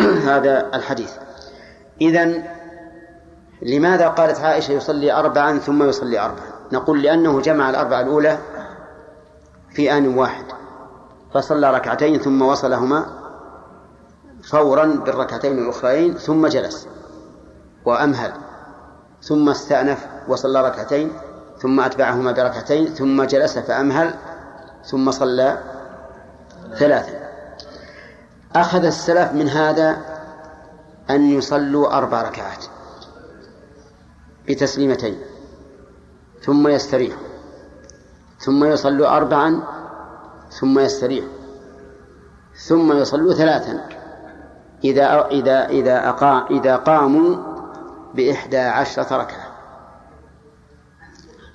[0.30, 1.12] هذا الحديث.
[2.00, 2.44] إذن
[3.62, 8.38] لماذا قالت عائشة يصلي أربعا ثم يصلي أربعا؟ نقول لأنه جمع الأربعة الأولى
[9.70, 10.44] في آن واحد
[11.34, 13.06] فصلى ركعتين ثم وصلهما
[14.44, 16.88] فورا بالركعتين الأخرين ثم جلس
[17.84, 18.32] وأمهل
[19.22, 21.12] ثم استأنف وصلى ركعتين
[21.58, 24.14] ثم أتبعهما بركعتين ثم جلس فأمهل
[24.84, 25.58] ثم صلى
[26.74, 27.25] ثلاثا.
[28.60, 29.98] أخذ السلف من هذا
[31.10, 32.64] أن يصلوا أربع ركعات
[34.48, 35.18] بتسليمتين
[36.42, 37.16] ثم يستريح
[38.38, 39.62] ثم يصلوا أربعا
[40.50, 41.24] ثم يستريح
[42.56, 43.88] ثم يصلوا ثلاثا.
[44.84, 47.36] إذا إذا إذا أقا إذا قاموا
[48.14, 49.46] بإحدى عشرة ركعة.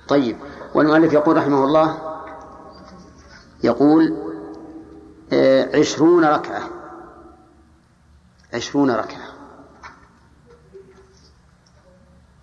[0.08, 0.36] طيب
[0.74, 1.98] والمؤلف يقول رحمه الله
[3.64, 4.16] يقول
[5.32, 6.62] آه، عشرون ركعة.
[8.54, 9.32] عشرون ركعة.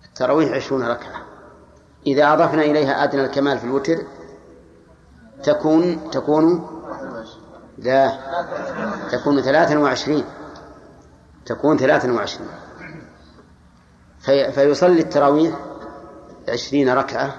[0.04, 1.22] التراويح عشرون ركعة.
[2.06, 3.98] إذا أضفنا إليها أدنى الكمال في الوتر
[5.42, 6.66] تكون تكون
[7.78, 8.18] لا
[9.10, 10.24] تكون ثلاثا وعشرين.
[11.46, 12.48] تكون ثلاثا وعشرين.
[14.20, 15.54] في فيصلي التراويح
[16.48, 17.34] عشرين ركعة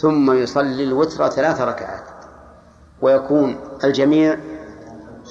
[0.00, 2.04] ثم يصلي الوتر ثلاث ركعات
[3.02, 4.38] ويكون الجميع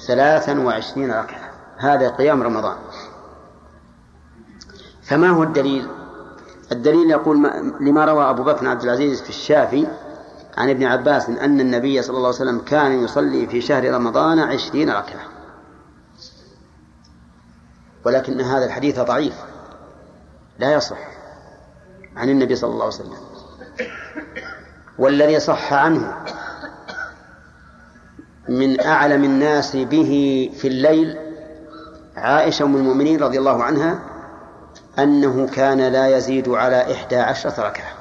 [0.06, 1.41] ثلاثا وعشرين ركعة.
[1.82, 2.76] هذا قيام رمضان.
[5.02, 5.88] فما هو الدليل؟
[6.72, 9.86] الدليل يقول ما لما روى أبو بكر عبد العزيز في الشافي
[10.56, 14.90] عن ابن عباس أن النبي صلى الله عليه وسلم كان يصلي في شهر رمضان عشرين
[14.90, 15.28] ركعة.
[18.04, 19.34] ولكن هذا الحديث ضعيف.
[20.58, 20.98] لا يصح
[22.16, 23.16] عن النبي صلى الله عليه وسلم.
[24.98, 26.24] والذي صح عنه
[28.48, 31.31] من أعلم الناس به في الليل
[32.16, 33.98] عائشة أم المؤمنين رضي الله عنها
[34.98, 37.92] أنه كان لا يزيد على إحدى عشرة ركعة.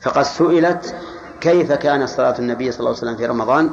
[0.00, 0.94] فقد سئلت
[1.40, 3.70] كيف كان صلاة النبي صلى الله عليه وسلم في رمضان؟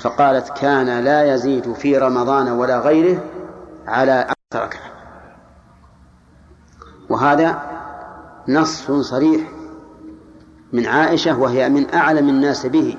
[0.00, 3.24] فقالت كان لا يزيد في رمضان ولا غيره
[3.86, 4.90] على عشر ركعة.
[7.08, 7.62] وهذا
[8.48, 9.40] نص صريح
[10.72, 12.96] من عائشة وهي من أعلم الناس به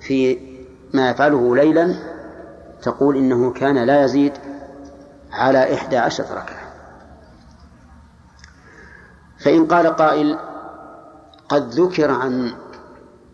[0.00, 0.38] في
[0.94, 2.09] ما يفعله ليلا
[2.82, 4.32] تقول إنه كان لا يزيد
[5.32, 6.70] على إحدى عشرة ركعة.
[9.38, 10.38] فإن قال قائل
[11.48, 12.52] قد ذكر عن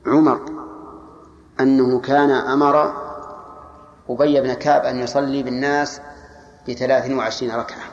[0.06, 0.40] عمر
[1.60, 2.92] أنه كان أمر
[4.08, 6.00] أبي بن كعب أن يصلي بالناس
[6.68, 7.84] بثلاث وعشرين ركعة.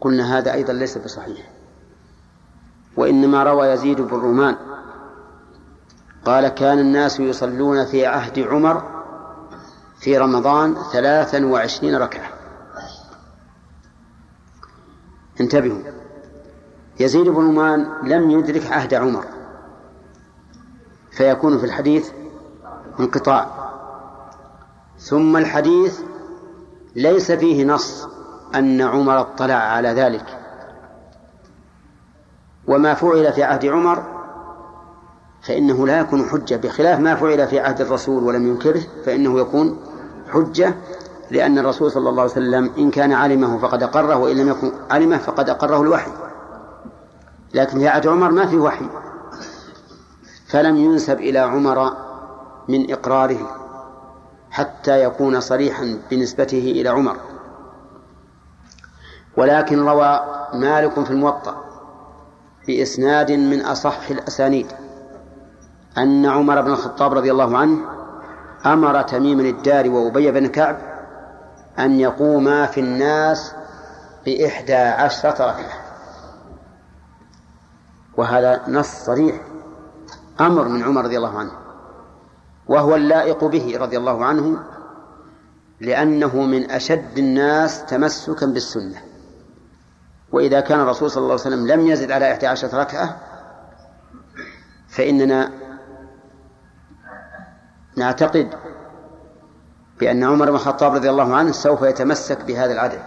[0.00, 1.50] قلنا هذا أيضا ليس بصحيح.
[2.96, 4.56] وإنما روى يزيد بن رومان
[6.24, 8.93] قال كان الناس يصلون في عهد عمر
[9.98, 12.28] في رمضان ثلاثا وعشرين ركعة.
[15.40, 15.82] انتبهوا.
[17.00, 19.24] يزيد بن رومان لم يدرك عهد عمر.
[21.10, 22.10] فيكون في الحديث
[23.00, 23.70] انقطاع.
[24.98, 26.00] ثم الحديث
[26.96, 28.08] ليس فيه نص
[28.54, 30.38] أن عمر اطلع على ذلك.
[32.66, 34.13] وما فعل في عهد عمر
[35.46, 39.78] فإنه لا يكون حجة بخلاف ما فعل في عهد الرسول ولم ينكره فإنه يكون
[40.28, 40.74] حجة
[41.30, 45.18] لأن الرسول صلى الله عليه وسلم إن كان علمه فقد أقره وإن لم يكن علمه
[45.18, 46.10] فقد أقره الوحي.
[47.54, 48.86] لكن في عهد عمر ما في وحي.
[50.46, 51.96] فلم ينسب إلى عمر
[52.68, 53.50] من إقراره
[54.50, 57.16] حتى يكون صريحا بنسبته إلى عمر.
[59.36, 60.20] ولكن روى
[60.54, 61.64] مالك في الموطأ
[62.66, 64.66] بإسناد من أصح الأسانيد.
[65.98, 67.78] أن عمر بن الخطاب رضي الله عنه
[68.66, 70.76] أمر تميم الدار وأبي بن كعب
[71.78, 73.52] أن يقوما في الناس
[74.26, 75.84] بإحدى عشرة ركعة.
[78.16, 79.40] وهذا نص صريح.
[80.40, 81.52] أمر من عمر رضي الله عنه.
[82.68, 84.58] وهو اللائق به رضي الله عنه
[85.80, 88.98] لأنه من أشد الناس تمسكا بالسنة.
[90.32, 93.16] وإذا كان الرسول صلى الله عليه وسلم لم يزد على إحدى عشرة ركعة
[94.88, 95.63] فإننا
[97.96, 98.54] نعتقد
[100.00, 103.02] بأن عمر بن الخطاب رضي الله عنه سوف يتمسك بهذا العدد.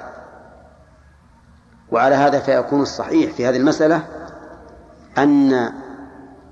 [1.91, 4.03] وعلى هذا فيكون الصحيح في هذه المسألة
[5.17, 5.73] أن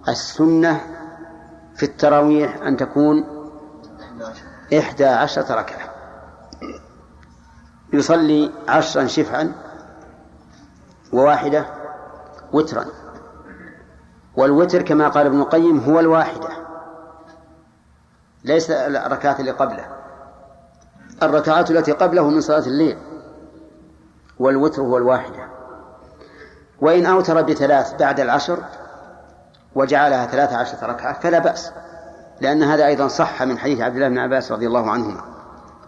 [0.08, 0.82] السنة
[1.76, 3.26] في التراويح أن تكون
[4.80, 5.90] إحدى عشرة ركعة.
[7.94, 9.52] يصلي عشرا شفعا
[11.14, 11.66] وواحدة
[12.54, 12.86] وترا.
[14.36, 16.65] والوتر كما قال ابن القيم هو الواحدة.
[18.46, 19.86] ليس الركعات اللي قبله.
[21.24, 22.98] الركعات التي قبله من صلاة الليل
[24.40, 25.48] والوتر هو الواحدة.
[26.82, 28.64] وإن أوتر بثلاث بعد العشر
[29.76, 31.72] وجعلها ثلاث عشرة ركعة فلا بأس
[32.42, 35.22] لأن هذا أيضا صح من حديث عبد الله بن عباس رضي الله عنهما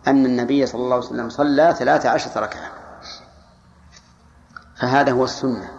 [0.08, 2.72] أن النبي صلى الله عليه وسلم صلى ثلاث عشرة ركعة.
[4.76, 5.70] فهذا هو السنة.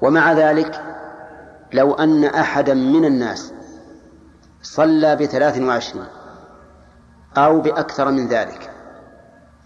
[0.00, 0.82] ومع ذلك
[1.72, 3.52] لو أن أحدا من الناس
[4.62, 6.06] صلى بثلاث وعشرين
[7.36, 8.70] أو بأكثر من ذلك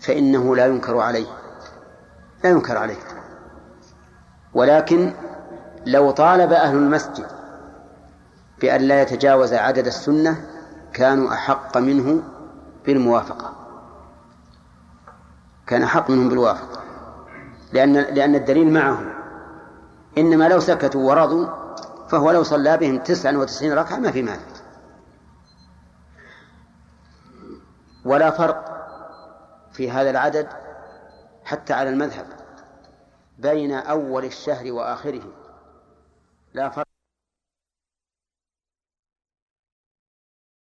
[0.01, 1.27] فإنه لا ينكر عليه
[2.45, 2.97] لا ينكر عليه.
[4.55, 5.13] ولكن
[5.87, 7.27] لو طالب أهل المسجد
[8.61, 10.47] بأن لا يتجاوز عدد السنة
[10.93, 12.23] كانوا أحق منه
[12.87, 13.53] بالموافقة.
[15.67, 16.81] كان أحق منهم بالموافقة.
[17.73, 19.13] لأن لأن الدليل معهم
[20.19, 21.47] إنما لو سكتوا ورضوا
[22.09, 24.56] فهو لو صلى بهم تسعا وتسعين ركعة ما في مانع.
[28.07, 28.65] ولا فرق
[29.73, 30.49] في هذا العدد
[31.45, 32.27] حتى على المذهب
[33.39, 35.23] بين أول الشهر وآخره.
[36.55, 36.86] لا فرق.